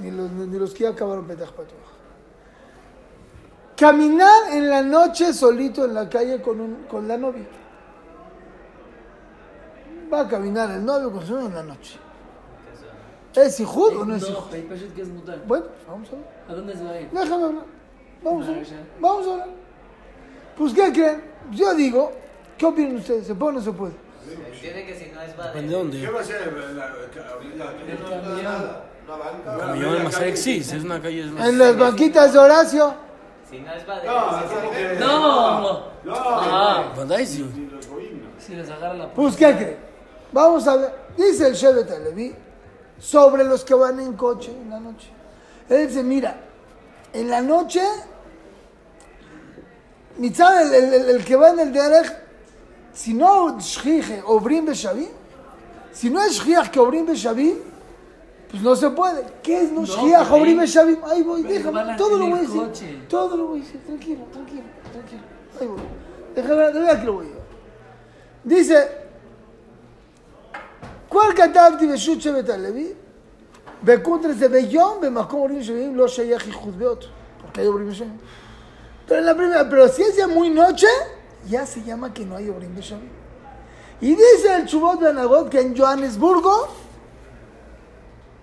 Ni 0.00 0.10
los, 0.10 0.30
ni 0.30 0.58
los 0.58 0.72
que 0.74 0.84
ya 0.84 0.90
acabaron 0.90 1.26
Patuach. 1.26 1.66
Caminar 3.76 4.52
en 4.52 4.68
la 4.68 4.82
noche 4.82 5.32
solito 5.32 5.84
en 5.86 5.94
la 5.94 6.08
calle 6.08 6.40
con, 6.40 6.60
un, 6.60 6.74
con 6.84 7.08
la 7.08 7.16
novia. 7.16 7.46
Va 10.12 10.20
a 10.20 10.28
caminar 10.28 10.70
el 10.70 10.84
novio 10.84 11.10
con 11.10 11.26
su 11.26 11.32
novia 11.32 11.48
en 11.48 11.54
la 11.54 11.62
noche. 11.62 11.98
¿Es 13.34 13.58
hijud 13.60 13.96
o 13.96 14.04
no 14.04 14.14
es 14.14 14.28
mutar. 15.08 15.38
Bueno, 15.46 15.64
vamos 15.88 16.08
a 16.10 16.16
ver. 16.16 16.24
¿A 16.48 16.54
dónde 16.54 16.76
se 16.76 16.84
va 16.84 16.90
a 16.90 17.00
ir? 17.00 17.10
Déjame 17.10 17.44
hablar. 17.44 17.64
Vamos 18.22 18.46
a 18.46 18.50
ver. 18.50 18.66
Vamos 19.00 19.26
a 19.26 19.36
ver. 19.36 19.46
Pues, 20.58 20.74
¿qué 20.74 20.92
creen? 20.92 21.24
Yo 21.50 21.74
digo, 21.74 22.12
¿qué 22.58 22.66
opinan 22.66 22.96
ustedes? 22.96 23.26
¿Se 23.26 23.34
puede 23.34 23.52
o 23.52 23.54
no 23.54 23.60
se 23.62 23.72
puede? 23.72 23.94
Entiende 24.52 24.86
que 24.86 24.94
si 24.94 25.10
no 25.12 25.22
es 25.22 25.30
de 25.30 25.36
Badel. 25.36 25.64
¿Qué 25.64 25.70
dónde. 25.70 26.10
va 26.10 26.20
a 26.20 26.24
ser 26.24 26.54
una 29.06 29.16
banca. 29.16 29.74
Yo 29.76 29.96
en 29.96 30.04
Masarek 30.04 30.36
sí, 30.36 30.58
es 30.58 30.72
una 30.74 31.00
calle. 31.00 31.22
En 31.22 31.58
las 31.58 31.78
banquitas 31.78 32.32
de 32.34 32.38
Horacio. 32.38 32.94
Si 33.50 33.60
no 33.60 33.72
es 33.72 33.86
Badel. 33.86 34.06
No, 34.06 34.70
tiene 34.70 34.94
¡No! 35.00 35.92
No, 36.04 36.14
Ah. 36.14 36.92
No. 36.96 37.16
Si 38.38 38.54
les 38.54 38.70
agarra 38.70 38.94
la 38.94 39.12
Pues, 39.14 39.36
¿qué 39.36 39.56
creen? 39.56 39.91
Vamos 40.32 40.66
a 40.66 40.76
ver. 40.76 40.94
Dice 41.16 41.46
el 41.48 41.54
Shevet 41.54 41.90
Alevi 41.90 42.34
sobre 42.98 43.44
los 43.44 43.64
que 43.64 43.74
van 43.74 44.00
en 44.00 44.14
coche 44.14 44.50
en 44.52 44.70
la 44.70 44.80
noche. 44.80 45.08
Él 45.68 45.88
dice, 45.88 46.02
mira, 46.02 46.36
en 47.12 47.28
la 47.28 47.40
noche, 47.42 47.82
mitzad, 50.18 50.62
el, 50.62 50.74
el, 50.74 50.94
el- 50.94 51.10
el 51.16 51.24
que 51.24 51.36
va 51.36 51.50
en 51.50 51.60
el 51.60 51.72
derech, 51.72 52.12
si 52.92 53.14
no 53.14 53.58
shjije 53.58 54.22
obrim 54.26 54.66
beshavim, 54.66 55.08
si 55.92 56.10
no 56.10 56.22
es 56.22 56.32
shjiach 56.38 56.70
que 56.70 56.80
obrim 56.80 57.06
beshavim, 57.06 57.56
pues 58.50 58.62
no 58.62 58.76
se 58.76 58.90
puede. 58.90 59.24
¿Qué 59.42 59.62
es 59.62 59.72
no 59.72 59.80
No, 59.82 59.86
shjiach 59.86 60.24
pero 60.24 60.36
obrim 60.36 60.58
ahí- 60.58 60.66
beshavim? 60.66 60.98
Ahí 61.04 61.22
voy, 61.22 61.42
déjame, 61.42 61.96
todo 61.96 62.16
lo 62.18 62.26
voy 62.28 62.38
a 62.38 62.42
decir. 62.42 62.60
coche. 62.60 63.02
Todo 63.08 63.36
lo 63.36 63.46
voy 63.48 63.60
a 63.60 63.64
decir, 63.64 63.80
tranquilo, 63.84 64.24
tranquilo, 64.32 64.62
tranquilo. 64.92 65.22
Ahí 65.60 65.66
voy. 65.66 65.80
Déjame, 66.34 66.54
verdad 66.56 67.00
que 67.00 67.06
lo 67.06 67.12
voy 67.14 67.26
a. 67.26 67.42
Dice, 68.44 69.01
כל 71.11 71.33
כתבתי 71.35 71.87
בשו"ת 71.87 72.21
שבט 72.21 72.49
הלוי, 72.49 72.87
בקונטרס 73.83 74.35
זה 74.37 74.49
ביום, 74.49 74.97
במקום 75.01 75.39
אומרים 75.39 75.63
שבים 75.63 75.95
לא 75.95 76.07
שייך 76.07 76.47
ייחוד 76.47 76.79
באות, 76.79 77.07
porque 77.41 77.61
hay 77.61 77.67
obrim 77.67 77.89
beshavim. 77.89 78.19
Pero 79.07 79.19
en 79.19 79.25
la 79.25 79.35
primera, 79.35 79.69
pero 79.69 79.87
si 79.87 80.01
es 80.01 80.15
ya 80.17 80.27
muy 80.27 80.49
noche, 80.49 80.87
ya 81.47 81.65
se 81.65 81.81
llama 81.83 82.13
que 82.13 82.25
no 82.25 82.35
hay 82.35 82.49
obrim 82.49 82.75
beshavim. 82.75 83.09
Y 84.01 84.15
dice 84.15 84.55
el 84.55 84.65
Chubot 84.65 84.99
de 84.99 85.09
Anagot 85.09 85.49
que 85.49 85.59
en 85.61 85.75
Johannesburgo 85.77 86.67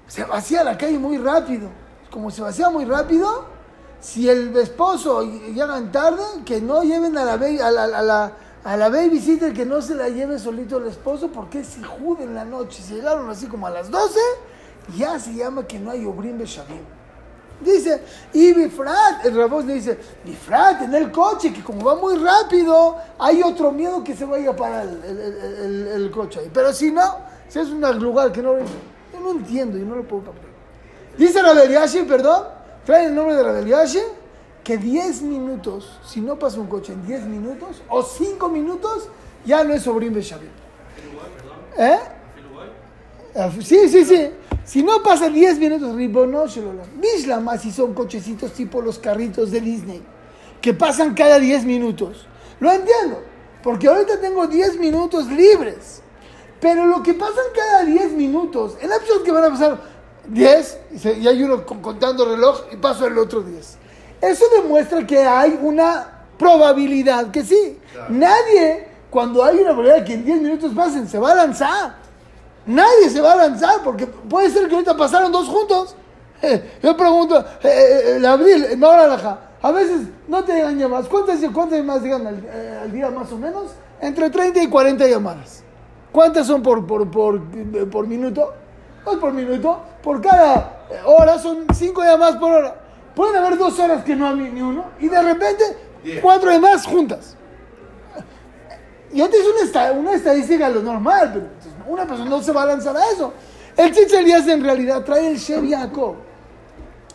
se 0.09 0.25
vacía 0.25 0.65
la 0.65 0.77
calle 0.79 0.99
muy 0.99 1.19
rápido. 1.19 1.69
Como 2.11 2.31
se 2.31 2.43
vacía 2.43 2.71
muy 2.71 2.85
rápido, 2.85 3.45
si 4.01 4.29
el 4.29 4.57
esposo 4.57 5.23
llegan 5.23 5.93
tarde, 5.93 6.23
que 6.45 6.61
no 6.61 6.83
lleven 6.83 7.17
a 7.19 7.25
la, 7.25 7.37
ba- 7.37 7.67
a 7.67 7.71
la, 7.71 7.85
a 7.85 8.03
la, 8.03 8.33
a 8.64 8.76
la 8.78 8.90
babysitter, 8.90 9.54
que 9.54 9.66
no 9.66 9.82
se 9.82 9.96
la 9.96 10.10
lleve 10.10 10.38
solito 10.40 10.78
el 10.78 10.88
esposo, 10.88 11.30
porque 11.30 11.60
es 11.62 11.78
hijud 11.78 12.20
en 12.22 12.36
la 12.36 12.44
noche. 12.46 12.82
Si 12.84 12.94
llegaron 12.96 13.30
así 13.30 13.48
como 13.48 13.68
a 13.68 13.70
las 13.70 13.90
12, 13.90 14.20
ya 14.98 15.20
se 15.20 15.34
llama 15.34 15.66
que 15.66 15.80
no 15.80 15.92
hay 15.92 16.06
obrim 16.06 16.38
beshavim. 16.38 16.82
Dice, 17.62 18.02
y 18.32 18.54
Bifrat, 18.54 19.26
el 19.26 19.36
Rabos 19.36 19.66
le 19.66 19.74
dice, 19.74 20.00
Bifrat, 20.24 20.82
en 20.84 20.96
el 20.96 21.12
coche, 21.12 21.52
que 21.52 21.62
como 21.62 21.84
va 21.86 21.96
muy 21.96 22.16
rápido, 22.18 22.96
hay 23.18 23.42
otro 23.44 23.72
miedo 23.72 24.02
que 24.04 24.16
se 24.16 24.24
vaya 24.24 24.56
para 24.56 24.84
el, 24.84 25.04
el- 25.04 25.88
el- 25.94 26.12
coche 26.12 26.40
ahí. 26.40 26.50
Pero 26.54 26.72
si 26.72 26.90
no, 26.92 27.18
si 27.50 27.60
es 27.60 27.68
un 27.68 27.82
lugar 28.00 28.32
que 28.32 28.42
no, 28.42 28.58
yo 28.60 29.20
no 29.22 29.32
entiendo, 29.32 29.78
yo 29.78 29.86
no 29.86 29.96
lo 29.98 30.04
puedo 30.08 30.24
captar. 30.24 30.46
Dice 31.18 31.42
Rabel 31.42 31.70
Yashi, 31.70 32.04
perdón, 32.04 32.44
trae 32.86 33.08
el 33.08 33.16
nombre 33.16 33.36
de 33.36 33.44
Rabel 33.44 33.66
Yashi, 33.68 34.00
que 34.64 34.78
10 34.78 35.22
minutos, 35.24 36.00
si 36.06 36.22
no 36.22 36.38
pasa 36.38 36.60
un 36.60 36.68
coche 36.68 36.94
en 36.94 37.06
10 37.06 37.26
minutos 37.26 37.82
o 37.90 38.04
5 38.04 38.50
minutos, 38.50 39.08
ya 39.46 39.64
no 39.64 39.74
es 39.74 39.84
Sobrim 39.84 40.14
Beshavim. 40.14 40.50
¿Eh? 41.78 42.00
Sí, 43.62 43.88
sí, 43.90 44.06
sí. 44.06 44.32
Si 44.66 44.84
no 44.84 45.02
pasa 45.02 45.30
10 45.30 45.58
minutos, 45.60 45.96
Ribono 45.96 46.46
Shelolam. 46.46 46.86
Mishlama 47.00 47.58
si 47.58 47.72
son 47.72 47.94
cochecitos 47.94 48.52
tipo 48.54 48.82
los 48.82 49.00
carritos 49.00 49.52
de 49.52 49.62
Disney, 49.62 50.04
que 50.62 50.74
pasan 50.74 51.14
cada 51.14 51.40
10 51.40 51.66
minutos. 51.66 52.28
Lo 52.60 52.70
entiendo, 52.72 53.22
porque 53.64 53.88
ahorita 53.88 54.20
tengo 54.20 54.46
10 54.46 54.78
minutos 54.78 55.28
libres. 55.28 56.02
Pero 56.60 56.86
lo 56.86 57.02
que 57.02 57.14
pasan 57.14 57.46
cada 57.56 57.86
10 57.86 58.12
minutos, 58.12 58.76
el 58.82 58.90
lapso 58.90 59.14
es 59.16 59.20
que 59.22 59.32
van 59.32 59.46
a 59.46 59.50
pasar 59.50 59.80
10, 60.28 60.78
y, 61.22 61.28
hay 61.28 61.42
uno 61.42 61.66
con- 61.66 61.82
contando 61.82 62.26
reloj 62.26 62.64
y 62.72 62.76
paso 62.76 63.08
el 63.08 63.18
otro 63.18 63.42
10. 63.42 63.78
Eso 64.22 64.46
demuestra 64.62 65.06
que 65.06 65.20
hay 65.20 65.60
una 65.62 66.08
probabilidad 66.38 67.32
que 67.32 67.44
sí. 67.44 67.80
Nadie, 68.10 68.88
cuando 69.10 69.44
hay 69.44 69.58
una 69.60 69.72
probabilidad 69.72 70.06
que 70.06 70.14
en 70.14 70.26
10 70.26 70.42
minutos 70.42 70.74
pasen, 70.76 71.08
se 71.08 71.20
va 71.20 71.32
a 71.32 71.36
lanzar. 71.36 71.96
Nadie 72.66 73.10
se 73.10 73.22
va 73.22 73.34
a 73.34 73.36
lanzar 73.36 73.82
porque 73.84 74.06
puede 74.06 74.50
ser 74.50 74.68
que 74.68 74.76
ahorita 74.76 74.96
pasaron 74.96 75.32
dos 75.32 75.48
juntos. 75.48 75.96
Yo 76.84 76.96
pregunto, 76.96 77.40
eh, 77.40 77.46
eh, 77.64 78.16
el 78.18 78.26
abril, 78.26 78.84
hora 78.84 79.04
Alaja, 79.06 79.40
a 79.62 79.72
veces 79.72 80.08
no 80.28 80.44
te 80.44 80.54
llegan 80.54 80.78
llamadas. 80.78 81.08
¿Cuántas, 81.08 81.40
cuántas 81.54 81.80
llamadas 81.80 82.04
llegan 82.04 82.28
al, 82.28 82.46
eh, 82.46 82.80
al 82.84 82.92
día 82.92 83.10
más 83.10 83.32
o 83.32 83.38
menos? 83.38 83.72
Entre 84.02 84.30
30 84.30 84.64
y 84.64 84.68
40 84.68 85.08
llamadas. 85.08 85.64
¿Cuántas 86.12 86.48
son 86.48 86.64
por, 86.64 86.86
por, 86.88 87.10
por, 87.12 87.36
eh, 87.36 87.86
por 87.92 88.08
minuto? 88.08 88.54
No 89.06 89.12
es 89.12 89.18
por 89.18 89.34
minuto. 89.34 89.80
Por 90.02 90.22
cada 90.22 90.86
eh, 90.90 91.00
hora 91.06 91.38
son 91.38 91.66
5 91.74 92.04
llamadas 92.04 92.38
por 92.38 92.52
hora. 92.52 92.76
Pueden 93.20 93.36
haber 93.36 93.58
dos 93.58 93.78
horas 93.80 94.02
que 94.06 94.16
no 94.16 94.30
hay 94.30 94.50
ni 94.50 94.62
uno 94.62 94.92
y 94.98 95.10
de 95.10 95.22
repente 95.22 95.62
cuatro 96.22 96.50
llamadas 96.52 96.86
juntas. 96.86 97.36
Te 99.10 99.18
hice 99.18 99.74
una, 99.74 99.92
una 99.92 100.14
estadística 100.14 100.70
lo 100.70 100.82
normal, 100.82 101.32
pero 101.34 101.48
pues, 101.48 101.68
una 101.86 102.08
persona 102.08 102.30
no 102.30 102.42
se 102.42 102.54
va 102.54 102.62
a 102.62 102.68
lanzar 102.68 102.96
a 102.96 103.12
eso. 103.12 103.34
El 103.76 103.94
Elías 103.94 104.48
en 104.48 104.64
realidad 104.64 105.04
trae 105.04 105.32
el 105.32 105.38
Shev 105.38 105.66
Yaakov. 105.66 106.16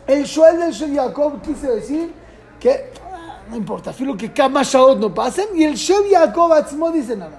El 0.05 0.25
Shoel 0.25 0.59
del 0.59 0.73
Shev 0.73 0.93
Yaakov 0.93 1.41
quise 1.41 1.71
decir 1.71 2.13
que 2.59 2.91
ah, 3.11 3.39
no 3.49 3.55
importa, 3.55 3.91
filo 3.91 4.15
que 4.15 4.31
Kama 4.31 4.61
Shaot 4.61 4.99
no 4.99 5.11
pasen 5.11 5.47
y 5.55 5.63
el 5.63 5.73
Shev 5.73 6.07
Yaakov 6.11 6.53
Atzmo 6.53 6.91
dice 6.91 7.15
no, 7.15 7.25
no, 7.25 7.31
no. 7.31 7.37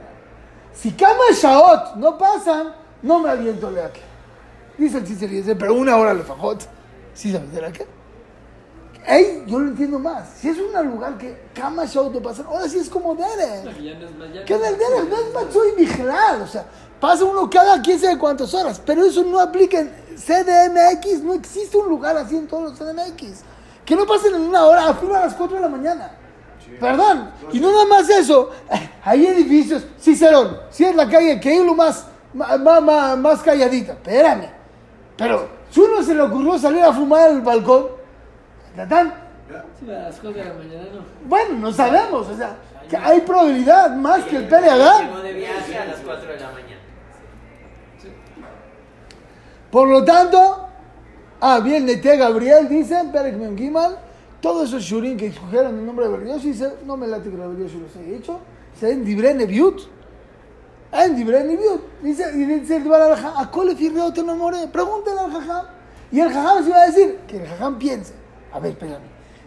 Si 0.73 0.91
Kama 0.91 1.31
Shaot 1.33 1.95
no 1.99 2.19
pasan, 2.19 2.75
no 3.01 3.21
me 3.21 3.31
aviento 3.31 3.71
de 3.71 3.85
aquí. 3.85 4.01
Dice 4.77 4.99
el 4.99 5.23
Elías, 5.23 5.57
pero 5.57 5.73
una 5.75 5.95
hora 5.95 6.13
le 6.13 6.25
fajot. 6.25 6.67
¿Sí 7.15 7.31
sabes 7.31 7.53
de 7.53 7.61
la 7.61 7.71
qué? 7.71 7.96
Ey, 9.07 9.45
yo 9.47 9.59
lo 9.61 9.69
entiendo 9.69 9.99
más. 9.99 10.25
Si 10.40 10.49
es 10.49 10.59
un 10.59 10.90
lugar 10.90 11.16
que 11.16 11.37
Kama 11.55 11.85
Shaot 11.85 12.12
no 12.12 12.21
pasan, 12.21 12.47
ahora 12.47 12.69
sí 12.69 12.79
es 12.79 12.88
como 12.88 13.14
Derek. 13.14 13.64
Ya 13.81 13.95
no 13.99 14.07
es 14.07 14.16
más- 14.16 14.33
ya 14.35 14.45
Que 14.45 14.55
no 14.55 14.61
del 14.61 14.73
es- 14.75 14.79
Derek 14.81 15.09
no 15.11 15.16
es 15.16 15.35
Matsui 15.35 15.71
Vigilal, 15.77 16.42
o 16.42 16.47
sea, 16.47 16.64
pasa 17.01 17.25
uno 17.25 17.49
cada 17.49 17.81
quién 17.83 18.01
sabe 18.01 18.19
cuántas 18.19 18.53
horas, 18.53 18.81
pero 18.85 19.05
eso 19.05 19.23
no 19.23 19.38
aplica 19.38 19.79
en 19.79 19.92
CDMX, 20.16 21.23
no 21.23 21.35
existe 21.35 21.77
un 21.77 21.88
lugar 21.88 22.16
así 22.16 22.37
en 22.37 22.49
todos 22.49 22.64
los 22.71 22.79
CDMX. 22.79 23.42
Que 23.85 23.95
no 23.95 24.05
pasen 24.07 24.35
en 24.35 24.40
una 24.40 24.64
hora, 24.64 24.87
a 24.87 24.88
a 24.90 25.21
las 25.27 25.35
4 25.35 25.57
de 25.57 25.62
la 25.62 25.69
mañana. 25.69 26.11
Perdón, 26.81 27.31
y 27.53 27.61
no 27.61 27.71
nada 27.71 27.85
más 27.87 28.09
eso, 28.11 28.51
hay 29.05 29.25
edificios, 29.27 29.85
Cicerón, 30.01 30.59
si 30.71 30.85
es 30.85 30.97
la 30.97 31.09
calle 31.09 31.38
que 31.38 31.62
lo 31.64 31.75
más, 31.77 32.07
ma- 32.35 32.59
ma- 32.81 33.14
más 33.14 33.40
calladita, 33.40 33.92
espérame, 33.92 34.51
pero 35.16 35.47
si 35.71 35.79
uno 35.81 36.03
se 36.03 36.12
le 36.12 36.23
ocurrió 36.23 36.59
salir 36.59 36.83
a 36.83 36.92
fumar 36.92 37.31
al 37.31 37.40
balcón, 37.40 37.87
¿tatán? 38.77 39.15
Sí, 39.79 39.91
a 39.91 40.09
las 40.09 40.21
4 40.21 40.33
de 40.33 40.49
la 40.49 40.55
mañana 40.55 40.85
no. 40.93 41.29
bueno, 41.29 41.55
no 41.55 41.73
sabemos, 41.73 42.29
o 42.29 42.37
sea, 42.37 42.57
que 42.89 42.97
hay 42.97 43.21
probabilidad 43.21 43.95
más 43.95 44.25
que 44.25 44.37
el 44.37 44.49
Llegó 44.49 45.21
de 45.21 45.33
viaje 45.33 45.79
a 45.79 45.85
las 45.87 46.01
4 46.01 46.33
de 46.33 46.41
la 46.41 46.51
mañana. 46.51 46.81
Por 49.71 49.89
lo 49.89 50.05
tanto, 50.05 50.69
ah, 51.41 51.61
bien, 51.61 51.87
Nete 51.87 52.17
Gabriel 52.17 52.69
dice, 52.69 53.03
Perek 53.12 53.37
Mem 53.37 53.57
Gimal, 53.57 53.99
todos 54.41 54.69
esos 54.69 54.83
shurim 54.83 55.17
que 55.17 55.27
escogieron 55.27 55.79
el 55.79 55.87
nombre 55.87 56.07
de 56.07 56.12
Berlioz, 56.12 56.43
dice, 56.43 56.75
no 56.85 56.97
me 56.97 57.07
late 57.07 57.31
que 57.31 57.37
Berlioz 57.37 57.73
los 57.75 57.97
haya 57.97 58.17
hecho, 58.17 58.41
se 58.79 58.93
en 58.93 59.05
Dibre 59.05 59.35
Neviut, 59.35 59.81
en 60.93 61.17
Dibre 61.17 61.45
Neviut, 61.45 61.83
dice, 62.03 62.31
y 62.35 62.45
dice 62.45 62.77
el 62.77 62.85
Dvar 62.85 63.03
al 63.03 63.12
¿a 63.12 63.51
cuál 63.51 63.69
le 63.69 63.77
firreo 63.77 64.12
te 64.12 64.21
enamoré? 64.21 64.67
Pregúntale 64.69 65.21
al 65.21 65.33
Jajam. 65.33 65.67
Y 66.12 66.21
el 66.21 66.33
Jajam 66.33 66.65
se 66.65 66.71
va 66.71 66.83
a 66.83 66.87
decir, 66.87 67.19
que 67.27 67.43
el 67.43 67.47
Jajam 67.47 67.79
piense, 67.79 68.15
a 68.53 68.61
ver, 68.61 68.73
espérame, 68.73 69.03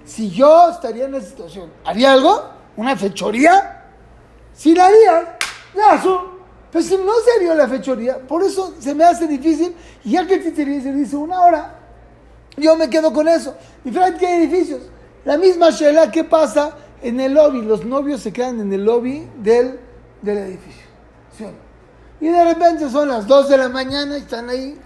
si 0.05 0.29
yo 0.29 0.69
estaría 0.69 1.05
en 1.05 1.15
esa 1.15 1.27
situación, 1.27 1.71
¿haría 1.85 2.13
algo? 2.13 2.49
¿Una 2.75 2.95
fechoría? 2.95 3.85
Si 4.53 4.73
la 4.73 4.87
haría, 4.87 5.37
su. 6.01 6.19
Pero 6.71 6.83
si 6.83 6.97
no 6.97 7.13
se 7.23 7.31
haría 7.37 7.55
la 7.55 7.67
fechoría, 7.67 8.19
por 8.19 8.43
eso 8.43 8.75
se 8.79 8.93
me 8.93 9.03
hace 9.03 9.27
difícil. 9.27 9.75
Y 10.03 10.11
ya 10.11 10.27
que 10.27 10.35
el 10.35 10.83
se 10.83 10.93
dice 10.93 11.15
una 11.15 11.41
hora, 11.41 11.79
yo 12.57 12.75
me 12.75 12.89
quedo 12.89 13.11
con 13.11 13.27
eso. 13.27 13.55
Diferente 13.83 14.19
que 14.19 14.27
hay 14.27 14.43
edificios. 14.43 14.81
La 15.25 15.37
misma 15.37 15.71
Shela, 15.71 16.11
¿qué 16.11 16.23
pasa 16.23 16.75
en 17.01 17.19
el 17.19 17.33
lobby? 17.33 17.61
Los 17.61 17.85
novios 17.85 18.21
se 18.21 18.31
quedan 18.31 18.59
en 18.59 18.71
el 18.71 18.85
lobby 18.85 19.27
del, 19.37 19.79
del 20.21 20.37
edificio. 20.37 20.85
¿Sí? 21.37 21.45
Y 22.21 22.27
de 22.27 22.43
repente 22.43 22.89
son 22.89 23.07
las 23.07 23.25
2 23.27 23.49
de 23.49 23.57
la 23.57 23.69
mañana 23.69 24.17
y 24.17 24.21
están 24.21 24.49
ahí. 24.49 24.79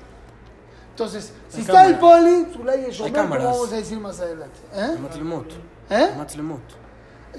Entonces, 0.93 1.34
si 1.49 1.62
está 1.62 1.88
el 1.88 1.97
poli, 1.97 2.45
Zulay 2.53 2.86
y 2.88 2.91
Shomer, 2.91 3.27
vamos 3.27 3.73
a 3.73 3.77
decir 3.77 3.99
más 3.99 4.19
adelante. 4.19 4.60
¿Eh? 4.75 4.95
Matlemot. 5.01 5.51
¿Eh? 5.89 6.10
Matlemot. 6.15 6.62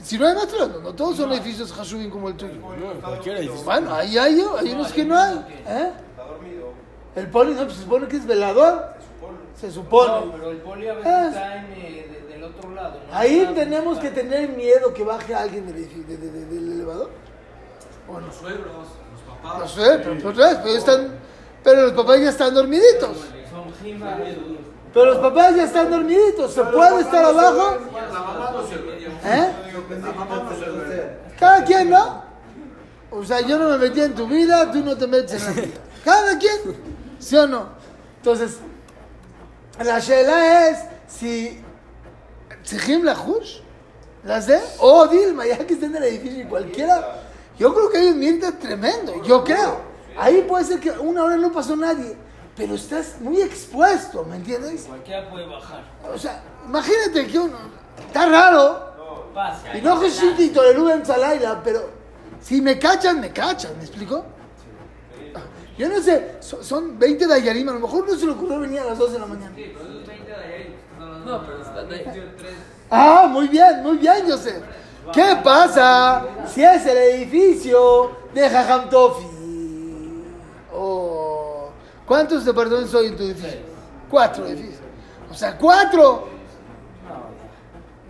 Si 0.03 0.19
no 0.19 0.27
hay 0.27 0.35
matlemot, 0.35 0.83
no 0.83 0.93
todos 0.93 1.19
son 1.19 1.33
edificios 1.33 1.73
Hashubin 1.73 2.11
como 2.11 2.31
el 2.31 2.37
tuyo. 2.37 2.55
No, 2.55 3.01
cualquier 3.01 3.37
edificio. 3.37 3.65
Bueno, 3.65 3.95
ahí 3.95 4.19
hay, 4.19 4.45
hay 4.59 4.73
unos 4.73 4.93
que 4.93 5.05
no 5.05 5.17
hay. 5.17 5.37
¿Eh? 5.69 5.93
Está 6.11 6.25
dormido. 6.25 6.73
El 7.15 7.29
poli, 7.29 7.55
no, 7.55 7.63
pues, 7.63 7.77
se 7.77 7.83
supone 7.85 8.09
que 8.09 8.17
es 8.17 8.27
velador. 8.27 8.95
Se 9.55 9.71
supone. 9.71 10.27
No, 10.27 10.33
pero 10.33 10.51
el 10.51 10.57
poli 10.57 10.89
a 10.89 10.95
veces 10.95 11.13
¿Eh? 11.13 11.29
está 11.29 11.57
en, 11.57 11.73
eh, 11.75 12.27
del 12.29 12.43
otro 12.43 12.71
lado. 12.75 13.01
¿no? 13.09 13.17
Ahí 13.17 13.53
tenemos 13.55 14.01
que 14.01 14.11
tener 14.11 14.49
miedo 14.49 14.93
que 14.93 15.05
baje 15.05 15.33
alguien 15.33 15.65
del, 15.65 15.77
edificio, 15.77 16.19
del 16.19 16.73
elevador. 16.73 17.11
¿O? 18.09 18.19
Los 18.19 18.35
suegros, 18.35 18.67
los 19.13 19.37
papás. 19.37 19.61
Los 19.61 19.71
suegros, 19.71 20.01
pero, 20.03 20.19
pero, 20.19 20.35
pero, 20.35 20.63
pues, 20.63 20.75
están, 20.75 21.19
pero 21.63 21.83
los 21.83 21.93
papás 21.93 22.21
ya 22.21 22.31
están 22.31 22.53
dormiditos. 22.53 23.17
Pero 24.93 25.07
los 25.07 25.19
papás 25.19 25.57
ya 25.57 25.65
están 25.65 25.91
dormiditos. 25.91 26.55
¿Se 26.55 26.63
puede 26.63 27.01
estar 27.01 27.25
abajo? 27.25 27.79
¿Eh? 29.25 29.53
Cada 31.39 31.65
quien, 31.65 31.91
¿no? 31.91 32.25
O 33.11 33.25
sea, 33.25 33.41
yo 33.41 33.59
no 33.59 33.71
me 33.71 33.79
metí 33.79 34.01
en 34.01 34.15
tu 34.15 34.27
vida, 34.27 34.71
tú 34.73 34.85
no 34.85 34.97
te 34.97 35.07
metes 35.07 35.41
en 35.41 35.47
la 35.47 35.63
mía. 35.63 35.75
Cada 36.05 36.39
quien, 36.39 36.59
¿sí 37.19 37.37
o 37.37 37.47
no? 37.47 37.69
Entonces, 38.19 38.59
la 39.83 39.99
shela 39.99 40.69
es 40.69 40.79
si 41.07 41.61
Tzijim 42.65 43.05
la 43.05 43.15
Hush, 43.15 43.61
la 44.25 44.41
sé, 44.41 44.61
o 44.79 45.07
Dilma, 45.07 45.47
ya 45.47 45.59
que 45.59 45.75
estén 45.75 45.91
en 45.97 46.03
el 46.03 46.09
edificio 46.09 46.43
y 46.43 46.47
cualquiera, 46.47 47.23
yo 47.59 47.75
creo 47.75 47.91
que 47.91 47.99
hay 47.99 48.09
un 48.09 48.19
mirta 48.19 48.53
tremendo, 48.53 49.23
yo 49.23 49.45
creo. 49.45 49.81
Ahí 50.17 50.43
puede 50.49 50.65
ser 50.65 50.81
que 50.81 50.91
una 50.91 51.25
hora 51.25 51.37
no 51.37 51.53
pasó 51.53 51.77
nadie, 51.77 52.17
pero 52.57 52.75
estás 52.75 53.21
muy 53.21 53.41
expuesto, 53.41 54.25
¿me 54.25 54.37
entiendes? 54.37 54.85
Cualquiera 54.85 55.29
puede 55.29 55.47
bajar. 55.47 55.83
O 56.15 56.19
sea, 56.19 56.43
imagínate 56.67 57.27
que 57.27 57.39
uno, 57.39 57.57
está 58.07 58.27
raro, 58.27 58.95
Pasa. 59.35 59.77
y 59.77 59.83
no 59.83 60.01
y 60.39 60.49
Torelú 60.51 60.89
en 60.91 61.05
Salaila, 61.05 61.61
pero 61.65 61.91
si 62.41 62.61
me 62.61 62.79
cachan, 62.79 63.21
me 63.21 63.33
cachan, 63.33 63.77
¿me 63.77 63.85
explico? 63.85 64.25
Yo 65.77 65.89
no 65.89 66.01
sé, 66.01 66.37
so- 66.39 66.63
son 66.63 66.97
20 66.99 67.27
de 67.27 67.35
Ayarim, 67.35 67.69
a 67.69 67.73
lo 67.73 67.81
mejor 67.81 68.09
no 68.09 68.15
se 68.17 68.27
le 68.27 68.33
ocurrió 68.33 68.61
venir 68.61 68.79
a 68.79 68.85
las 68.85 68.99
2 68.99 69.13
de 69.15 69.19
la 69.19 69.27
mañana. 69.27 69.51
No, 71.27 71.45
pero 71.45 71.63
están 71.63 71.91
ahí. 71.93 72.05
Ah, 72.91 73.27
muy 73.29 73.49
bien, 73.49 73.83
muy 73.83 73.97
bien, 73.97 74.25
Joseph. 74.29 74.63
¿Qué 75.13 75.37
pasa 75.43 76.25
si 76.47 76.63
es 76.63 76.87
el 76.87 76.97
edificio 76.97 78.17
de 78.33 78.49
Jajam 78.49 78.89
Tofi? 78.89 79.27
Oh, 80.73 81.14
¿Cuántos 82.07 82.45
departamentos 82.45 82.95
hay 82.95 83.07
en 83.07 83.17
tu 83.17 83.23
edificio? 83.23 83.61
Cuatro 84.11 84.47
edificios. 84.47 84.81
O 85.31 85.35
sea, 85.35 85.57
cuatro. 85.57 86.29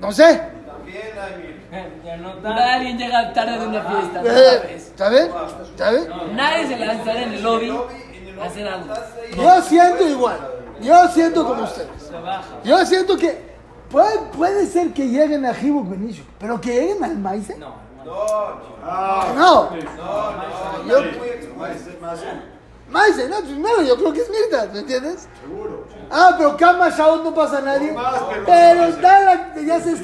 No 0.01 0.13
sé. 0.13 0.43
También 0.67 1.19
hay 1.19 2.03
Ya 2.05 2.17
no 2.17 2.35
alguien 2.45 2.99
llega 2.99 3.33
tarde 3.33 3.59
de 3.59 3.67
una 3.67 3.83
fiesta, 3.83 4.23
Eh, 4.25 4.83
¿sabes? 4.97 5.31
¿Sabes? 5.77 6.09
Nadie 6.33 6.67
se 6.67 6.77
le 6.77 6.87
va 6.87 6.93
a 6.93 6.97
estar 6.97 7.17
en 7.17 7.33
el 7.33 7.43
lobby 7.43 7.71
a 7.71 8.45
hacer 8.45 8.69
algo. 8.69 8.95
Yo 9.37 9.63
siento 9.63 10.09
igual. 10.09 10.39
Yo 10.81 11.09
siento 11.09 11.47
como 11.47 11.63
ustedes. 11.65 11.89
Se 12.03 12.13
baja. 12.19 12.43
Yo 12.65 12.85
siento 12.85 13.17
que 13.17 13.55
puede, 13.91 14.19
puede 14.37 14.67
ser 14.67 14.93
que 14.93 15.09
lleguen 15.09 15.47
a 15.47 15.53
Hibuk 15.59 15.89
Benishuk, 15.89 16.27
pero 16.39 16.61
que 16.61 16.73
lleguen 16.73 17.05
al 17.05 17.17
Maize. 17.17 17.57
No, 17.59 17.75
No, 18.05 18.25
no. 18.85 19.35
No. 19.35 19.71
No, 19.97 20.33
no, 20.85 22.54
Maise, 22.91 23.29
no, 23.29 23.41
primero 23.41 23.83
yo 23.83 23.97
creo 23.97 24.13
que 24.13 24.21
es 24.21 24.31
Mirta, 24.31 24.67
¿me 24.73 24.81
entiendes? 24.81 25.27
Seguro. 25.43 25.87
Ah, 26.11 26.35
pero 26.37 26.57
Kama 26.57 26.91
Shaot 26.91 27.25
no 27.25 27.35
pasa 27.35 27.59
a 27.59 27.63
nadie. 27.63 27.93
Pero- 27.95 28.45
Pero 28.47 28.85
está 28.85 29.21
la- 29.25 29.55
ya 29.63 29.81
se 29.81 29.97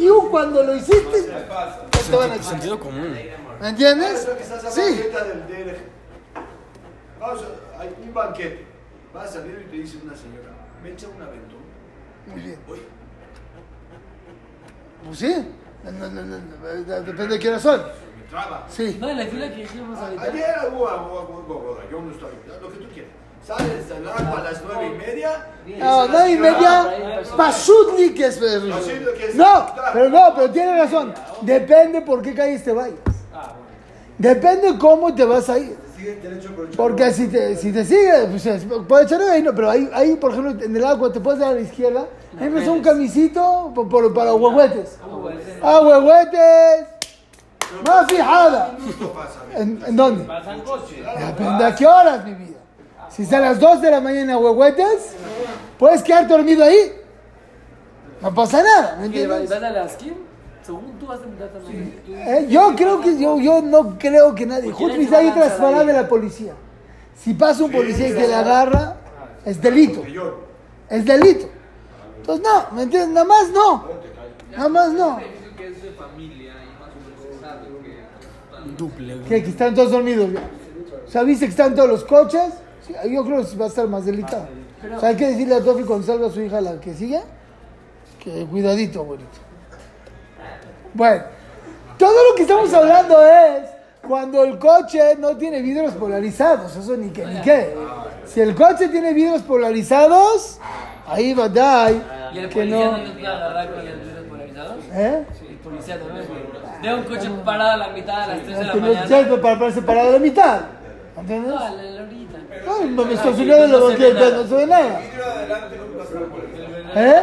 you 0.00 0.28
cuando 0.30 0.62
lo 0.62 0.74
hiciste. 0.76 1.22
te 1.22 2.16
van 2.16 2.30
a 2.30 2.34
echar. 2.36 2.50
Sentido 2.50 2.78
común. 2.78 3.16
¿Me 3.60 3.68
entiendes? 3.68 4.28
Sí. 4.70 5.04
Vamos 7.20 7.42
a, 7.42 7.80
hay 7.80 7.94
un 8.02 8.14
banquete. 8.14 8.66
Va 9.14 9.22
a 9.22 9.28
salir 9.28 9.64
y 9.66 9.70
te 9.70 9.76
dice 9.76 9.98
una 10.04 10.14
señora, 10.16 10.50
me 10.82 10.90
echa 10.92 11.06
un 11.08 11.22
aventón. 11.22 11.58
Muy 12.26 12.40
bien. 12.40 12.58
Oye, 12.68 12.82
Pues 15.06 15.18
sí. 15.18 15.48
No, 15.84 15.90
no, 15.92 16.08
no, 16.08 16.22
no, 16.22 17.00
Depende 17.02 17.38
de 17.38 17.38
hora 17.48 17.58
son. 17.58 17.82
Me 18.34 18.40
traba. 18.40 18.66
Sí. 18.68 18.96
No, 19.00 19.08
en 19.10 19.18
la 19.18 19.24
fila 19.26 19.48
que 19.50 19.56
dijimos 19.62 19.98
ahorita. 19.98 20.22
Ayer 20.22 20.54
hubo 20.72 20.88
agua, 20.88 21.26
yo 21.90 22.00
no 22.00 22.10
estaba, 22.12 22.32
lo 22.60 22.68
que 22.70 22.78
tú 22.78 22.84
quieras. 22.92 23.10
Sales 23.46 23.88
del 23.88 24.08
agua 24.08 24.40
a 24.40 24.42
las 24.44 24.62
nueve 24.66 24.86
y 24.94 24.98
media. 24.98 25.46
No, 25.78 26.08
nueve 26.08 26.30
y 26.32 26.36
media. 26.38 27.22
Pashutli 27.36 28.14
que 28.14 28.26
es. 28.26 28.36
Pashutli 28.38 29.12
que 29.18 29.26
es- 29.28 29.34
No, 29.34 29.66
pero 29.92 30.08
no, 30.08 30.32
pero 30.34 30.50
tiene 30.50 30.78
razón. 30.78 31.12
Depende 31.42 32.00
por 32.00 32.22
qué 32.22 32.34
calles 32.34 32.64
te 32.64 32.72
vayas. 32.72 32.96
Depende 34.16 34.78
cómo 34.78 35.14
te 35.14 35.24
vas 35.24 35.48
a 35.50 35.58
ir. 35.58 35.76
Porque 36.76 37.10
si 37.12 37.28
te, 37.28 37.56
si 37.56 37.72
te 37.72 37.84
sigue, 37.84 38.26
pues 38.30 38.44
es- 38.46 38.64
puede 38.86 39.04
echar 39.04 39.20
ahí, 39.22 39.42
no, 39.42 39.54
pero 39.54 39.70
ahí, 39.70 39.88
ahí, 39.92 40.16
por 40.16 40.32
ejemplo, 40.32 40.64
en 40.64 40.76
el 40.76 40.84
agua 40.84 41.10
te 41.12 41.20
puedes 41.20 41.40
dar 41.40 41.50
a 41.50 41.54
la 41.54 41.60
izquierda, 41.62 42.06
entras 42.38 42.68
un 42.68 42.82
camisito 42.82 43.72
por, 43.74 43.88
por- 43.88 44.12
para 44.14 44.34
huehuetes. 44.34 44.98
¡Ah, 45.62 45.80
fijada. 48.08 48.76
minuto 48.78 49.12
pasa. 49.12 49.40
¿En, 49.54 49.82
en 49.86 49.96
dónde? 49.96 50.24
Depende 50.24 51.64
a 51.64 51.74
qué 51.74 51.86
horas, 51.86 52.24
mi 52.24 52.34
vida. 52.34 52.58
Si 53.10 53.22
es 53.22 53.32
a 53.32 53.40
las 53.40 53.60
2 53.60 53.80
de 53.80 53.90
la 53.90 54.00
mañana, 54.00 54.38
huehuetes, 54.38 55.14
puedes 55.78 56.02
quedar 56.02 56.26
dormido 56.26 56.64
ahí. 56.64 56.92
No 58.20 58.34
pasa 58.34 58.62
nada, 58.62 58.96
¿me 59.00 59.10
¿Qué, 59.10 59.26
¿Vas 59.26 59.40
entiendes? 59.40 59.62
a 59.62 59.70
la 59.70 59.88
skin? 59.88 60.14
Según 60.64 60.98
tú 60.98 61.06
vas 61.06 61.20
a 61.20 61.22
también. 61.52 62.00
Eh, 62.08 62.46
yo 62.48 62.74
creo 62.74 63.00
que 63.00 63.18
yo, 63.18 63.38
yo 63.38 63.60
no 63.60 63.98
creo 63.98 64.34
que 64.34 64.46
nadie. 64.46 64.70
¿Por 64.70 64.78
qué 64.90 64.96
Justo 64.96 65.16
hay 65.16 65.26
van 65.26 65.32
a 65.32 65.34
tras 65.34 65.58
lanzar 65.60 65.74
ahí? 65.80 65.86
de 65.86 65.92
la 65.92 66.08
policía. 66.08 66.54
Si 67.14 67.34
pasa 67.34 67.64
un 67.64 67.70
policía 67.70 68.08
y 68.08 68.12
te 68.14 68.26
la 68.26 68.40
agarra, 68.40 68.96
es 69.44 69.60
delito. 69.60 70.02
Es 70.88 71.04
delito. 71.04 71.48
Entonces, 72.16 72.46
no, 72.46 72.74
¿me 72.76 72.82
entiendes? 72.84 73.10
Nada 73.10 73.26
más 73.26 73.50
no. 73.50 73.84
Nada 74.56 74.68
más 74.70 74.92
no. 74.92 75.18
que 75.56 75.66
es 75.66 75.82
de 75.82 75.90
familia 75.90 76.52
y 76.64 76.80
más 76.80 76.90
procesado 77.04 77.66
que... 77.82 77.98
Duple. 78.76 79.20
Que, 79.28 79.42
que 79.42 79.50
están 79.50 79.74
todos 79.74 79.90
dormidos 79.90 80.32
ya. 80.32 80.40
O 81.06 81.10
sea, 81.10 81.22
¿viste 81.22 81.46
que 81.46 81.50
están 81.50 81.74
todos 81.74 81.88
los 81.88 82.04
coches? 82.04 82.54
Sí, 82.86 82.94
yo 83.10 83.24
creo 83.24 83.44
que 83.48 83.56
va 83.56 83.66
a 83.66 83.68
estar 83.68 83.86
más 83.88 84.04
delicado. 84.04 84.48
O 84.96 85.00
sea, 85.00 85.10
hay 85.10 85.16
que 85.16 85.28
decirle 85.28 85.54
a 85.54 85.62
Tofi 85.62 85.84
cuando 85.84 86.06
salga 86.06 86.28
su 86.30 86.40
hija 86.42 86.60
la 86.60 86.80
que 86.80 86.94
sigue, 86.94 87.20
que 88.22 88.44
cuidadito, 88.46 89.00
abuelito. 89.00 89.38
Bueno, 90.92 91.24
todo 91.98 92.30
lo 92.30 92.36
que 92.36 92.42
estamos 92.42 92.72
hablando 92.74 93.24
es 93.24 93.70
cuando 94.06 94.44
el 94.44 94.58
coche 94.58 95.16
no 95.18 95.36
tiene 95.36 95.62
vidrios 95.62 95.94
polarizados, 95.94 96.76
eso 96.76 96.96
ni 96.96 97.10
que 97.10 97.24
ni 97.24 97.40
qué. 97.40 97.74
Si 98.26 98.40
el 98.40 98.54
coche 98.54 98.88
tiene 98.88 99.12
vidrios 99.14 99.42
polarizados, 99.42 100.58
ahí 101.06 101.34
va 101.34 101.44
a 101.44 101.48
dar 101.48 101.92
¿Y 102.34 102.38
el 102.38 102.48
que 102.48 102.54
policía 102.54 102.84
no. 102.84 102.92
no 102.92 102.98
les 102.98 103.10
puede 103.10 103.26
agarrar 103.26 103.74
con 103.74 103.84
los 103.84 103.94
vidrios 103.94 104.26
polarizados? 104.28 104.84
¿Eh? 104.92 105.24
El 105.48 105.56
policía 105.56 105.96
no 105.96 106.63
Veo 106.84 106.96
un 106.98 107.02
coche 107.04 107.30
parado 107.44 107.70
a 107.72 107.76
la 107.76 107.88
mitad 107.88 108.22
a 108.22 108.26
las 108.28 108.42
3 108.42 108.58
de 108.58 108.64
la 108.64 108.74
no 108.74 108.80
mañana. 108.80 109.06
sirve 109.06 109.38
para 109.38 109.58
pararse 109.58 109.82
parado 109.82 110.08
a 110.08 110.12
la 110.12 110.18
mitad. 110.18 110.60
¿Entiendes? 111.16 111.50
No, 111.52 111.58
a 111.58 111.70
la. 111.70 111.82
Ay, 111.82 112.88
no 112.90 113.04
me 113.04 113.14
estacioné 113.14 113.52
No 113.52 113.66
se 113.66 113.72
ve 113.72 113.78
banqueta, 113.88 114.20
nada. 114.20 114.36
no 114.36 114.46
se 114.48 114.54
ve 114.54 114.66
nada. 114.66 115.00
No 116.94 117.00
¿Eh? 117.00 117.22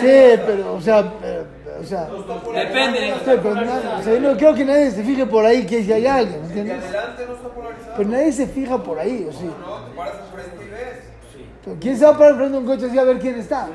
Sí, 0.00 0.42
pero, 0.46 0.74
o 0.74 0.80
sea, 0.80 1.12
pero, 1.20 1.44
o 1.80 1.84
sea, 1.84 2.08
Depende. 2.54 3.14
sí, 3.24 3.30
pero 3.42 3.54
na- 3.54 3.96
o 3.98 4.02
sea, 4.02 4.14
yo 4.14 4.20
no 4.20 4.36
creo 4.36 4.54
que 4.54 4.64
nadie 4.64 4.90
se 4.90 5.02
fije 5.04 5.26
por 5.26 5.44
ahí 5.44 5.66
que 5.66 5.82
si 5.84 5.92
hay 5.92 6.06
alguien, 6.06 6.40
¿me 6.40 6.46
entiendes? 6.46 6.84
adelante 6.84 7.24
no 7.28 7.34
está 7.34 7.48
polarizado. 7.48 7.92
Pero 7.96 8.08
nadie 8.08 8.32
se 8.32 8.46
fija 8.46 8.82
por 8.82 8.98
ahí, 8.98 9.26
¿o 9.28 9.32
sí? 9.32 9.44
No, 9.44 9.76
te 9.84 9.96
paras 9.96 10.14
enfrente 10.30 10.64
y 10.64 10.70
ves. 10.70 11.78
¿Quién 11.80 11.98
se 11.98 12.04
va 12.04 12.10
a 12.12 12.18
parar 12.18 12.36
frente 12.36 12.56
a 12.56 12.60
un 12.60 12.66
coche 12.66 12.86
así 12.86 12.98
a 12.98 13.04
ver 13.04 13.18
quién 13.18 13.34
está? 13.38 13.68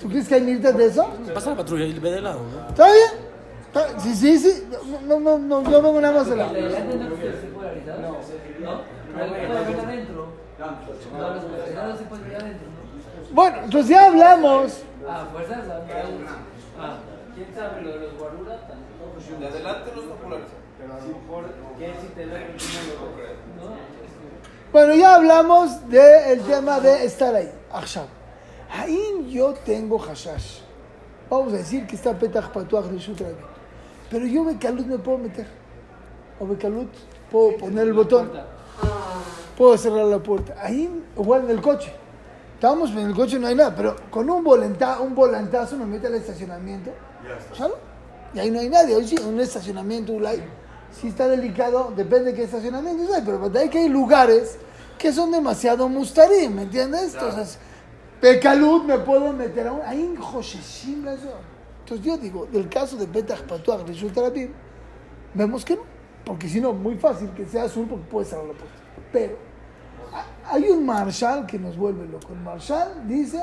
¿Tú 0.00 0.08
crees 0.08 0.28
que 0.28 0.34
hay 0.34 0.40
militas 0.42 0.76
de 0.76 0.86
eso? 0.86 1.08
Pasa 1.32 1.50
la 1.50 1.56
patrulla 1.56 1.84
y 1.86 1.98
ve 1.98 2.10
de 2.10 2.20
lado, 2.20 2.40
¿no? 2.42 2.68
¿Está 2.68 2.84
bien? 2.86 3.25
¿Está- 3.76 4.00
Sí, 4.00 4.14
sí, 4.14 4.38
sí. 4.38 4.68
No, 5.06 5.20
no, 5.20 5.38
no, 5.38 5.60
no, 5.62 5.70
yo 5.70 5.82
vengo 5.82 6.00
nada 6.00 6.14
más 6.20 6.30
a 6.30 6.36
la... 6.36 6.46
¿El 6.50 6.66
adelante 6.66 6.96
no 6.96 7.08
puede 7.10 7.32
ser 7.32 7.52
polarizado? 7.52 8.00
No. 8.00 8.08
¿No? 8.08 8.80
Pero 9.14 9.28
puede 9.28 9.76
ver 9.76 9.80
adentro. 9.80 10.26
No, 10.58 11.34
los 11.34 11.44
polarizados 11.44 11.98
sí 11.98 12.04
pueden 12.08 12.28
ver 12.28 12.36
adentro, 12.40 12.66
¿no? 12.68 13.34
Bueno, 13.34 13.56
entonces 13.64 13.90
ya 13.90 14.06
hablamos. 14.06 14.82
Ah, 15.08 15.28
fuerzas. 15.30 15.58
Ah, 16.78 16.96
¿quién 17.34 17.54
sabe 17.54 17.82
lo 17.82 17.90
de 17.92 17.98
los 17.98 18.18
guaruras? 18.18 18.60
De 19.38 19.46
adelante 19.46 19.92
no 19.94 20.02
está 20.02 20.14
polarizado. 20.14 20.56
Pero 20.78 20.92
a 20.92 20.96
lo 20.96 21.06
mejor, 21.06 21.44
¿quién 21.78 21.92
si 22.00 22.06
te 22.08 22.26
ve? 22.26 22.46
Bueno, 24.72 24.94
ya 24.94 25.14
hablamos 25.16 25.88
del 25.88 26.40
tema 26.42 26.80
de 26.80 27.04
estar 27.04 27.34
ahí. 27.34 27.50
Ahshab. 27.72 28.06
Ahí 28.70 29.28
yo 29.30 29.54
tengo 29.64 29.98
hashash. 29.98 30.60
Vamos 31.30 31.52
a 31.52 31.56
decir 31.56 31.86
que 31.86 31.96
está 31.96 32.12
Petach 32.18 32.48
Patuach 32.50 32.86
de 32.86 32.98
Shutra. 32.98 33.28
Pero 34.10 34.26
yo 34.26 34.44
Bekalut 34.44 34.86
me 34.86 34.98
puedo 34.98 35.18
meter. 35.18 35.46
O 36.38 36.46
Bekalut 36.46 36.90
puedo 37.30 37.56
poner 37.56 37.86
el 37.86 37.92
botón. 37.92 38.30
Puedo 39.56 39.76
cerrar 39.76 40.04
la 40.06 40.18
puerta. 40.18 40.54
Ahí, 40.62 41.02
igual 41.16 41.44
en 41.44 41.50
el 41.50 41.60
coche. 41.60 41.92
Estamos 42.54 42.90
en 42.90 42.98
el 42.98 43.14
coche, 43.14 43.38
no 43.38 43.46
hay 43.46 43.54
nada. 43.54 43.74
Pero 43.74 43.96
con 44.10 44.28
un, 44.28 44.44
volanta, 44.44 45.00
un 45.00 45.14
volantazo 45.14 45.76
me 45.76 45.86
mete 45.86 46.06
al 46.06 46.14
estacionamiento. 46.14 46.90
¿Sabes? 47.56 47.76
Y 48.34 48.38
ahí 48.38 48.50
no 48.50 48.60
hay 48.60 48.68
nadie. 48.68 48.94
Hoy 48.94 49.06
sí, 49.06 49.16
un 49.26 49.40
estacionamiento, 49.40 50.12
un 50.12 50.22
live. 50.22 50.44
Si 50.92 51.08
está 51.08 51.28
delicado, 51.28 51.92
depende 51.96 52.32
de 52.32 52.34
qué 52.34 52.44
estacionamiento 52.44 53.12
hay. 53.14 53.22
Pero 53.24 53.50
hay 53.58 53.68
que 53.68 53.78
hay 53.78 53.88
lugares 53.88 54.58
que 54.98 55.12
son 55.12 55.30
demasiado 55.30 55.88
mustarim, 55.88 56.54
¿me 56.54 56.62
entiendes? 56.62 57.14
Entonces, 57.14 57.58
Bekalut 58.20 58.84
me 58.84 58.98
puedo 58.98 59.32
meter 59.32 59.66
a 59.68 59.72
un, 59.72 59.82
ahí 59.82 60.02
en 60.02 60.16
zona. 60.16 61.55
Entonces 61.86 62.04
yo 62.04 62.18
digo, 62.18 62.46
del 62.46 62.68
caso 62.68 62.96
de 62.96 63.06
Petach 63.06 63.42
Patuach 63.42 63.84
de 63.86 63.94
Shutrabim, 63.94 64.50
vemos 65.34 65.64
que 65.64 65.76
no. 65.76 65.82
Porque 66.24 66.48
si 66.48 66.60
no, 66.60 66.72
muy 66.72 66.96
fácil 66.96 67.30
que 67.30 67.46
sea 67.46 67.62
azul 67.62 67.86
porque 67.88 68.04
puede 68.06 68.26
cerrar 68.26 68.46
la 68.46 68.54
puerta. 68.54 68.76
Pero 69.12 69.36
hay 70.50 70.68
un 70.68 70.84
Marshall 70.84 71.46
que 71.46 71.60
nos 71.60 71.76
vuelve 71.76 72.04
loco. 72.08 72.32
El 72.32 72.40
Marshall 72.40 73.06
dice, 73.06 73.40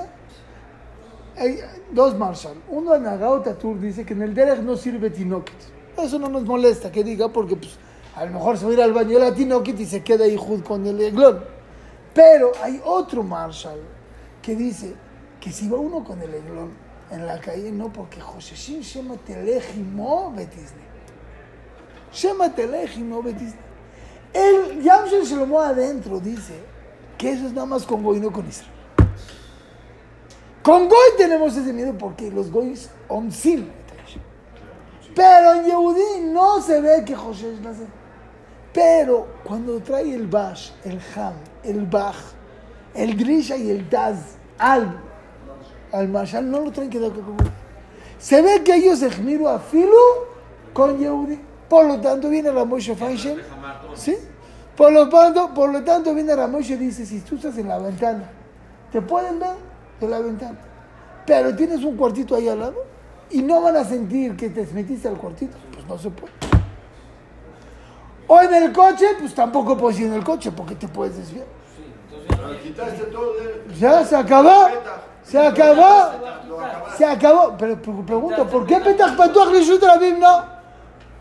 hay 1.38 1.60
dos 1.94 2.18
Marshall. 2.18 2.62
Uno 2.68 2.94
en 2.96 3.08
Agaot 3.08 3.48
Atur 3.48 3.80
dice 3.80 4.06
que 4.06 4.12
en 4.12 4.24
el 4.24 4.34
Derech 4.34 4.60
no 4.60 4.76
sirve 4.76 5.10
Tinoket. 5.10 5.56
Eso 5.98 6.20
no 6.20 6.28
nos 6.28 6.44
molesta 6.44 6.92
que 6.92 7.02
diga 7.02 7.30
porque 7.30 7.56
pues, 7.56 7.78
a 8.14 8.26
lo 8.26 8.34
mejor 8.34 8.58
se 8.58 8.66
va 8.66 8.72
a 8.72 8.74
ir 8.74 8.82
al 8.82 8.92
baño 8.92 9.20
la 9.20 9.34
Tinoket 9.34 9.80
y 9.80 9.86
se 9.86 10.04
queda 10.04 10.26
ahí 10.26 10.38
con 10.66 10.86
el 10.86 11.00
Eglon. 11.00 11.40
Pero 12.14 12.52
hay 12.62 12.82
otro 12.84 13.24
Marshall 13.24 13.80
que 14.42 14.54
dice 14.54 14.94
que 15.40 15.50
si 15.50 15.70
va 15.70 15.78
uno 15.78 16.04
con 16.04 16.22
el 16.22 16.34
Eglon 16.34 16.83
en 17.14 17.28
la 17.28 17.40
calle, 17.40 17.72
no, 17.72 17.92
porque 17.92 18.20
Joseshim 18.20 18.82
Shema 18.82 19.16
Telejimo 19.18 20.34
Betisne. 20.36 20.84
Shema 22.12 22.54
Telejimo 22.54 23.22
Betisne. 23.22 23.60
El 24.34 24.82
Yamshel 24.82 25.24
Shlomo 25.24 25.60
adentro 25.60 26.20
dice 26.20 26.54
que 27.18 27.32
eso 27.32 27.46
es 27.46 27.54
nada 27.54 27.68
más 27.68 27.86
con 27.86 28.04
Goy, 28.04 28.20
no 28.20 28.32
con 28.32 28.48
Israel. 28.48 28.72
Con 30.64 30.88
Goy 30.88 31.18
tenemos 31.18 31.56
ese 31.56 31.72
miedo 31.72 31.96
porque 31.98 32.32
los 32.32 32.50
Goys 32.50 32.90
omsim. 33.08 33.70
Pero 35.16 35.54
en 35.54 35.66
Yehudí 35.66 36.22
no 36.32 36.62
se 36.62 36.82
ve 36.82 37.04
que 37.06 37.16
José 37.16 37.54
es 37.54 37.62
nace. 37.62 37.86
Pero 38.74 39.28
cuando 39.44 39.80
trae 39.82 40.16
el 40.16 40.26
Bash, 40.26 40.72
el 40.84 41.00
Ham, 41.16 41.36
el 41.64 41.86
Bach, 41.86 42.16
el 42.96 43.16
Grisha 43.16 43.56
y 43.56 43.70
el 43.70 43.88
Taz 43.88 44.18
al, 44.58 45.00
al 45.94 46.10
Marshal, 46.10 46.50
no 46.50 46.60
lo 46.60 46.72
traen 46.72 46.90
que 46.90 47.00
dar 47.00 47.12
como. 47.12 47.38
Se 48.18 48.42
ve 48.42 48.64
que 48.64 48.76
ellos 48.76 49.00
se 49.00 49.08
a 49.08 49.60
Filu 49.60 49.92
con 50.74 50.98
Yehudi. 50.98 51.40
Por 51.70 51.86
lo 51.86 52.02
tanto, 52.02 52.30
viene 52.30 52.52
Ramoshe 52.52 52.96
Feinstein. 52.96 53.40
¿Sí? 53.96 54.18
Por 54.76 54.92
lo, 54.92 55.08
tanto, 55.08 55.54
por 55.54 55.72
lo 55.72 55.84
tanto, 55.84 56.14
viene 56.14 56.36
Ramoshe 56.36 56.74
y 56.74 56.78
dice: 56.78 57.06
Si 57.06 57.20
tú 57.22 57.36
estás 57.36 57.58
en 57.58 57.68
la 57.68 57.78
ventana, 57.78 58.30
te 58.92 59.02
pueden 59.02 59.40
ver 59.40 59.56
de 60.00 60.08
la 60.08 60.20
ventana. 60.20 60.58
Pero 61.26 61.56
tienes 61.56 61.84
un 61.84 61.96
cuartito 61.96 62.36
ahí 62.36 62.50
al 62.50 62.60
lado 62.60 62.84
y 63.30 63.42
no 63.42 63.62
van 63.62 63.78
a 63.78 63.84
sentir 63.86 64.36
que 64.36 64.50
te 64.50 64.66
metiste 64.74 65.08
al 65.08 65.18
cuartito. 65.18 65.56
Pues 65.74 65.86
no 65.88 65.98
se 65.98 66.10
puede. 66.10 66.34
O 68.28 68.42
en 68.42 68.54
el 68.54 68.74
coche, 68.74 69.06
pues 69.20 69.36
tampoco 69.36 69.78
puedes 69.78 70.00
ir 70.00 70.08
en 70.08 70.14
el 70.14 70.24
coche 70.24 70.52
porque 70.52 70.76
te 70.76 70.88
puedes 70.88 71.18
desviar. 71.18 71.46
Todo 73.12 73.34
de... 73.34 73.76
Ya 73.80 74.04
se 74.04 74.16
acabó. 74.16 74.68
Se 75.24 75.40
acabó. 75.40 76.12
Se 76.98 77.06
acabó. 77.06 77.56
Pero 77.58 77.82
pre- 77.82 78.04
pregunto, 78.06 78.48
¿por 78.48 78.66
qué 78.66 78.80
Petach 78.80 79.16
Patuach 79.16 79.50
Rishut 79.50 79.82
Rabim 79.82 80.20
no? 80.20 80.44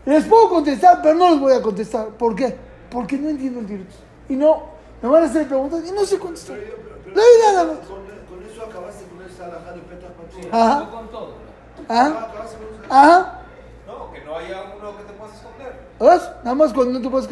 Les 0.05 0.25
puedo 0.25 0.49
contestar, 0.49 1.01
pero 1.01 1.15
no 1.15 1.29
les 1.31 1.39
voy 1.39 1.53
a 1.53 1.61
contestar. 1.61 2.07
¿Por 2.09 2.35
qué? 2.35 2.55
Porque 2.89 3.17
no 3.17 3.29
entiendo 3.29 3.59
el 3.61 3.67
directo. 3.67 3.95
Y 4.29 4.35
no, 4.35 4.63
me 5.01 5.09
van 5.09 5.23
a 5.23 5.25
hacer 5.27 5.47
preguntas 5.47 5.81
y 5.87 5.91
no 5.91 6.03
sé 6.05 6.19
contestar. 6.19 6.57
Pero 6.57 6.69
yo- 6.71 6.75
pero- 6.83 6.95
pero- 7.03 7.15
No 7.15 7.21
hay 7.21 7.53
nada 7.53 7.63
más. 7.65 7.77
Con, 7.87 7.97
con 7.97 8.45
eso 8.51 8.63
acabaste 8.63 9.05
con 9.05 9.25
esa 9.25 9.45
alajá 9.45 9.71
de 9.71 9.81
Petah 9.81 10.07
Patur. 10.09 10.49
Ajá. 10.51 10.79
No 10.79 10.91
con 10.91 11.07
todo. 11.09 11.33
Ajá, 11.87 12.27
esa- 12.33 12.57
ajá. 12.89 13.39
No, 13.87 14.11
que 14.11 14.21
no 14.25 14.35
haya 14.37 14.63
uno 14.77 14.97
que 14.97 15.03
te 15.03 15.13
puedas 15.13 15.35
esconder. 15.35 15.73
¿Ves? 15.99 16.29
Nada 16.43 16.55
más 16.55 16.73
cuando 16.73 16.93
no 16.93 17.01
te 17.01 17.09
puedes 17.09 17.27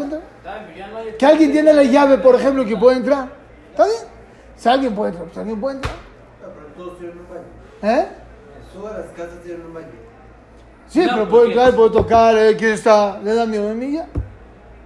hay- 1.00 1.16
Que 1.18 1.26
alguien 1.26 1.52
tiene 1.52 1.74
la 1.74 1.84
llave, 1.84 2.18
por 2.18 2.36
ejemplo, 2.36 2.66
que 2.66 2.78
puede 2.78 2.98
entrar. 2.98 3.30
¿Está 3.72 3.86
bien? 3.86 3.98
Si 4.56 4.70
alguien 4.70 4.96
puede 4.96 5.10
entrar, 5.12 5.28
pues 5.28 5.38
alguien 5.38 5.60
puede 5.60 5.76
entrar. 5.76 5.96
Todos 6.78 6.98
tienen 6.98 7.18
un 7.18 7.30
baño. 7.30 7.96
¿Eh? 7.96 8.08
Todas 8.74 8.98
las 9.00 9.08
casas 9.10 9.42
tienen 9.44 9.66
un 9.66 9.74
baño. 9.74 9.88
Sí, 10.88 11.00
No, 11.06 11.14
pero 11.14 11.30
puede 11.30 11.48
entrar, 11.48 11.76
puede 11.76 11.90
tocar, 11.92 12.38
eh, 12.38 12.56
¿quién 12.58 12.72
está? 12.72 13.20
Le 13.20 13.34
da 13.34 13.46
miedo 13.46 13.70
a 13.70 13.74
mí 13.74 13.94
ya. 13.94 14.08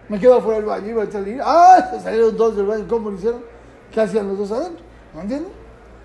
Me 0.08 0.20
quedo 0.20 0.36
afuera 0.36 0.58
del 0.58 0.68
baño, 0.68 0.90
iba 0.90 1.04
a 1.04 1.12
salir. 1.12 1.42
¡Ah! 1.44 1.90
Se 1.92 2.00
salieron 2.00 2.38
dos 2.38 2.56
del 2.56 2.68
baño, 2.68 2.86
¿cómo 2.88 3.10
lo 3.10 3.18
hicieron? 3.18 3.44
¿Qué 3.92 4.02
hacían 4.02 4.28
los 4.28 4.38
dos 4.38 4.52
adentro? 4.52 4.84
¿No 5.14 5.22
entiendes? 5.22 5.52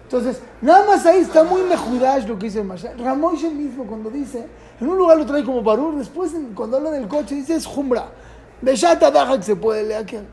Entonces, 0.05 0.41
nada 0.61 0.87
más 0.87 1.07
ahí 1.07 1.21
está 1.21 1.45
muy 1.45 1.63
mejudaj 1.63 2.27
lo 2.27 2.39
que 2.39 2.47
dice 2.47 2.61
el 2.61 2.67
Mashal. 2.67 2.99
Ramoshe 2.99 3.49
mismo 3.51 3.87
cuando 3.87 4.11
dice, 4.11 4.45
en 4.81 4.89
un 4.89 4.99
lugar 4.99 5.19
lo 5.19 5.27
trae 5.27 5.45
como 5.45 5.63
barur, 5.63 5.97
después 5.97 6.33
cuando 6.55 6.79
habla 6.79 6.91
del 6.91 7.07
coche 7.07 7.37
dice 7.37 7.55
es 7.55 7.67
jumbra. 7.67 8.07
Beshata 8.61 9.11
daja 9.11 9.37
que 9.37 9.45
se 9.45 9.55
puede 9.57 9.85
leer 9.85 10.03
aquel. 10.03 10.27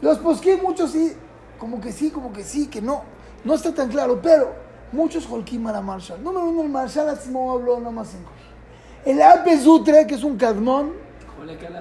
Los 0.00 0.18
posqué 0.18 0.56
muchos 0.56 0.92
sí, 0.92 1.14
como 1.58 1.80
que 1.80 1.90
sí, 1.90 2.10
como 2.10 2.32
que 2.32 2.44
sí, 2.44 2.68
que 2.68 2.80
no. 2.80 3.02
No 3.44 3.54
está 3.54 3.74
tan 3.74 3.88
claro, 3.88 4.20
pero 4.22 4.52
muchos 4.92 5.26
holkim 5.26 5.66
a 5.66 5.72
la 5.72 5.80
Marshall. 5.80 6.22
Número 6.22 6.46
uno, 6.46 6.62
el 6.62 6.68
Marshall 6.68 7.08
Atzmo 7.08 7.52
habló 7.52 7.78
nada 7.78 7.90
más 7.90 8.14
en. 8.14 9.12
El 9.12 9.20
Ape 9.20 9.58
Zutre, 9.58 10.06
que 10.06 10.14
es 10.14 10.22
un 10.22 10.36
cadmón, 10.36 10.92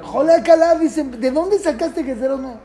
Joder, 0.03 0.43
Calab 0.43 0.79
dice, 0.79 1.03
¿de 1.03 1.31
dónde 1.31 1.59
sacaste 1.59 2.03
que 2.03 2.15
ceros 2.15 2.39
nuevos? 2.39 2.59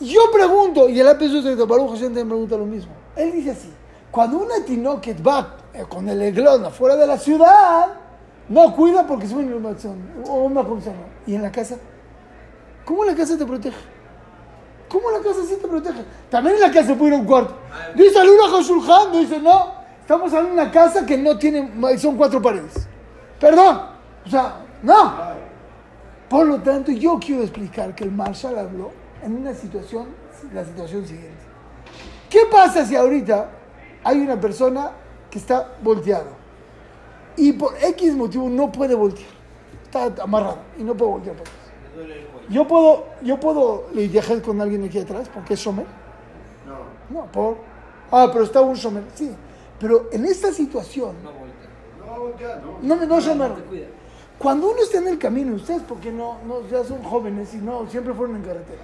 Yo 0.00 0.20
pregunto, 0.32 0.88
y 0.88 0.98
el 1.00 1.08
Ape 1.08 1.28
Zutre 1.28 1.56
de 1.56 1.64
Baruch 1.64 1.90
Hashem 1.90 2.06
también 2.06 2.28
pregunta 2.28 2.56
lo 2.56 2.64
mismo. 2.64 2.92
Él 3.16 3.32
dice 3.32 3.50
así, 3.50 3.70
cuando 4.10 4.38
una 4.38 4.64
tinoquet 4.64 5.26
va 5.26 5.56
eh, 5.74 5.84
con 5.88 6.08
el 6.08 6.22
eglón 6.22 6.64
afuera 6.64 6.96
de 6.96 7.06
la 7.06 7.18
ciudad, 7.18 7.88
no 8.48 8.74
cuida 8.74 9.06
porque 9.06 9.26
es 9.26 9.32
una 9.32 9.42
inundación 9.42 9.96
o 10.26 10.44
una 10.44 10.64
condición. 10.64 10.94
¿Y 11.26 11.34
en 11.34 11.42
la 11.42 11.52
casa? 11.52 11.76
¿Cómo 12.84 13.04
la 13.04 13.14
casa 13.14 13.36
te 13.36 13.44
protege? 13.44 13.76
¿Cómo 14.88 15.10
la 15.10 15.18
casa 15.18 15.40
sí 15.46 15.56
te 15.60 15.68
protege? 15.68 16.02
También 16.30 16.56
en 16.56 16.62
la 16.62 16.70
casa 16.70 16.94
puede 16.94 17.10
ir 17.10 17.16
a 17.16 17.20
un 17.20 17.26
cuarto. 17.26 17.54
Dice 17.94 18.18
el 18.20 18.28
Ura 18.28 18.60
Shulchan, 18.62 19.12
dice, 19.12 19.38
no, 19.38 19.74
estamos 20.00 20.32
de 20.32 20.42
una 20.42 20.70
casa 20.70 21.04
que 21.04 21.18
no 21.18 21.38
tiene, 21.38 21.70
son 21.98 22.16
cuatro 22.16 22.40
paredes. 22.40 22.88
Perdón, 23.38 23.80
o 24.24 24.28
sea, 24.30 24.64
no. 24.82 25.14
Por 26.28 26.46
lo 26.46 26.60
tanto, 26.60 26.92
yo 26.92 27.18
quiero 27.18 27.42
explicar 27.42 27.94
que 27.94 28.04
el 28.04 28.12
Marshall 28.12 28.58
habló 28.58 28.90
en 29.22 29.36
una 29.36 29.54
situación, 29.54 30.08
la 30.54 30.64
situación 30.64 31.06
siguiente. 31.06 31.44
¿Qué 32.28 32.40
pasa 32.50 32.84
si 32.84 32.96
ahorita 32.96 33.50
hay 34.04 34.20
una 34.20 34.40
persona 34.40 34.90
que 35.30 35.38
está 35.38 35.74
volteada 35.82 36.30
y 37.36 37.52
por 37.52 37.74
X 37.82 38.14
motivo 38.14 38.48
no 38.48 38.70
puede 38.70 38.94
voltear? 38.94 39.28
Está 39.84 40.22
amarrado 40.22 40.58
y 40.78 40.82
no 40.82 40.94
puede 40.94 41.10
voltear. 41.10 41.36
por 41.36 41.46
eso. 41.46 42.37
Yo 42.48 42.66
puedo, 42.66 43.06
yo 43.22 43.38
puedo 43.38 43.86
viajar 43.92 44.40
con 44.42 44.60
alguien 44.60 44.84
aquí 44.84 44.98
atrás 44.98 45.28
porque 45.32 45.54
es 45.54 45.60
Shomer. 45.60 45.86
No. 46.66 47.20
No, 47.20 47.26
por. 47.26 47.56
Ah, 48.10 48.28
pero 48.32 48.44
está 48.44 48.60
un 48.60 48.74
Shomer. 48.74 49.04
Sí. 49.14 49.34
Pero 49.78 50.08
en 50.12 50.24
esta 50.24 50.52
situación, 50.52 51.14
No 51.22 51.32
voltea. 52.20 52.60
No, 52.62 52.78
no. 52.82 52.96
no, 52.96 53.06
no 53.06 53.20
Shomer. 53.20 53.52
Cuando 54.38 54.70
uno 54.70 54.82
está 54.82 54.98
en 54.98 55.08
el 55.08 55.18
camino, 55.18 55.56
ustedes 55.56 55.82
porque 55.82 56.12
no, 56.12 56.38
no 56.46 56.66
ya 56.68 56.84
son 56.84 57.02
jóvenes 57.02 57.52
y 57.54 57.58
no, 57.58 57.88
siempre 57.88 58.14
fueron 58.14 58.36
en 58.36 58.42
carretera. 58.42 58.82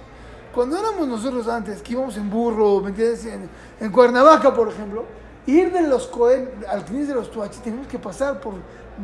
Cuando 0.53 0.77
éramos 0.77 1.07
nosotros 1.07 1.47
antes, 1.47 1.81
que 1.81 1.93
íbamos 1.93 2.17
en 2.17 2.29
burro, 2.29 2.81
¿me 2.81 2.89
entiendes? 2.89 3.25
En, 3.25 3.49
en 3.79 3.91
Cuernavaca, 3.91 4.53
por 4.53 4.67
ejemplo, 4.67 5.05
ir 5.45 5.71
de 5.71 5.81
los 5.87 6.07
Cohen 6.07 6.49
al 6.67 6.83
Knis 6.83 7.07
de 7.07 7.15
los 7.15 7.31
Tuachis, 7.31 7.61
teníamos 7.61 7.87
que 7.87 7.99
pasar 7.99 8.39
por 8.41 8.55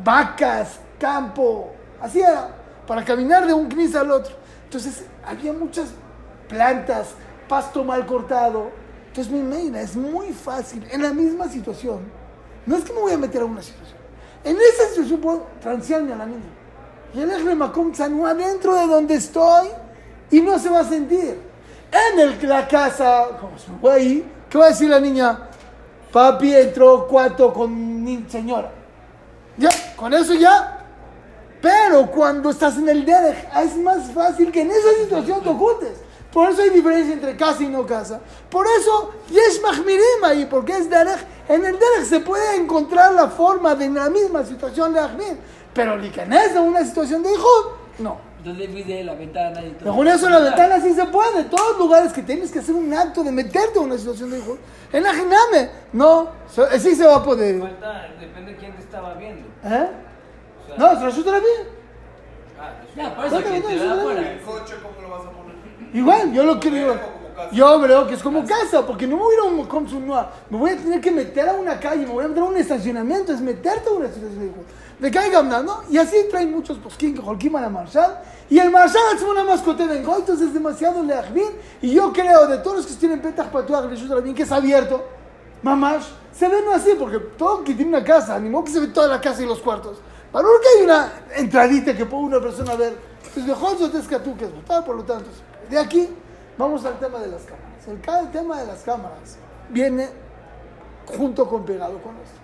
vacas, 0.03 0.79
campo, 0.99 1.71
así 2.01 2.19
era, 2.19 2.53
para 2.85 3.03
caminar 3.05 3.45
de 3.47 3.53
un 3.53 3.67
Knis 3.69 3.95
al 3.95 4.11
otro. 4.11 4.35
Entonces, 4.71 5.03
había 5.25 5.51
muchas 5.51 5.89
plantas, 6.47 7.09
pasto 7.49 7.83
mal 7.83 8.05
cortado. 8.05 8.71
Entonces, 9.07 9.29
mi 9.29 9.39
imagina, 9.39 9.81
es 9.81 9.97
muy 9.97 10.31
fácil, 10.31 10.87
en 10.89 11.01
la 11.01 11.11
misma 11.11 11.49
situación. 11.49 11.99
No 12.65 12.77
es 12.77 12.85
que 12.85 12.93
me 12.93 13.01
voy 13.01 13.11
a 13.11 13.17
meter 13.17 13.41
a 13.41 13.45
una 13.45 13.61
situación. 13.61 13.97
En 14.45 14.55
esa 14.55 14.87
situación 14.87 15.19
puedo 15.19 15.45
transearme 15.59 16.13
a 16.13 16.15
la 16.15 16.25
niña. 16.25 16.49
Y 17.13 17.19
el 17.19 17.31
Ejre 17.31 17.53
Macom 17.53 17.91
Tzanu 17.91 18.25
adentro 18.25 18.73
de 18.73 18.87
donde 18.87 19.15
estoy 19.15 19.67
y 20.29 20.39
no 20.39 20.57
se 20.57 20.69
va 20.69 20.79
a 20.79 20.85
sentir. 20.85 21.37
En 21.91 22.19
el, 22.21 22.47
la 22.47 22.65
casa, 22.65 23.27
como 23.41 23.59
se 23.59 23.69
me 23.73 23.91
ahí, 23.91 24.31
¿qué 24.49 24.57
va 24.57 24.67
a 24.67 24.69
decir 24.69 24.89
la 24.89 25.01
niña? 25.01 25.49
Papi 26.13 26.55
entró 26.55 27.09
cuarto 27.09 27.53
con 27.53 28.25
señora. 28.29 28.71
Ya, 29.57 29.69
con 29.97 30.13
eso 30.13 30.33
ya. 30.33 30.80
Pero 31.61 32.07
cuando 32.07 32.49
estás 32.49 32.77
en 32.77 32.89
el 32.89 33.05
Derech, 33.05 33.47
es 33.63 33.77
más 33.77 34.11
fácil 34.11 34.51
que 34.51 34.61
en 34.61 34.71
esa 34.71 34.93
situación 35.03 35.41
te 35.41 35.49
ocultes. 35.49 35.93
Por 36.33 36.49
eso 36.49 36.61
hay 36.61 36.69
diferencia 36.69 37.13
entre 37.13 37.35
casa 37.35 37.61
y 37.61 37.67
no 37.67 37.85
casa. 37.85 38.19
Por 38.49 38.65
eso, 38.79 39.11
Yesh 39.29 39.61
Mahmirim 39.61 40.23
ahí, 40.23 40.45
porque 40.45 40.77
es 40.77 40.89
Derech. 40.89 41.19
En 41.49 41.65
el 41.65 41.73
Derech 41.73 42.05
se 42.07 42.21
puede 42.21 42.55
encontrar 42.55 43.13
la 43.13 43.27
forma 43.27 43.75
de 43.75 43.85
en 43.85 43.95
la 43.95 44.09
misma 44.09 44.43
situación 44.45 44.93
de 44.93 45.01
Ahmir. 45.01 45.37
Pero 45.73 45.97
Likanes 45.97 46.51
en 46.51 46.63
una 46.63 46.83
situación 46.83 47.21
de 47.21 47.31
hijo, 47.31 47.77
no. 47.99 48.31
Entonces 48.43 49.05
la 49.05 49.13
ventana 49.13 49.61
y 49.63 49.71
todo. 49.71 49.91
Según 49.91 50.07
eso, 50.07 50.29
la 50.29 50.39
ventana 50.39 50.81
sí 50.81 50.93
se 50.93 51.05
puede. 51.05 51.43
Todos 51.43 51.71
los 51.71 51.79
lugares 51.79 52.11
que 52.11 52.23
tienes 52.23 52.51
que 52.51 52.59
hacer 52.59 52.73
un 52.73 52.91
acto 52.91 53.23
de 53.23 53.31
meterte 53.31 53.77
en 53.77 53.85
una 53.85 53.97
situación 53.97 54.31
de 54.31 54.39
hijo. 54.39 54.57
En 54.91 55.03
la 55.03 55.13
Jiname, 55.13 55.69
no, 55.93 56.29
sí 56.79 56.95
se 56.95 57.05
va 57.05 57.17
a 57.17 57.23
poder. 57.23 57.59
Falta, 57.59 58.07
depende 58.19 58.53
de 58.53 58.57
quién 58.57 58.75
te 58.75 58.81
estaba 58.81 59.13
viendo. 59.13 59.47
¿Eh? 59.63 59.89
No, 60.77 60.99
se 60.99 61.05
resulta 61.05 61.31
bien. 61.31 61.67
ah, 62.59 62.73
eso 62.83 62.93
Ya, 62.95 63.07
es- 63.07 63.13
por 63.13 63.25
eso 63.25 63.37
que 63.43 63.59
no, 63.59 63.67
te. 63.67 64.33
¿El 64.33 64.41
coche 64.41 64.75
cómo 64.81 65.01
lo 65.01 65.09
vas 65.09 65.25
a 65.25 65.31
poner? 65.31 65.55
Igual, 65.93 66.33
yo 66.33 66.43
lo 66.43 66.59
creo. 66.59 67.21
Yo 67.51 67.81
creo 67.81 68.07
que 68.07 68.13
es 68.13 68.21
como 68.21 68.45
casa, 68.45 68.85
porque 68.85 69.07
no 69.07 69.15
me 69.17 69.23
voy 69.23 69.33
a 69.33 69.37
ir 69.37 69.39
a 69.41 69.43
un 69.45 69.65
Comsunua. 69.65 70.31
Me 70.49 70.57
voy 70.57 70.71
a 70.71 70.77
tener 70.77 71.01
que 71.01 71.11
meter 71.11 71.49
a 71.49 71.53
una 71.53 71.79
calle, 71.79 72.05
me 72.05 72.13
voy 72.13 72.25
a 72.25 72.27
meter 72.27 72.43
a 72.43 72.45
un 72.45 72.57
estacionamiento, 72.57 73.33
es 73.33 73.41
meterte 73.41 73.89
a 73.89 73.93
una 73.93 74.07
situación 74.07 74.39
de 74.39 74.45
hijo. 74.45 74.63
De 74.99 75.09
caiga 75.09 75.41
¿no? 75.41 75.81
Y 75.89 75.97
así 75.97 76.15
traen 76.29 76.51
muchos 76.51 76.77
posquín 76.77 77.15
que 77.15 77.21
holkim 77.21 77.55
a 77.55 77.61
la 77.61 77.69
Marshal. 77.69 78.19
Y 78.49 78.59
el 78.59 78.69
Marshal 78.69 79.01
hace 79.15 79.25
una 79.25 79.43
mascota 79.43 79.87
de 79.87 79.97
entonces 79.97 80.41
es 80.41 80.53
demasiado 80.53 81.01
leajbin. 81.01 81.49
Y 81.81 81.91
yo 81.93 82.13
creo, 82.13 82.45
de 82.45 82.59
todos 82.59 82.77
los 82.77 82.85
que 82.85 82.93
tienen 82.93 83.21
petach 83.21 83.47
patuach, 83.47 83.85
bien 84.21 84.35
que 84.35 84.43
es 84.43 84.51
abierto, 84.51 85.03
mamash, 85.63 86.03
se 86.31 86.47
ve 86.47 86.61
no 86.63 86.73
así, 86.73 86.91
porque 86.99 87.17
todo 87.37 87.63
que 87.63 87.73
tiene 87.73 87.89
una 87.97 88.03
casa, 88.03 88.37
ni 88.39 88.49
modo 88.49 88.65
que 88.65 88.71
se 88.71 88.79
ve 88.79 88.87
toda 88.87 89.07
la 89.07 89.19
casa 89.19 89.41
y 89.41 89.47
los 89.47 89.59
cuartos. 89.59 89.97
Para 90.31 90.47
que 90.47 90.79
hay 90.79 90.85
una 90.85 91.11
entradita 91.35 91.95
que 91.95 92.05
puede 92.05 92.23
una 92.23 92.39
persona 92.39 92.75
ver. 92.75 92.95
Pues 93.33 93.45
yo 93.45 93.55
te 93.89 94.19
tú 94.19 94.37
que 94.37 94.45
es 94.45 94.51
por 94.85 94.95
lo 94.95 95.03
tanto. 95.03 95.29
De 95.69 95.77
aquí 95.77 96.09
vamos 96.57 96.83
al 96.85 96.99
tema 96.99 97.19
de 97.19 97.27
las 97.27 97.43
cámaras. 97.43 97.87
El, 97.87 98.25
el 98.25 98.31
tema 98.31 98.59
de 98.59 98.67
las 98.67 98.81
cámaras 98.83 99.37
viene 99.69 100.09
junto 101.17 101.47
con 101.47 101.65
pegado 101.65 102.01
con 102.01 102.15
esto. 102.17 102.39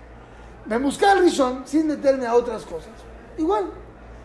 Me 0.66 0.78
busca 0.78 1.12
el 1.12 1.20
Rishon 1.20 1.62
sin 1.66 1.86
meterme 1.86 2.26
a 2.26 2.34
otras 2.34 2.64
cosas. 2.64 2.92
Igual, 3.38 3.66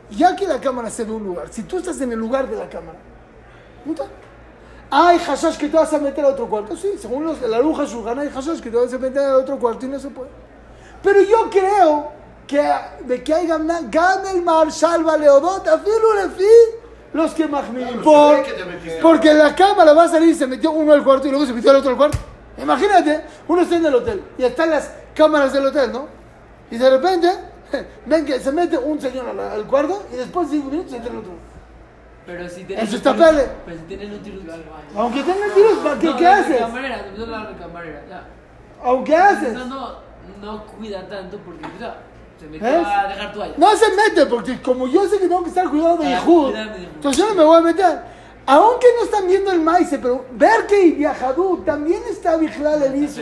ya 0.09 0.35
que 0.35 0.47
la 0.47 0.59
cámara 0.59 0.89
se 0.89 1.03
ve 1.03 1.11
un 1.11 1.23
lugar, 1.23 1.47
si 1.51 1.63
tú 1.63 1.77
estás 1.77 1.99
en 2.01 2.11
el 2.11 2.19
lugar 2.19 2.49
de 2.49 2.57
la 2.57 2.67
cámara, 2.67 2.97
¿no 3.85 3.93
está? 3.93 4.05
Hay 4.89 5.17
hashash 5.17 5.57
que 5.57 5.69
te 5.69 5.77
vas 5.77 5.91
a 5.93 5.97
meter 5.97 6.23
a 6.25 6.29
otro 6.29 6.47
cuarto, 6.47 6.75
sí, 6.75 6.91
según 6.99 7.25
los, 7.25 7.41
la 7.41 7.57
aguja 7.57 7.85
Shulchan 7.85 8.19
hay 8.19 8.29
hashash 8.29 8.59
que 8.59 8.69
te 8.69 8.77
vas 8.77 8.93
a 8.93 8.97
meter 8.97 9.23
a 9.23 9.37
otro 9.37 9.57
cuarto 9.57 9.85
y 9.85 9.89
no 9.89 9.99
se 9.99 10.09
puede. 10.09 10.29
Pero 11.01 11.21
yo 11.21 11.49
creo 11.49 12.11
que 12.47 12.61
de 13.05 13.23
que 13.23 13.33
hay 13.33 13.47
gamna, 13.47 13.79
gana 13.89 14.31
el 14.31 14.41
marshal 14.41 15.03
Leodot, 15.19 15.67
afilo 15.67 16.13
lefi, 16.15 16.43
los 17.13 17.33
que 17.33 17.47
mahmirim. 17.47 18.01
Por, 18.01 18.43
porque 19.01 19.31
en 19.31 19.37
la 19.39 19.55
cámara 19.55 19.93
va 19.93 20.03
a 20.03 20.07
salir 20.07 20.35
se 20.35 20.47
metió 20.47 20.71
uno 20.71 20.93
al 20.93 21.03
cuarto 21.03 21.27
y 21.27 21.31
luego 21.31 21.45
se 21.45 21.53
metió 21.53 21.71
al 21.71 21.77
otro 21.77 21.91
al 21.91 21.97
cuarto. 21.97 22.17
Imagínate, 22.57 23.23
uno 23.47 23.61
está 23.61 23.75
en 23.77 23.85
el 23.85 23.95
hotel 23.95 24.23
y 24.37 24.43
están 24.43 24.69
las 24.69 24.91
cámaras 25.15 25.53
del 25.53 25.65
hotel, 25.65 25.91
¿no? 25.91 26.07
Y 26.69 26.77
de 26.77 26.89
repente, 26.89 27.29
ven 28.05 28.25
que 28.25 28.39
se 28.39 28.51
mete 28.51 28.77
un 28.77 28.99
señor 28.99 29.27
al, 29.27 29.39
al 29.39 29.65
cuarto 29.65 30.03
y 30.11 30.17
después 30.17 30.49
de 30.49 30.57
cinco 30.57 30.69
minutos 30.69 30.91
se 30.91 30.97
entra 30.97 31.11
el 31.11 31.17
otro. 31.19 31.31
Pero 32.25 32.47
si 32.47 32.63
tienes 32.63 32.87
Eso 32.87 32.97
está 32.97 33.13
tirus- 33.13 33.25
pele. 33.29 33.47
Pero 33.65 33.77
si 33.77 33.83
tienes 33.83 34.09
un 34.11 34.23
tirus. 34.23 34.43
Aunque 34.95 35.23
tenga 35.23 35.53
tiros, 35.53 35.77
¿para 35.83 35.99
¿qué, 35.99 36.07
No, 36.07 36.17
¿qué 36.17 36.23
la 36.23 36.35
haces? 36.37 36.57
Camarera, 36.59 37.05
no 37.17 37.25
la 37.25 37.57
camarera, 37.57 38.03
ya. 38.09 38.27
Aunque 38.83 39.15
haces. 39.15 39.53
No, 39.53 39.65
no, 39.65 39.95
no 40.41 40.65
cuida 40.67 41.07
tanto 41.07 41.37
porque, 41.39 41.65
o 41.65 41.79
sea, 41.79 41.97
se 42.43 42.49
metió 42.49 42.67
¿Ves? 42.67 42.87
a 42.87 43.07
dejar 43.07 43.33
toalla. 43.33 43.53
No 43.57 43.75
se 43.75 43.85
mete, 43.95 44.25
porque 44.25 44.61
como 44.61 44.87
yo 44.87 45.07
sé 45.07 45.17
que 45.19 45.27
tengo 45.27 45.43
que 45.43 45.49
estar 45.49 45.69
cuidado 45.69 45.97
de 45.97 46.07
Ah, 46.13 46.19
Yehud, 46.19 46.53
Yehud. 46.53 46.75
entonces 46.95 47.23
yo 47.23 47.29
no 47.29 47.35
me 47.35 47.43
voy 47.43 47.57
a 47.57 47.61
meter. 47.61 47.99
Aunque 48.45 48.87
no 48.97 49.05
están 49.05 49.27
viendo 49.27 49.51
el 49.51 49.61
maíz, 49.61 49.87
pero 49.91 50.25
ver 50.33 50.67
que 50.67 50.91
Viajadú 50.91 51.63
también 51.65 52.01
está 52.09 52.35
vigilado 52.35 52.83
el 52.85 53.01
Isu. 53.03 53.21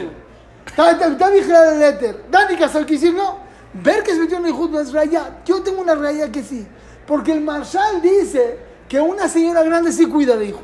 Está, 0.65 0.91
está, 0.91 1.07
está 1.07 1.29
vigilado 1.29 1.71
el 1.73 1.83
éter. 1.83 2.23
Dani 2.31 2.55
Casal 2.57 2.85
decir 2.85 3.13
no. 3.13 3.37
Ver 3.73 4.03
que 4.03 4.13
se 4.13 4.19
metió 4.19 4.37
en 4.37 4.45
Yehud 4.45 4.69
no 4.71 4.79
es 4.79 4.91
raya. 4.91 5.37
Yo 5.45 5.61
tengo 5.61 5.81
una 5.81 5.93
raya 5.95 6.31
que 6.31 6.41
sí. 6.41 6.65
Porque 7.05 7.31
el 7.31 7.41
Marshal 7.41 8.01
dice 8.01 8.57
que 8.89 8.99
una 8.99 9.27
señora 9.27 9.61
grande 9.63 9.91
sí 9.91 10.07
cuida 10.07 10.35
de 10.35 10.45
hijo 10.45 10.61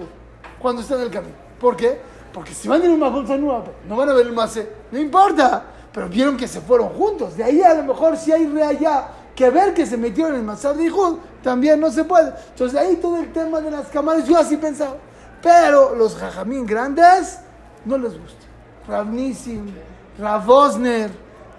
cuando 0.59 0.81
está 0.81 0.95
en 0.95 1.01
el 1.01 1.11
camino. 1.11 1.35
¿Por 1.59 1.75
qué? 1.77 1.99
Porque 2.33 2.53
si 2.53 2.67
van 2.67 2.81
en 2.83 2.91
un 2.91 2.99
Mahol 2.99 3.25
Tanúa, 3.27 3.63
no 3.87 3.95
van 3.95 4.09
a 4.09 4.13
ver 4.13 4.25
el 4.25 4.33
Mase. 4.33 4.67
No 4.91 4.99
importa. 4.99 5.63
Pero 5.97 6.09
vieron 6.09 6.37
que 6.37 6.47
se 6.47 6.61
fueron 6.61 6.89
juntos. 6.89 7.35
De 7.35 7.43
ahí 7.43 7.59
a 7.63 7.73
lo 7.73 7.81
mejor 7.81 8.17
si 8.17 8.31
hay 8.31 8.45
reallá 8.45 9.07
que 9.35 9.49
ver 9.49 9.73
que 9.73 9.83
se 9.83 9.97
metieron 9.97 10.33
en 10.33 10.41
el 10.41 10.45
Mazar 10.45 10.77
de 10.77 10.83
Ijud, 10.83 11.17
también 11.41 11.79
no 11.79 11.89
se 11.89 12.03
puede. 12.03 12.35
Entonces 12.49 12.79
ahí 12.79 12.97
todo 12.97 13.17
el 13.17 13.33
tema 13.33 13.59
de 13.61 13.71
las 13.71 13.87
cámaras, 13.87 14.27
yo 14.27 14.37
así 14.37 14.57
pensaba. 14.57 14.97
Pero 15.41 15.95
los 15.95 16.15
jajamín 16.15 16.67
grandes 16.67 17.39
no 17.83 17.97
les 17.97 18.11
gusta. 18.11 18.45
Rav 18.87 19.07
Nissim, 19.07 19.71
Rav 20.19 20.47
Osner, 20.47 21.09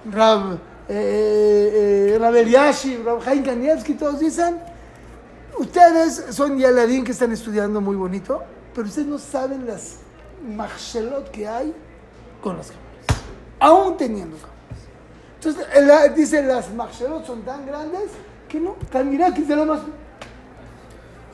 Rav, 0.09 0.57
eh, 0.89 2.16
eh, 2.16 2.39
Eliashib, 2.39 3.05
Rav 3.05 3.20
todos 3.99 4.20
dicen, 4.20 4.61
ustedes 5.59 6.26
son 6.30 6.57
Yaladín 6.57 7.03
que 7.03 7.11
están 7.11 7.32
estudiando 7.32 7.80
muy 7.80 7.97
bonito, 7.97 8.45
pero 8.72 8.86
ustedes 8.86 9.09
no 9.09 9.18
saben 9.18 9.66
las 9.66 9.97
machshelot 10.47 11.28
que 11.32 11.49
hay 11.49 11.74
con 12.41 12.57
las. 12.57 12.70
Aún 13.61 13.96
teniendo 13.96 14.36
cámaras. 14.36 14.59
Entonces, 15.36 15.66
él 15.74 16.14
dice, 16.14 16.42
las 16.42 16.72
machshelot 16.72 17.26
son 17.26 17.42
tan 17.42 17.66
grandes 17.66 18.11
que 18.48 18.61
no, 18.61 18.76
Talmirá 18.90 19.32
que 19.32 19.42
es 19.42 19.48
de 19.48 19.56
lo 19.56 19.66
más... 19.66 19.80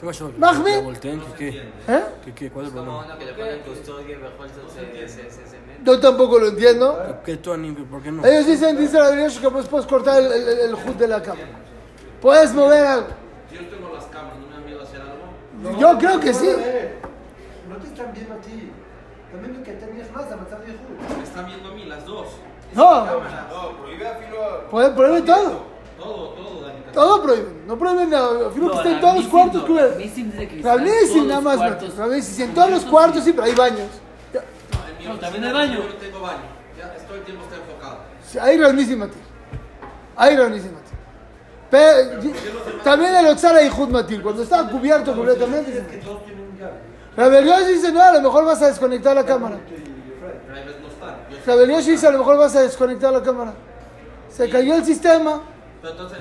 ¿Qué 0.00 0.06
pasó? 0.06 0.32
Mahmoud. 0.36 0.68
¿La 0.68 0.80
voltean? 0.80 1.20
¿Qué 1.38 1.50
qué? 1.50 1.58
¿Eh? 1.88 2.04
¿Qué 2.24 2.34
qué? 2.34 2.50
¿Cuál 2.50 2.66
es 2.66 2.72
el 2.72 2.82
problema? 2.82 3.18
que 3.18 3.24
le 3.24 3.32
ponen 3.32 3.60
custodia 3.60 4.16
y 4.16 4.18
mejor 4.18 4.48
se, 4.48 5.08
se, 5.08 5.08
se, 5.08 5.30
se, 5.30 5.46
se. 5.46 5.56
Yo 5.84 6.00
tampoco 6.00 6.38
lo 6.38 6.48
entiendo. 6.48 7.20
¿Qué 7.24 7.36
tú? 7.36 7.52
¿Por 7.90 8.02
qué 8.02 8.10
no? 8.10 8.26
Ellos 8.26 8.46
dicen, 8.46 8.76
dice 8.76 8.98
la 8.98 9.10
Biblia 9.10 9.28
que 9.40 9.50
pues 9.50 9.66
puedes 9.68 9.86
cortar 9.86 10.20
el, 10.20 10.32
el, 10.32 10.48
el 10.60 10.74
hood 10.74 10.96
de 10.96 11.08
la 11.08 11.22
cámara. 11.22 11.46
Puedes 12.20 12.52
mover 12.52 12.84
algo. 12.84 13.08
Yo 13.52 13.60
tengo 13.68 13.94
las 13.94 14.04
cámaras, 14.06 14.38
¿no 14.38 14.46
me 14.48 14.52
da 14.54 14.60
miedo 14.60 14.82
hacer 14.82 15.00
algo? 15.00 15.80
Yo 15.80 15.98
creo 15.98 16.20
que 16.20 16.34
sí. 16.34 16.50
No 17.68 17.76
te 17.76 17.86
están 17.86 18.12
viendo 18.12 18.34
a 18.34 18.38
ti. 18.38 18.72
También 19.34 19.58
lo 19.58 19.64
que 19.64 19.72
tenías 19.72 20.10
más 20.12 20.30
a 20.30 20.36
matar 20.36 20.60
de 20.60 20.66
Jesús. 20.66 21.16
Me 21.18 21.24
están 21.24 21.46
viendo 21.46 21.68
a 21.70 21.74
mí, 21.74 21.84
las 21.86 22.06
dos. 22.06 22.28
No, 22.72 23.04
No, 23.04 23.78
prohíbe 23.80 24.08
a 24.08 24.14
filo. 24.14 24.70
puede 24.70 24.90
prohíbe 24.90 25.22
todo. 25.22 25.62
Todo, 25.98 26.28
todo, 26.30 26.60
Dani. 26.62 26.78
Todo 26.92 27.22
prohíben. 27.22 27.66
No 27.66 27.76
prohíben 27.78 28.10
nada. 28.10 28.48
Afirmo 28.48 28.82
que 28.82 28.90
en 28.92 29.00
todos 29.00 29.16
los 29.16 29.26
cuartos, 29.26 29.64
que 29.64 29.72
Rabnisim 29.72 30.30
todos 30.30 31.26
nada 31.26 31.40
los 31.40 31.98
más. 31.98 32.24
sí, 32.24 32.42
en 32.42 32.54
todos 32.54 32.70
los 32.70 32.84
cuartos 32.84 33.24
sí, 33.24 33.32
pero 33.32 33.44
hay 33.44 33.54
baños. 33.54 33.88
Ya. 34.32 34.40
No, 34.40 34.88
en 34.88 34.98
mi 34.98 35.04
No, 35.04 35.10
oficina 35.14 35.20
también 35.20 35.44
hay 35.44 35.52
baño. 35.52 35.82
Yo 35.82 35.88
no 35.88 35.94
tengo 35.94 36.20
baño. 36.20 36.38
Ya, 36.78 36.94
todo 37.06 37.16
el 37.16 37.22
tiempo 37.24 37.44
está 37.44 37.56
enfocado. 37.56 37.98
Sí, 38.28 38.38
Hay 38.38 38.56
Rabnisim 38.58 38.98
Matil. 38.98 39.20
Hay 40.16 40.36
Rabnisim 40.36 40.72
Matil. 40.72 40.84
Pero, 41.70 42.20
también 42.84 43.16
el 43.16 43.26
Otzara 43.26 43.62
y 43.62 43.68
Jud 43.68 43.88
Matil. 43.88 44.22
Cuando 44.22 44.42
está 44.42 44.68
cubierto 44.68 45.14
completamente. 45.14 45.84
Es. 47.16 47.16
Rabel 47.16 47.66
dice, 47.66 47.92
no, 47.92 48.02
a 48.02 48.12
lo 48.12 48.20
mejor 48.22 48.44
vas 48.44 48.62
a 48.62 48.66
desconectar 48.66 49.14
la 49.14 49.24
cámara. 49.24 49.56
Rabel 51.46 51.70
Yoshi 51.70 51.92
dice, 51.92 52.06
a 52.06 52.10
lo 52.10 52.18
mejor 52.18 52.38
vas 52.38 52.56
a 52.56 52.62
desconectar 52.62 53.12
la 53.12 53.22
cámara. 53.22 53.52
Se 54.30 54.48
cayó 54.48 54.74
el 54.74 54.84
sistema. 54.84 55.42
Pero 55.80 55.92
entonces, 55.92 56.18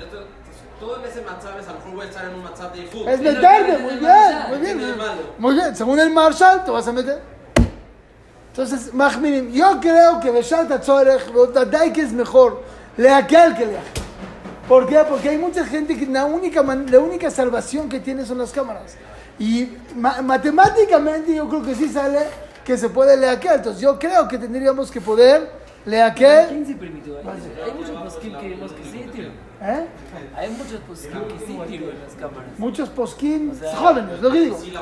todo 0.79 0.99
en 0.99 1.05
ese 1.09 1.21
WhatsApp, 1.21 1.53
a 1.55 1.71
lo 1.71 1.79
mejor 1.79 1.91
voy 1.93 2.05
a 2.05 2.09
estar 2.09 2.25
en 2.25 2.35
un 2.35 2.43
WhatsApp 2.43 2.75
de 2.75 2.85
Yahoo. 2.85 3.09
Es 3.09 3.21
meterte, 3.21 3.77
muy 3.77 3.93
es 3.93 3.99
bien, 3.99 4.49
muy 4.49 4.57
bien. 4.59 4.97
Muy 5.37 5.53
bien, 5.55 5.75
según 5.75 5.99
el 5.99 6.09
Marshall 6.11 6.65
te 6.65 6.71
vas 6.71 6.87
a 6.87 6.91
meter. 6.91 7.21
Entonces, 8.49 8.93
Mahmirim, 8.93 9.51
yo 9.51 9.79
creo 9.79 10.19
que 10.19 10.29
Beshat 10.29 10.69
Atzorech, 10.71 11.23
que 11.93 12.01
es 12.01 12.11
mejor, 12.11 12.61
le 12.97 13.09
aquel 13.09 13.55
que 13.55 13.65
le 13.65 13.77
¿Por 14.67 14.87
qué? 14.87 15.03
Porque 15.09 15.29
hay 15.29 15.37
mucha 15.37 15.65
gente 15.65 15.97
que 15.97 16.05
la 16.05 16.25
única, 16.25 16.61
la 16.61 16.99
única 16.99 17.31
salvación 17.31 17.89
que 17.89 17.99
tiene 17.99 18.25
son 18.25 18.37
las 18.37 18.51
cámaras. 18.51 18.95
Y 19.39 19.69
ma- 19.95 20.21
matemáticamente 20.21 21.35
yo 21.35 21.49
creo 21.49 21.63
que 21.63 21.75
sí 21.75 21.89
sale 21.89 22.19
que 22.63 22.77
se 22.77 22.89
puede 22.89 23.17
leer 23.17 23.37
aquel. 23.37 23.53
Entonces 23.55 23.81
yo 23.81 23.97
creo 23.99 24.27
que 24.27 24.37
tendríamos 24.37 24.91
que 24.91 25.01
poder 25.01 25.49
leer 25.85 26.03
aquel. 26.03 26.47
¿Quién 26.49 26.65
se 26.65 26.75
permitió? 26.75 27.17
Hay, 27.17 27.25
hay 27.65 27.73
muchos 27.73 28.01
poskim 28.01 28.37
que 28.37 28.49
que 28.49 28.83
sí, 28.91 29.05
tío. 29.13 29.27
¿Eh? 29.61 29.85
Hay 30.35 30.49
muchos 30.51 30.79
poskim 30.81 31.11
que 31.27 31.39
sí, 31.45 31.59
tío, 31.67 31.89
en 31.89 31.99
las 32.03 32.13
cámaras. 32.19 32.51
Muchos 32.57 32.89
posquín 32.89 33.51
O 33.51 33.55
sea, 33.55 33.75
jóvenes, 33.75 34.21
lo 34.21 34.31
que 34.31 34.39
digo. 34.39 34.57
Sí. 34.61 34.73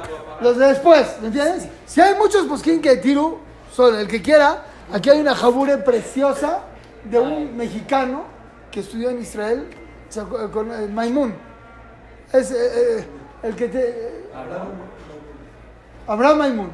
Los 0.41 0.57
de 0.57 0.67
después, 0.67 1.17
¿me 1.21 1.27
entiendes? 1.27 1.67
Si 1.85 2.01
hay 2.01 2.15
muchos 2.15 2.45
posquín 2.47 2.81
que 2.81 2.97
tiru, 2.97 3.39
son 3.73 3.95
el 3.95 4.07
que 4.07 4.21
quiera. 4.21 4.65
Aquí 4.91 5.09
hay 5.09 5.21
una 5.21 5.35
jabure 5.35 5.77
preciosa 5.77 6.63
de 7.05 7.19
un 7.19 7.55
mexicano 7.55 8.25
que 8.69 8.81
estudió 8.81 9.09
en 9.09 9.21
Israel 9.21 9.67
con 10.51 10.71
eh, 10.71 10.87
Maimun. 10.87 11.33
Es 12.33 12.51
eh, 12.51 12.55
eh, 12.99 13.05
el 13.43 13.55
que 13.55 13.67
te. 13.67 14.21
Abraham 16.07 16.37
Maimun. 16.37 16.69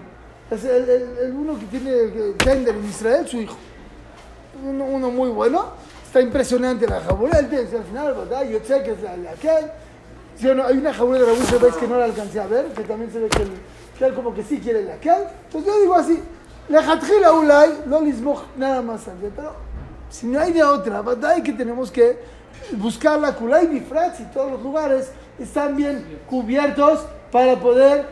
Es 0.49 0.63
el, 0.63 0.89
el- 0.89 1.17
el 1.25 1.31
uno 1.33 1.59
que 1.59 1.65
tiene 1.65 1.91
Tender 2.37 2.75
en 2.75 2.85
Israel, 2.85 3.27
su 3.27 3.37
hijo. 3.37 3.57
Uno, 4.63 4.85
uno 4.85 5.11
muy 5.11 5.29
bueno. 5.29 5.65
Está 6.05 6.21
impresionante 6.21 6.87
la 6.87 7.01
jabura. 7.01 7.39
Él 7.39 7.49
al 7.77 7.83
final, 7.83 8.13
¿verdad? 8.15 8.43
Yo 8.49 8.59
sé 8.63 8.81
que 8.83 8.91
es 8.91 9.01
la 9.01 9.31
aquel. 9.31 9.71
¿Sí 10.37 10.47
o 10.47 10.55
no? 10.55 10.65
Hay 10.65 10.77
una 10.77 10.93
jabura 10.93 11.19
de 11.19 11.25
Raúl 11.25 11.39
veis 11.57 11.75
que 11.75 11.87
no 11.87 11.97
la 11.97 12.05
alcancé 12.05 12.39
a 12.39 12.47
ver, 12.47 12.67
que 12.67 12.83
también 12.83 13.11
se 13.11 13.19
ve 13.19 13.27
que 13.27 13.41
él, 13.41 13.49
que 13.97 14.05
él 14.05 14.13
como 14.13 14.33
que 14.33 14.43
sí 14.43 14.59
quiere 14.59 14.83
la 14.83 14.93
aquel. 14.93 15.23
Entonces 15.45 15.73
yo 15.73 15.81
digo 15.81 15.95
así, 15.95 16.21
la 17.19 17.33
ulay, 17.33 17.81
no 17.87 17.99
lismoj 18.01 18.43
nada 18.55 18.81
más 18.83 19.07
antes, 19.07 19.31
pero 19.35 19.53
si 20.11 20.27
no 20.27 20.39
hay 20.39 20.53
de 20.53 20.63
otra, 20.63 21.01
¿verdad? 21.01 21.37
que 21.41 21.53
tenemos 21.53 21.89
que 21.91 22.19
buscar 22.73 23.19
la 23.19 23.33
kulay 23.33 23.65
bifrats 23.67 24.19
y 24.19 24.25
todos 24.25 24.51
los 24.51 24.61
lugares 24.61 25.09
están 25.39 25.75
bien 25.75 26.19
cubiertos 26.29 27.05
para 27.31 27.55
poder 27.59 28.05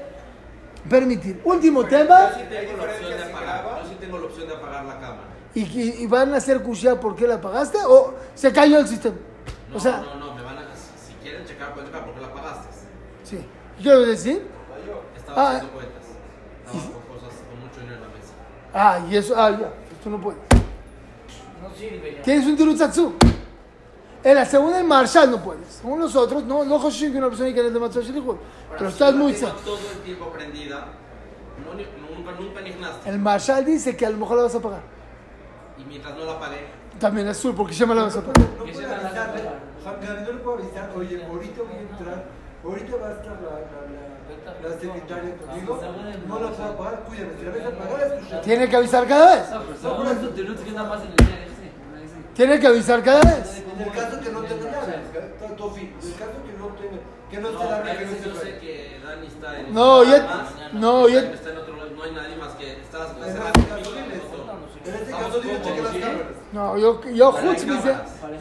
permitir. 0.89 1.41
Último 1.43 1.83
tema, 1.85 2.29
Yo 2.31 2.35
sí 2.39 2.43
tengo 2.49 2.77
la 2.77 2.83
opción 2.91 3.09
de 3.17 3.23
apagar. 3.23 3.65
Yo 3.83 3.89
sí 3.89 3.95
tengo 3.99 4.19
la 4.19 4.25
opción 4.25 4.47
de 4.47 4.53
apagar 4.55 4.85
la 4.85 4.93
cámara. 4.99 5.21
y, 5.53 5.61
y- 5.61 5.95
y 6.03 6.07
van 6.07 6.33
a 6.33 6.37
hacer 6.37 6.61
kushia 6.61 6.99
por 6.99 7.15
qué 7.15 7.27
la 7.27 7.39
pagaste 7.41 7.77
o 7.87 8.13
se 8.35 8.51
cayó 8.51 8.79
el 8.79 8.87
sistema. 8.87 9.15
No, 9.69 9.77
O 9.77 9.79
sea, 9.79 9.97
no, 10.01 10.15
no, 10.15 10.35
me 10.35 10.41
van 10.43 10.57
a. 10.57 10.61
Si 10.75 11.13
quieren 11.23 11.45
checar, 11.45 11.73
pueden 11.73 11.89
checar 11.89 12.05
por 12.05 12.13
qué 12.15 12.21
la 12.21 12.33
pagaste. 12.33 12.67
sí. 13.23 13.39
Quiero 13.81 14.01
decir, 14.05 14.47
Estaba 15.17 15.41
Ah. 15.41 15.51
haciendo 15.55 15.73
cuentas. 15.73 16.03
Estaba 16.65 16.83
con 16.83 17.01
cosas 17.15 17.39
con 17.49 17.59
mucho 17.59 17.79
dinero 17.81 17.95
en 17.95 18.01
la 18.01 18.07
mesa. 18.09 18.33
ah, 18.73 18.99
y 19.09 19.15
eso, 19.17 19.33
ah, 19.35 19.49
ya, 19.51 19.69
esto 19.91 20.09
no 20.09 20.21
puede. 20.21 20.37
No 21.63 21.73
sirve 21.75 22.13
ya. 22.17 22.21
Tienes 22.21 22.45
un 22.45 22.55
tirutsatsu. 22.55 23.15
En 24.25 24.35
la 24.35 24.43
segunda 24.43 24.79
en 24.79 24.87
Marshall 24.87 25.29
no 25.29 25.37
puedes. 25.41 25.67
Según 25.67 25.99
los 25.99 26.15
otros, 26.15 26.43
no, 26.45 26.65
no 26.65 26.75
Hoshin 26.77 27.11
que 27.11 27.19
una 27.19 27.27
persona 27.29 27.53
que 27.53 27.61
de 27.61 27.79
Matzah 27.79 28.01
Shelichut. 28.01 28.37
Pero 28.71 28.89
estás 28.89 29.11
Si 29.11 29.17
muy 29.17 29.33
todo 29.33 29.77
el 29.93 29.99
tiempo 29.99 30.29
prendida. 30.31 30.87
No, 31.63 31.73
ni- 31.75 31.85
nunca, 32.15 32.31
nunca 32.31 32.61
ni 32.61 32.71
gnaste. 32.71 33.07
El 33.09 33.19
Marshall 33.19 33.63
dice 33.63 33.95
que 33.95 34.05
a 34.05 34.09
lo 34.09 34.17
mejor 34.17 34.37
la 34.37 34.43
vas 34.43 34.55
a 34.55 34.59
pagar. 34.59 34.81
Y 35.77 35.83
mientras 35.85 36.17
no 36.17 36.25
la 36.25 36.39
pagué, 36.39 36.67
También 36.99 37.27
es 37.27 37.37
azul, 37.37 37.53
porque 37.55 37.73
ya 37.73 37.85
me 37.85 37.93
la 37.93 38.03
vas 38.03 38.15
a 38.17 38.21
pagar. 38.21 38.49
No 38.57 38.63
avisarle. 38.63 39.41
Juan 39.83 39.95
no 40.25 40.31
le 40.31 40.37
puedo 40.39 40.57
avisar. 40.57 40.89
Oye, 40.97 41.23
ahorita 41.23 41.61
voy 41.61 41.75
a 41.75 41.79
entrar. 41.81 42.23
Ahorita 42.63 42.95
va 42.97 43.07
a 43.07 43.11
estar 43.11 43.37
la, 43.43 43.51
la, 43.51 44.61
la, 44.63 44.69
la 44.69 44.79
secretaria 44.79 45.35
conmigo. 45.37 45.79
No 46.27 46.39
la 46.39 46.49
puedo 46.51 46.77
pagar. 46.77 47.03
Cuídame. 47.03 47.31
Si 47.37 47.45
la 47.45 47.51
ves 47.51 47.65
a 47.65 47.69
pagar, 47.77 48.01
es 48.13 48.19
tu 48.21 48.25
shot. 48.33 48.41
Tiene 48.41 48.69
que 48.69 48.75
avisar 48.75 49.07
cada 49.07 49.35
vez. 49.35 49.51
No, 49.51 49.61
pero 49.61 49.77
según 49.77 50.07
esto 50.07 50.29
te 50.29 50.41
lo 50.41 50.55
que 50.55 50.71
nada 50.71 50.89
más 50.89 51.01
en 51.03 51.09
el 51.09 51.15
día 51.15 51.45
ese. 51.45 51.71
una 51.91 52.01
vez 52.01 52.09
sí. 52.09 52.24
Tiene 52.35 52.59
que 52.59 52.67
avisar 52.67 53.01
cada 53.01 53.21
vez. 53.21 53.63
En 53.75 53.81
el 53.81 53.91
caso 53.91 54.19
que 54.19 54.29
no 54.29 54.41
tenga 54.41 54.71
llave, 54.71 54.93
fin. 55.73 55.93
En 56.01 56.07
el 56.07 56.15
caso 56.15 56.43
que 56.45 56.53
no 56.59 56.67
tenga, 56.75 57.01
que 57.31 57.39
no 57.39 57.49
esté 57.49 57.65
la 57.65 57.77
a 57.77 57.83
que 57.97 58.05
no 58.05 58.11
esté 58.11 58.29
yo 58.29 58.35
sé 58.35 58.57
que 58.59 58.99
Dani 59.05 59.27
está 59.27 59.59
en 59.59 59.73
No, 59.73 60.03
ya- 60.03 60.23
más, 60.23 60.73
no, 60.73 61.07
ya- 61.09 61.19
está 61.21 61.49
en 61.51 61.57
otro 61.57 61.75
lado, 61.77 61.89
no 61.95 62.03
hay 62.03 62.11
nadie 62.11 62.35
más 62.35 62.53
que 62.55 62.71
estás 62.73 63.09
En 63.17 63.23
este 63.25 63.39
caso. 63.39 63.91
En 64.85 64.93
este 64.93 65.11
caso, 65.11 65.39
dile, 65.41 65.61
cheque 65.63 65.81
las 65.81 65.91
cámaras. 65.93 66.27
No, 66.51 66.77
yo, 66.77 67.01
yo 67.05 67.31
Jutz 67.31 67.65
me 67.65 67.75
dice, 67.75 67.95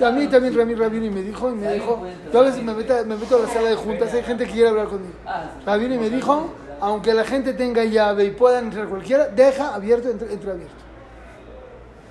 a 0.04 0.10
mí 0.10 0.26
también 0.26 0.58
Rami 0.58 0.74
Rabini 0.74 1.10
me 1.10 1.22
dijo 1.22 1.50
y 1.50 1.54
me 1.54 1.72
dijo, 1.74 2.02
yo 2.32 2.38
a 2.40 2.42
veces 2.42 2.62
me 2.62 2.74
meto, 2.74 2.94
me 3.06 3.16
meto 3.16 3.36
a 3.36 3.40
la 3.40 3.48
sala 3.48 3.68
de 3.70 3.76
juntas, 3.76 4.12
hay 4.12 4.22
gente 4.24 4.44
que 4.46 4.52
quiere 4.52 4.68
hablar 4.70 4.88
conmigo. 4.88 5.14
Ah. 5.26 5.50
Rabini 5.64 5.98
me 5.98 6.10
dijo, 6.10 6.52
aunque 6.80 7.14
la 7.14 7.24
gente 7.24 7.54
tenga 7.54 7.84
llave 7.84 8.24
y 8.24 8.30
pueda 8.32 8.58
entrar 8.58 8.88
cualquiera, 8.88 9.28
deja 9.28 9.74
abierto, 9.74 10.10
entre, 10.10 10.32
entre 10.32 10.50
abierto. 10.50 10.83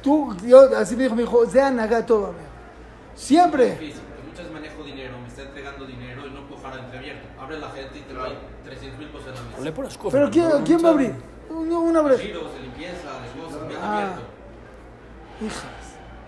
Tú, 0.04 0.36
yo, 0.45 0.78
así 0.78 0.95
me 0.97 1.04
dijo, 1.04 1.16
me 1.16 1.22
dijo, 1.24 1.45
sea 1.49 1.72
nagato, 1.72 2.20
mami. 2.20 2.34
Es 3.16 3.22
Siempre. 3.22 3.72
difícil, 3.72 4.01
muchas 4.30 4.51
manejo 4.51 4.84
dinero, 4.84 5.18
me 5.20 5.28
está 5.30 5.43
entregando 5.43 5.86
dinero 5.86 6.28
y 6.28 6.32
no 6.32 6.45
puedo 6.47 6.62
dejar 6.62 6.80
entreabierto. 6.80 7.28
Abre 7.41 7.60
la 7.60 7.70
gente 7.72 7.99
y 7.99 8.01
te 8.01 8.14
doy 8.14 8.34
300 8.66 8.99
mil 8.99 9.08
pesos 9.10 9.28
en 9.30 9.36
la 9.36 9.41
mesa. 9.64 9.74
por 9.76 9.86
las 9.86 9.97
cosas. 9.97 10.12
Pero 10.20 10.30
¿quién, 10.30 10.64
¿quién 10.66 10.84
va 10.84 10.89
a 10.89 10.91
abrir? 10.91 11.14
Una, 11.49 11.78
una 11.80 12.01
brecha. 12.01 12.22
Giros, 12.24 12.54
de 12.54 12.60
limpieza, 12.62 13.10
de 13.22 13.41
cosas, 13.41 13.68
bien 13.68 13.80
Ah. 13.82 13.97
abierto. 13.97 14.22
Hijas. 15.41 15.64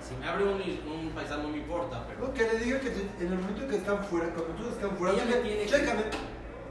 Si 0.07 0.15
me 0.17 0.27
abre 0.27 0.43
un, 0.45 0.51
un 0.61 1.09
paisano 1.11 1.43
no 1.43 1.49
me 1.49 1.57
importa, 1.57 2.03
pero 2.07 2.27
No, 2.27 2.33
que 2.33 2.43
le 2.43 2.59
diga 2.59 2.79
que 2.79 2.87
en 3.19 3.27
el 3.33 3.39
momento 3.39 3.67
que 3.67 3.75
están 3.77 4.03
fuera, 4.05 4.27
cuando 4.29 4.53
todos 4.53 4.73
están 4.73 4.91
fuera, 4.97 5.13
me 5.15 5.19
tiene 5.21 5.63
que- 5.63 5.65
chécame. 5.65 6.01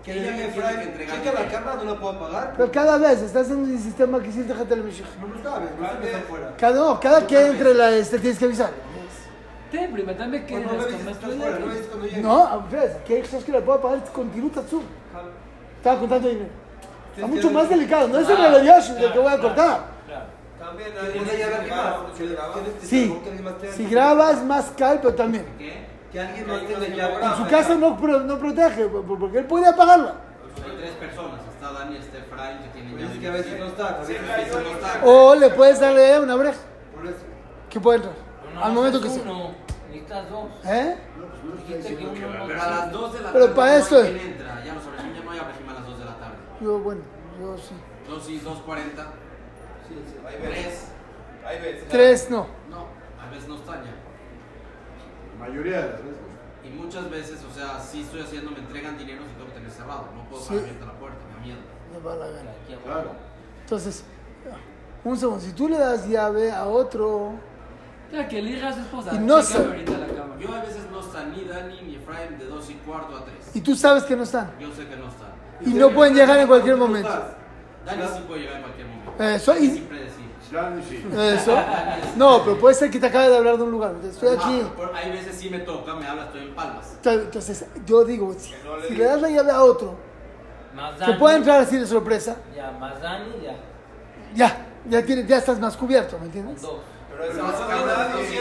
Que 0.04 0.12
ella 0.12 0.32
me 0.32 0.52
que 0.52 0.82
entregar 0.82 1.22
checa 1.22 1.32
la 1.32 1.48
cámara, 1.50 1.76
no 1.76 1.84
la 1.84 1.98
puedo 1.98 2.18
pagar. 2.18 2.54
Pero 2.58 2.70
cada 2.70 2.98
vez 2.98 3.22
estás 3.22 3.50
en 3.50 3.64
el 3.64 3.78
sistema 3.78 4.20
que 4.20 4.28
hiciste 4.28 4.52
Jata 4.52 4.76
No 4.76 4.82
lo 4.82 4.92
sabes, 5.42 5.70
no 5.80 6.00
que 6.00 6.18
fuera. 6.28 6.56
Cada, 6.58 6.76
no, 6.76 7.00
cada 7.00 7.26
que 7.26 7.46
entre 7.46 7.72
la 7.72 7.90
este 7.90 8.18
tienes 8.18 8.38
que 8.38 8.44
avisar. 8.44 8.70
Te, 9.70 9.88
prima, 9.88 10.14
también 10.14 10.44
que 10.44 10.62
Cuando 10.62 10.72
me 10.74 10.92
dices 10.92 11.16
que 11.16 11.26
fuera, 11.26 11.58
no 11.58 11.72
es 11.72 11.86
cuando. 11.86 12.20
No, 12.20 12.66
hay 13.14 13.22
cosas 13.22 13.44
que 13.44 13.52
la 13.52 13.60
puedo 13.62 13.80
pagar 13.80 14.04
con 14.12 14.30
tiruta 14.30 14.60
azul. 14.60 14.82
Estaba 15.78 15.98
contando 15.98 16.28
dinero. 16.28 16.50
Está 17.14 17.26
mucho 17.26 17.50
más 17.50 17.68
delicado. 17.70 18.08
No 18.08 18.18
es 18.18 18.28
el 18.28 18.36
relayash 18.36 18.90
de 18.90 19.10
que 19.10 19.18
voy 19.18 19.32
a 19.32 19.38
cortar. 19.38 19.94
También 20.58 20.90
Tienes 21.12 21.30
que 21.30 21.36
que 21.36 21.44
Que 22.16 22.24
tienes 22.24 22.80
que 22.80 22.86
Sí. 22.86 23.20
que 23.60 23.72
Si 23.72 23.86
grabas 23.86 24.44
más 24.44 24.66
cal, 24.76 24.98
pero 25.00 25.14
también. 25.14 25.46
¿Qué? 25.58 25.93
Que 26.14 26.20
alguien 26.20 26.46
más 26.46 26.60
te 26.64 26.78
la 26.78 26.86
En 26.86 26.94
llave. 26.94 27.36
su 27.36 27.46
casa 27.48 27.74
no, 27.74 27.90
no 28.20 28.38
protege, 28.38 28.86
porque 28.86 29.38
él 29.38 29.46
puede 29.46 29.66
apagarla. 29.66 30.14
Hay 30.64 30.76
tres 30.76 30.90
personas. 30.92 31.40
Está 31.52 31.72
Dani, 31.72 31.96
está 31.96 32.18
Efraín, 32.18 32.58
que 32.62 32.68
tienen 32.68 32.92
Pues 32.92 33.02
llave 33.02 33.14
es 33.14 33.20
que 33.20 33.26
a 33.26 33.32
veces 33.32 33.58
no 33.58 33.66
está. 33.66 33.88
A 33.88 33.98
veces 33.98 34.54
A 34.54 34.60
no 34.60 34.68
está. 34.70 35.00
O 35.04 35.34
le 35.34 35.50
puedes 35.50 35.80
darle 35.80 36.20
una 36.20 36.36
breja 36.36 36.58
Por 36.94 37.06
eso. 37.08 37.16
que 37.68 37.80
puede 37.80 37.96
entrar. 37.96 38.14
No, 38.54 38.62
Al 38.62 38.68
no, 38.68 38.74
momento 38.76 39.00
que 39.00 39.08
sea. 39.10 39.22
uno. 39.24 39.54
Necesitas 39.88 40.30
dos. 40.30 40.44
¿Eh? 40.64 40.96
Dijiste 41.66 41.96
que 41.96 42.04
uno 42.06 42.38
no 42.38 42.46
Pero 42.46 42.62
a 42.62 42.70
las 42.70 42.92
2 42.92 43.12
de 43.14 43.20
la 43.20 43.32
Pero 43.32 43.44
tarde 43.46 43.56
para 43.56 43.72
no 43.72 43.78
esto- 43.78 43.96
hay 43.96 44.12
quien 44.14 44.26
entra. 44.32 44.64
Ya 44.64 44.74
lo 44.74 44.80
sabes, 44.80 45.00
ya 45.02 45.24
no 45.24 45.30
hay 45.32 45.38
abregima 45.40 45.72
a 45.72 45.74
las 45.74 45.86
2 45.86 45.98
de 45.98 46.04
la 46.04 46.14
tarde. 46.16 46.36
Yo, 46.60 46.78
bueno, 46.78 47.00
yo 47.40 47.58
sí. 47.58 47.74
2 48.08 48.28
y 48.30 48.38
2.40. 48.38 49.06
Hay 50.28 50.36
3. 50.40 50.64
veces. 50.64 50.84
Hay 51.44 51.60
veces. 51.60 51.88
Tres 51.88 52.30
no. 52.30 52.46
No, 52.70 52.86
a 53.20 53.28
veces 53.30 53.48
no 53.48 53.56
están 53.56 53.82
ya. 53.82 53.90
La 55.44 55.50
mayoría 55.50 55.76
de 55.82 55.88
las 55.90 56.02
veces. 56.02 56.18
Y 56.64 56.68
muchas 56.70 57.10
veces, 57.10 57.40
o 57.44 57.54
sea, 57.54 57.78
sí 57.78 58.00
estoy 58.00 58.20
haciendo, 58.22 58.50
me 58.50 58.58
entregan 58.58 58.96
dinero 58.96 59.22
si 59.28 59.34
tengo 59.34 59.46
que 59.48 59.52
tener 59.54 59.70
cerrado. 59.70 60.08
No 60.14 60.24
puedo 60.30 60.42
Sí. 60.42 60.54
dejar 60.54 60.68
abierta 60.70 60.86
la 60.86 60.92
puerta, 60.98 61.18
me 61.28 61.34
da 61.34 61.40
miedo. 61.42 61.58
Me 61.92 61.98
va 62.00 62.16
la 62.16 62.26
gana. 62.28 62.50
Claro. 62.84 63.10
Entonces, 63.60 64.04
un 65.04 65.16
segundo. 65.18 65.40
Si 65.40 65.52
tú 65.52 65.68
le 65.68 65.76
das 65.78 66.08
llave 66.08 66.50
a 66.50 66.64
otro. 66.66 67.32
Ya, 68.10 68.26
que 68.28 68.38
elija 68.38 68.68
a 68.68 68.72
su 68.72 68.80
esposa. 68.80 69.14
Y 69.14 69.18
no 69.18 69.42
sé. 69.42 69.58
Yo 70.40 70.54
a 70.54 70.60
veces 70.60 70.86
no 70.90 71.00
están 71.00 71.32
ni 71.32 71.44
Dani 71.44 71.80
ni 71.82 71.96
Efraín 71.96 72.38
de 72.38 72.46
2 72.46 72.70
y 72.70 72.74
cuarto 72.74 73.16
a 73.16 73.24
3. 73.24 73.50
Y 73.54 73.60
tú 73.60 73.74
sabes 73.74 74.04
que 74.04 74.16
no 74.16 74.22
están. 74.22 74.50
Yo 74.58 74.72
sé 74.72 74.86
que 74.86 74.96
no 74.96 75.08
están. 75.08 75.30
Y 75.60 75.74
no 75.74 75.90
pueden 75.90 76.14
llegar 76.14 76.38
en 76.38 76.46
cualquier 76.48 76.76
momento. 76.76 77.08
Dani 77.84 78.02
sí 78.16 78.24
puede 78.26 78.40
llegar 78.40 78.56
en 78.56 78.62
cualquier 78.62 78.86
momento. 78.86 79.22
Eso, 79.22 79.56
y- 79.58 79.86
Eso. 81.34 81.56
No, 82.16 82.42
pero 82.44 82.58
puede 82.58 82.74
ser 82.74 82.90
que 82.90 82.98
te 83.00 83.06
acabe 83.06 83.28
de 83.28 83.36
hablar 83.36 83.56
de 83.56 83.62
un 83.64 83.70
lugar. 83.70 83.94
Estoy 84.04 84.36
aquí. 84.36 84.62
Ah, 84.62 84.88
hay 84.94 85.10
veces 85.12 85.36
sí 85.36 85.50
me 85.50 85.60
toca, 85.60 85.94
me 85.94 86.06
habla, 86.06 86.24
estoy 86.24 86.42
en 86.42 86.54
palmas. 86.54 86.96
Entonces, 87.04 87.66
yo 87.86 88.04
digo, 88.04 88.34
si, 88.38 88.54
no 88.64 88.76
le 88.76 88.88
si 88.88 88.94
le 88.94 89.04
das 89.04 89.20
la 89.20 89.28
llave 89.30 89.50
a 89.50 89.62
otro, 89.62 89.94
que 91.04 91.12
pueda 91.14 91.36
entrar 91.36 91.60
así 91.60 91.76
de 91.76 91.86
sorpresa, 91.86 92.36
Ya, 92.54 92.70
más 92.72 93.00
Dani, 93.00 93.30
ya. 93.42 93.56
ya, 94.34 94.66
ya, 94.88 95.04
tiene, 95.04 95.26
ya 95.26 95.38
estás 95.38 95.58
más 95.60 95.76
cubierto, 95.76 96.18
¿me 96.18 96.26
entiendes? 96.26 96.62
dos. 96.62 96.80
Pero 97.10 97.24
esa 97.24 97.34
Pero 97.34 97.46
las 97.46 97.60
hora 97.60 97.78
no 97.78 97.86
nadie. 97.86 98.40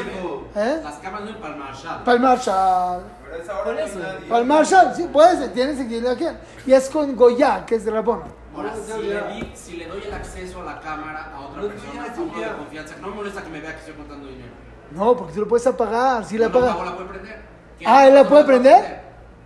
¿Eh? 0.55 0.81
Las 0.83 0.95
cámaras 0.95 1.25
no 1.25 1.35
hay 1.35 1.41
para 1.41 1.53
el 1.53 1.59
Marshall. 1.59 2.03
Para 2.03 2.15
el 2.17 2.23
Marshall. 2.23 3.03
Pero 3.23 3.43
esa 3.43 3.59
hora 3.59 3.71
no 3.73 3.79
hay 3.79 3.95
nadie. 3.95 4.27
Para 4.27 4.39
el 4.41 4.45
Marshall, 4.47 4.95
sí, 4.95 5.09
puedes, 5.13 5.53
tienes 5.53 5.77
que 5.87 5.95
ir 5.97 6.07
aquí. 6.07 6.25
Y 6.65 6.73
es 6.73 6.89
con 6.89 7.15
Goya, 7.15 7.65
que 7.67 7.75
es 7.75 7.85
de 7.85 7.91
Rabona. 7.91 8.25
Ahora, 8.55 8.73
si 8.75 9.01
le, 9.01 9.21
di- 9.33 9.51
si 9.55 9.77
le 9.77 9.87
doy 9.87 10.03
el 10.03 10.13
acceso 10.13 10.61
a 10.61 10.63
la 10.65 10.79
cámara 10.79 11.31
a 11.35 11.39
otra 11.41 11.61
No, 11.61 11.67
persona, 11.69 11.93
ya, 12.07 12.13
a 12.13 12.21
uno 12.21 12.33
de 12.35 12.41
ya. 12.41 12.57
confianza, 12.57 12.95
no 13.01 13.07
me 13.07 13.15
molesta 13.15 13.43
que 13.43 13.49
me 13.49 13.59
vea 13.61 13.71
que 13.73 13.79
estoy 13.79 13.93
contando 13.95 14.27
dinero. 14.27 14.51
No, 14.91 15.17
porque 15.17 15.33
tú 15.33 15.39
lo 15.41 15.47
puedes 15.47 15.65
apagar, 15.65 16.23
si 16.25 16.37
la 16.37 16.49
No, 16.49 16.59
no, 16.59 16.67
apagas. 16.67 16.85
la 16.85 16.95
puede 16.95 17.09
prender. 17.09 17.41
¿Qué 17.79 17.85
Ah, 17.87 18.07
¿él 18.07 18.13
la 18.13 18.23
puede 18.29 18.43
prender? 18.45 19.01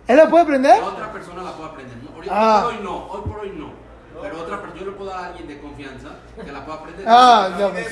¿Él 0.06 0.16
la 0.16 0.28
puede 0.28 0.44
prender? 0.44 0.80
La 0.80 0.86
otra 0.88 1.12
persona 1.12 1.42
la 1.42 1.52
puede 1.52 1.68
aprender. 1.70 1.96
¿no? 2.02 2.14
Ahorita 2.14 2.34
Ah. 2.34 2.66
hoy 2.66 2.74
no, 2.82 3.06
hoy 3.06 3.20
por 3.22 3.40
hoy 3.40 3.50
no. 3.56 3.72
Pero 4.20 4.40
otra 4.40 4.60
persona, 4.60 4.80
yo 4.80 4.90
le 4.90 4.96
puedo 4.96 5.10
dar 5.10 5.20
a 5.20 5.26
alguien 5.28 5.46
de 5.48 5.60
confianza 5.60 6.08
que 6.44 6.52
la 6.52 6.64
pueda 6.64 6.78
aprender. 6.78 7.04
Ah, 7.08 7.48
ya 7.58 7.66
el 7.68 7.86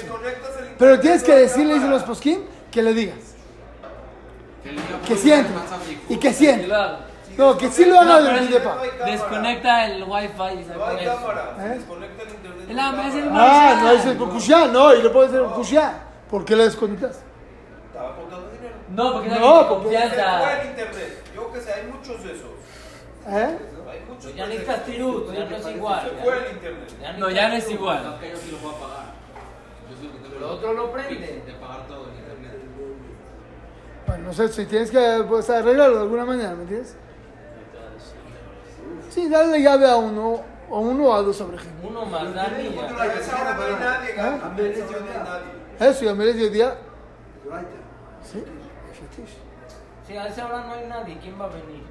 Pero 0.79 1.01
tienes 1.01 1.23
que 1.23 1.31
la 1.33 1.39
decirle, 1.39 1.75
dicen 1.75 1.91
los 1.91 2.03
poskim, 2.03 2.41
que 2.71 2.83
le 2.83 2.93
digas. 2.93 3.17
Que, 4.63 4.73
le 4.73 4.83
diga, 4.83 4.99
Que 5.01 5.07
"Puedo 5.15 5.21
siente. 5.21 5.51
y 6.09 6.17
que 6.19 6.33
siente. 6.33 6.65
Claro. 6.67 6.99
No, 7.37 7.59
que 7.59 7.69
sí 7.71 7.85
lo 7.85 8.01
haga 8.01 8.21
No, 8.21 8.63
cámara. 8.65 9.05
Desconecta 9.05 9.87
el 9.87 10.05
wifi 10.05 10.61
y 10.61 10.65
se 10.65 10.75
No 10.75 10.85
hay 10.87 11.05
cámara. 11.05 11.57
¿Eh? 11.59 11.69
desconecta 11.69 12.23
el 12.23 12.29
internet. 12.31 12.67
El 12.69 12.77
no 12.77 13.03
es 13.03 13.15
el 13.15 13.25
cámara. 13.25 13.71
Ah, 13.71 13.81
no, 13.83 13.91
es 13.91 14.07
el 14.07 14.17
cushá, 14.17 14.67
no, 14.69 14.95
y 14.95 15.03
le 15.03 15.11
puedes 15.11 15.31
hacer 15.31 15.43
un 15.43 15.53
cushá. 15.53 15.95
¿Por 16.31 16.45
qué 16.45 16.57
le 16.57 16.65
desconectas? 16.65 17.21
Estaba 17.89 18.17
contando 18.17 18.51
dinero. 18.51 18.75
No, 18.89 19.13
porque 19.13 19.29
No, 19.29 19.63
no, 19.63 19.69
confianza. 19.69 20.61
el 20.63 20.69
internet. 20.71 21.25
Yo 21.35 21.53
que 21.53 21.61
sé, 21.61 21.73
hay 21.73 21.87
muchos 21.87 22.25
de 22.25 22.33
esos. 22.33 22.51
¿Eh? 23.29 23.59
Hay 23.91 24.01
muchos. 24.09 24.35
Ya 24.35 24.47
necesitas 24.47 24.85
tirut, 24.85 25.33
ya 25.33 25.45
no 25.45 25.57
es 25.57 25.67
igual. 25.69 26.03
Se 26.11 26.25
fue 26.25 26.39
el 26.39 26.53
internet. 26.55 27.19
No, 27.19 27.31
ya 27.31 27.49
no 27.49 27.55
es 27.55 27.71
igual. 27.71 28.03
No, 28.05 28.19
que 28.19 28.31
yo 28.31 28.37
sí 28.37 28.51
lo 28.63 28.71
apagar. 28.71 29.07
Yo 29.91 29.97
sí 30.01 30.11
lo 30.33 30.41
Lo 30.41 30.53
otro 30.55 30.73
lo 30.73 30.91
prende. 30.93 31.43
De 31.45 31.53
apagar 31.53 31.87
todo 31.87 32.05
el 32.05 32.17
internet. 32.19 32.61
Bueno, 34.07 34.25
no 34.25 34.33
sé, 34.33 34.49
si 34.49 34.65
tienes 34.67 34.91
que 34.91 35.25
pues, 35.29 35.51
arreglarlo 35.51 35.97
de 35.97 36.03
alguna 36.03 36.25
manera, 36.25 36.55
¿me 36.55 36.63
entiendes? 36.63 36.97
Sí, 39.17 39.31
dale 39.31 39.63
llave 39.63 39.91
a 39.91 39.97
uno, 39.97 40.43
o 40.69 40.81
uno 40.81 41.05
o 41.07 41.15
a 41.15 41.23
dos 41.23 41.41
abrejim. 41.41 41.71
Uno 41.83 42.05
más 42.05 42.35
Dani, 42.35 42.69
ya. 42.69 43.01
A 43.01 43.07
esa 43.07 43.41
hora 43.41 43.55
no 43.55 43.63
hay 43.63 43.75
nadie. 43.81 44.21
A. 45.81 45.89
Eso, 45.89 46.05
ya 46.05 46.15
me 46.15 46.27
les 46.27 46.37
dio 46.37 46.51
día. 46.51 46.77
Sí, 48.23 48.45
Sí, 50.07 50.17
a 50.19 50.27
esa 50.27 50.47
hora 50.47 50.67
no 50.67 50.75
hay 50.75 50.87
nadie. 50.87 51.17
¿Quién 51.19 51.41
va 51.41 51.47
a 51.47 51.49
venir? 51.49 51.83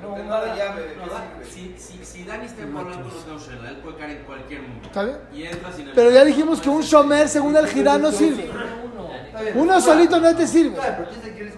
No 0.00 0.16
la 0.16 0.56
llave. 0.56 0.96
si, 1.44 1.76
si, 1.76 2.02
si 2.02 2.24
Dani 2.24 2.46
está 2.46 2.62
en 2.62 2.72
Polanco, 2.72 3.10
no 3.28 3.38
Shela. 3.38 3.68
Él 3.68 3.76
puede 3.82 3.96
caer 3.98 4.10
en 4.12 4.24
cualquier 4.24 4.62
momento. 4.62 4.86
¿Está 4.86 5.04
bien? 5.04 5.18
Y 5.34 5.42
entra 5.42 5.70
sin 5.70 5.88
el. 5.88 5.94
Pero 5.94 6.10
ya 6.12 6.24
dijimos 6.24 6.62
que 6.62 6.70
un 6.70 6.80
shomer 6.80 7.28
según 7.28 7.54
el 7.58 7.66
girán 7.66 8.00
no 8.00 8.10
sirve. 8.10 8.50
Uno. 8.50 9.10
Uno 9.54 9.80
solito 9.82 10.18
no 10.18 10.34
te 10.34 10.46
sirve. 10.46 10.76
Claro, 10.76 10.94
pero 10.96 11.08
tienes 11.10 11.36
que 11.36 11.44
ir 11.44 11.52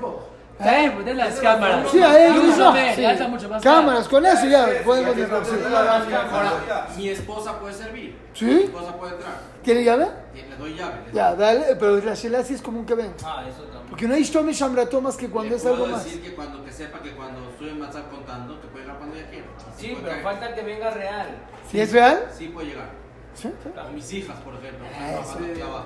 Eh, 0.61 0.91
pues 0.95 1.05
de 1.05 1.15
las 1.15 1.35
cámaras. 1.41 1.91
Sí, 1.91 2.01
a 2.01 2.29
no. 2.33 2.57
somer, 2.57 2.95
Sí. 2.95 3.03
ya 3.03 3.13
está 3.13 3.27
mucho 3.29 3.49
más 3.49 3.63
Cámaras, 3.63 4.09
con 4.09 4.25
eso 4.25 4.47
ya 4.47 4.65
Sí, 4.67 4.71
sí, 4.79 4.85
podemos 4.85 5.15
sí, 5.15 5.21
entrar. 5.23 5.45
sí, 5.45 5.51
sí. 5.51 5.57
sí, 5.69 5.75
Ahora, 5.75 6.89
mi 6.97 7.09
esposa 7.09 7.59
puede 7.59 7.75
servir. 7.75 8.17
¿Sí? 8.33 8.45
Mi 8.45 8.63
esposa 8.63 8.97
puede 8.97 9.15
entrar. 9.15 9.35
¿Tiene 9.65 9.83
llave? 9.83 10.09
Y 10.33 10.43
Le 10.43 10.57
doy 10.57 10.75
llave. 10.75 10.95
le- 11.07 11.13
Ya, 11.13 11.35
dale, 11.35 11.77
pero 11.77 11.97
la 11.97 12.15
shela 12.15 12.43
sí 12.45 12.55
es 12.55 12.63
común 12.63 12.87
que 12.87 12.95
ven. 12.95 13.13
Ah, 13.25 13.45
eso 13.49 13.63
también. 13.65 13.83
Porque 13.91 14.07
no 14.07 14.15
hay 14.15 14.23
shome 14.23 14.53
shamrato 14.53 15.01
más 15.01 15.17
que 15.17 15.29
cuando 15.29 15.51
Le 15.51 15.57
es 15.57 15.67
algo 15.67 15.87
más. 15.87 16.05
decir 16.05 16.23
que 16.23 16.35
cuando 16.35 16.65
que 16.65 16.73
sepa 16.73 17.01
que 17.01 17.11
cuando 17.13 17.51
estoy 17.51 17.69
en 17.71 17.81
WhatsApp 17.81 18.11
contando, 18.11 18.61
que 18.61 18.69
puede 18.69 18.85
llegar 18.85 18.99
cuando 18.99 19.17
ella 19.17 19.29
quiera. 19.31 19.47
Sí, 19.77 19.93
pero 19.97 20.09
caer. 20.09 20.23
falta 20.23 20.55
que 20.55 20.63
venga 20.63 20.91
real. 20.91 21.29
¿Si 21.71 21.81
es 21.81 21.93
real? 21.93 22.27
Sí 22.37 22.49
puede 22.49 22.69
llegar. 22.69 22.91
Sí, 23.35 23.53
sí. 23.63 23.71
O 23.89 23.93
mis 23.93 24.13
hijas, 24.13 24.37
por 24.39 24.55
ejemplo. 24.55 24.87
Ah. 24.97 25.85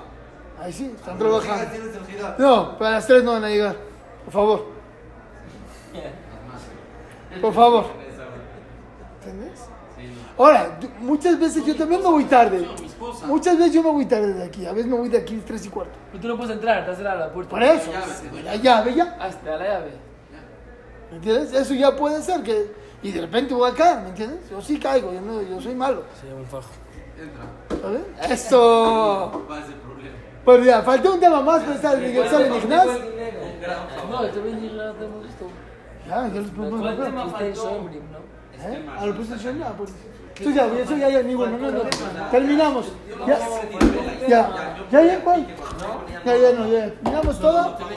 Ahí 0.61 0.73
sí, 0.73 0.91
están 0.95 1.17
trabajando. 1.17 1.65
No, 2.37 2.77
para 2.77 2.91
las 2.91 3.07
tres 3.07 3.23
no 3.23 3.31
van 3.33 3.43
a 3.45 3.49
llegar. 3.49 3.88
Por 4.29 4.33
favor, 4.33 4.65
por 7.41 7.53
favor. 7.53 7.85
¿Entendés? 9.23 9.59
Ahora, 10.37 10.79
muchas 10.99 11.39
veces 11.39 11.65
yo 11.65 11.75
también 11.75 12.03
me 12.03 12.09
voy 12.09 12.25
tarde. 12.25 12.59
Mi 12.79 12.85
esposa. 12.85 13.25
Muchas 13.25 13.57
veces 13.57 13.73
yo 13.73 13.81
me 13.81 13.89
voy 13.89 14.05
tarde 14.05 14.35
de 14.35 14.43
aquí. 14.43 14.67
A 14.67 14.71
veces 14.71 14.85
me 14.85 14.95
voy 14.95 15.09
de 15.09 15.17
aquí 15.17 15.41
tres 15.43 15.65
y 15.65 15.69
cuarto. 15.69 15.93
Pero 16.11 16.21
tú 16.21 16.27
no 16.27 16.37
puedes 16.37 16.51
entrar, 16.53 16.81
está 16.81 16.93
cerrada 16.93 17.25
la 17.25 17.33
puerta. 17.33 17.49
Por 17.49 17.63
eso, 17.63 17.91
te 18.31 18.43
la 18.43 18.55
llave 18.57 18.93
ya. 18.93 19.17
Está 19.27 19.57
la 19.57 19.67
llave. 19.67 19.91
¿Me 21.09 21.17
entiendes? 21.17 21.51
Eso 21.51 21.73
ya 21.73 21.95
puede 21.95 22.21
ser 22.21 22.43
que. 22.43 22.71
Y 23.01 23.11
de 23.11 23.21
repente 23.21 23.55
voy 23.55 23.71
a 23.71 23.73
caer, 23.73 24.01
¿me 24.01 24.09
entiendes? 24.09 24.47
Yo 24.51 24.61
sí 24.61 24.77
caigo, 24.77 25.11
yo, 25.11 25.21
no, 25.21 25.41
yo 25.41 25.59
soy 25.59 25.73
malo. 25.73 26.03
Se 26.21 26.27
llama 26.27 26.41
un 26.41 26.45
fajo. 26.45 26.69
Entra. 27.17 27.81
¿Sabes? 27.81 28.31
Eso. 28.31 29.43
¿Cuál 29.47 29.63
es 29.63 29.69
el? 29.69 29.89
Pues 30.45 30.65
ya, 30.65 30.81
falta 30.81 31.11
un 31.11 31.19
tema 31.19 31.41
más, 31.41 31.61
pero 31.61 31.73
está 31.73 31.93
el 31.93 32.01
Miguel 32.01 32.29
Salen 32.29 32.55
Ignaz. 32.55 32.87
No, 34.09 34.23
este 34.23 34.41
bien 34.41 34.61
ya 34.61 34.73
lo 34.73 34.89
hemos 34.89 35.23
visto. 35.23 35.45
Ya, 36.07 36.27
ya 36.27 36.41
los 36.41 36.49
podemos. 36.51 36.81
Shomrim, 36.81 38.03
¿no? 38.11 38.19
¿Eh? 38.61 38.85
Lo 39.05 39.15
puse 39.15 39.37
yo 39.37 39.51
ya, 39.51 39.69
pues. 39.73 39.91
Tú 40.41 40.51
ya, 40.51 40.65
eso 40.67 40.95
ya, 40.95 41.09
ya, 41.09 41.21
ni 41.21 41.35
bueno, 41.35 41.57
no, 41.57 41.71
no. 41.71 41.81
Terminamos. 42.31 42.93
Ya, 43.27 43.39
ya, 44.27 44.49
ya, 44.89 45.01
ya, 45.03 45.23
¿cuál? 45.23 45.45
Ya, 46.25 46.37
ya, 46.37 46.53
no, 46.53 46.67
ya. 46.67 46.93
Terminamos 46.93 47.39
todo. 47.39 47.77